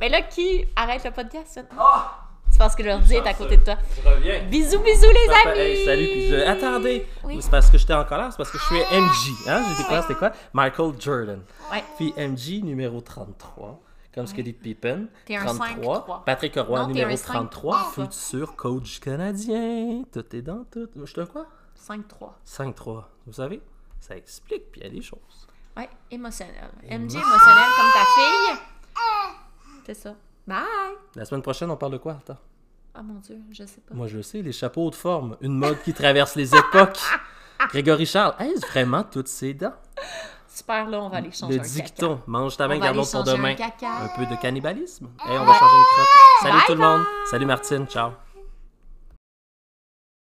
Mais 0.00 0.08
là, 0.08 0.22
qui 0.22 0.64
arrête 0.76 1.02
le 1.04 1.10
podcast? 1.10 1.60
Ah! 1.76 2.22
C'est 2.50 2.58
parce 2.58 2.76
que 2.76 2.82
l'ordi 2.84 3.14
est 3.14 3.26
à 3.26 3.34
côté 3.34 3.56
de 3.56 3.64
toi? 3.64 3.76
Je 4.02 4.08
reviens. 4.08 4.42
Bisous, 4.44 4.78
bisous, 4.78 5.10
les 5.10 5.50
amis! 5.50 5.58
hey, 5.58 5.84
salut, 5.84 6.06
puis 6.06 6.28
je... 6.28 6.36
Attendez! 6.36 7.06
Oui. 7.24 7.38
C'est 7.40 7.50
parce 7.50 7.68
que 7.68 7.76
j'étais 7.76 7.94
en 7.94 8.04
colère, 8.04 8.28
c'est 8.30 8.36
parce 8.36 8.50
que 8.50 8.58
je 8.58 8.64
suis 8.64 8.76
MJ. 8.76 9.48
Hein? 9.48 9.64
J'ai 9.68 9.82
découvert 9.82 10.02
c'était 10.02 10.14
quoi? 10.14 10.30
Michael 10.52 10.92
Jordan. 11.00 11.40
Ouais. 11.72 11.82
Puis 11.96 12.14
MJ 12.16 12.62
numéro 12.62 13.00
33. 13.00 13.80
Comme 14.16 14.26
Scottie 14.26 14.54
Pippen. 14.54 15.08
T'es 15.26 15.36
un 15.36 15.44
33. 15.44 16.06
5-3. 16.06 16.24
Patrick 16.24 16.54
Roy 16.56 16.80
Non, 16.80 16.86
numéro 16.88 17.10
un 17.10 17.14
5-3, 17.14 17.22
33. 17.22 17.50
toi. 17.50 18.06
Futur 18.08 18.56
coach 18.56 18.98
canadien. 19.00 20.04
Tout 20.10 20.34
est 20.34 20.40
dans 20.40 20.64
tout. 20.64 20.88
Je 20.96 21.20
un 21.20 21.26
quoi? 21.26 21.46
5-3. 21.78 22.32
5-3. 22.46 23.04
Vous 23.26 23.34
savez? 23.34 23.60
Ça 24.00 24.16
explique, 24.16 24.72
puis 24.72 24.80
il 24.80 24.84
y 24.84 24.86
a 24.86 24.90
des 24.90 25.02
choses. 25.02 25.46
Ouais, 25.76 25.90
émotionnel. 26.10 26.70
MJ 26.84 26.88
émotionnel 26.88 27.70
comme 27.76 27.92
ta 27.92 28.04
fille. 28.14 28.58
C'est 29.84 29.94
ça. 29.94 30.14
Bye! 30.46 30.64
La 31.14 31.26
semaine 31.26 31.42
prochaine, 31.42 31.70
on 31.70 31.76
parle 31.76 31.92
de 31.92 31.98
quoi? 31.98 32.12
Attends. 32.14 32.38
Ah 32.94 33.02
mon 33.02 33.20
Dieu, 33.20 33.38
je 33.50 33.64
sais 33.64 33.82
pas. 33.82 33.94
Moi, 33.94 34.06
je 34.06 34.16
le 34.16 34.22
sais, 34.22 34.40
les 34.40 34.52
chapeaux 34.52 34.88
de 34.88 34.94
forme. 34.94 35.36
Une 35.42 35.58
mode 35.58 35.82
qui 35.82 35.92
traverse 35.92 36.34
les 36.36 36.54
époques. 36.54 36.98
Grégory 37.68 38.06
Charles, 38.06 38.34
est-ce 38.40 38.66
vraiment 38.66 39.04
toutes 39.04 39.28
ses 39.28 39.52
dents? 39.52 39.74
Super, 40.56 40.86
là, 40.88 41.02
on 41.02 41.10
va 41.10 41.18
aller 41.18 41.30
changer 41.32 41.54
Le 41.58 41.60
un 41.60 41.62
caca. 41.64 41.74
dicton, 41.74 42.20
mange 42.26 42.56
ta 42.56 42.66
main, 42.66 42.78
garde 42.78 42.96
pour 42.96 43.24
demain. 43.24 43.54
un. 43.54 43.88
Un 44.04 44.08
peu 44.16 44.24
de 44.24 44.40
cannibalisme. 44.40 45.08
Et 45.28 45.38
on 45.38 45.44
va 45.44 45.52
changer 45.52 45.76
une 45.76 45.84
crotte. 45.84 46.08
Salut 46.40 46.52
Bye 46.54 46.62
tout 46.66 46.74
le 46.74 46.78
monde. 46.78 47.02
Salut 47.30 47.46
Martine, 47.46 47.86
ciao. 47.86 48.12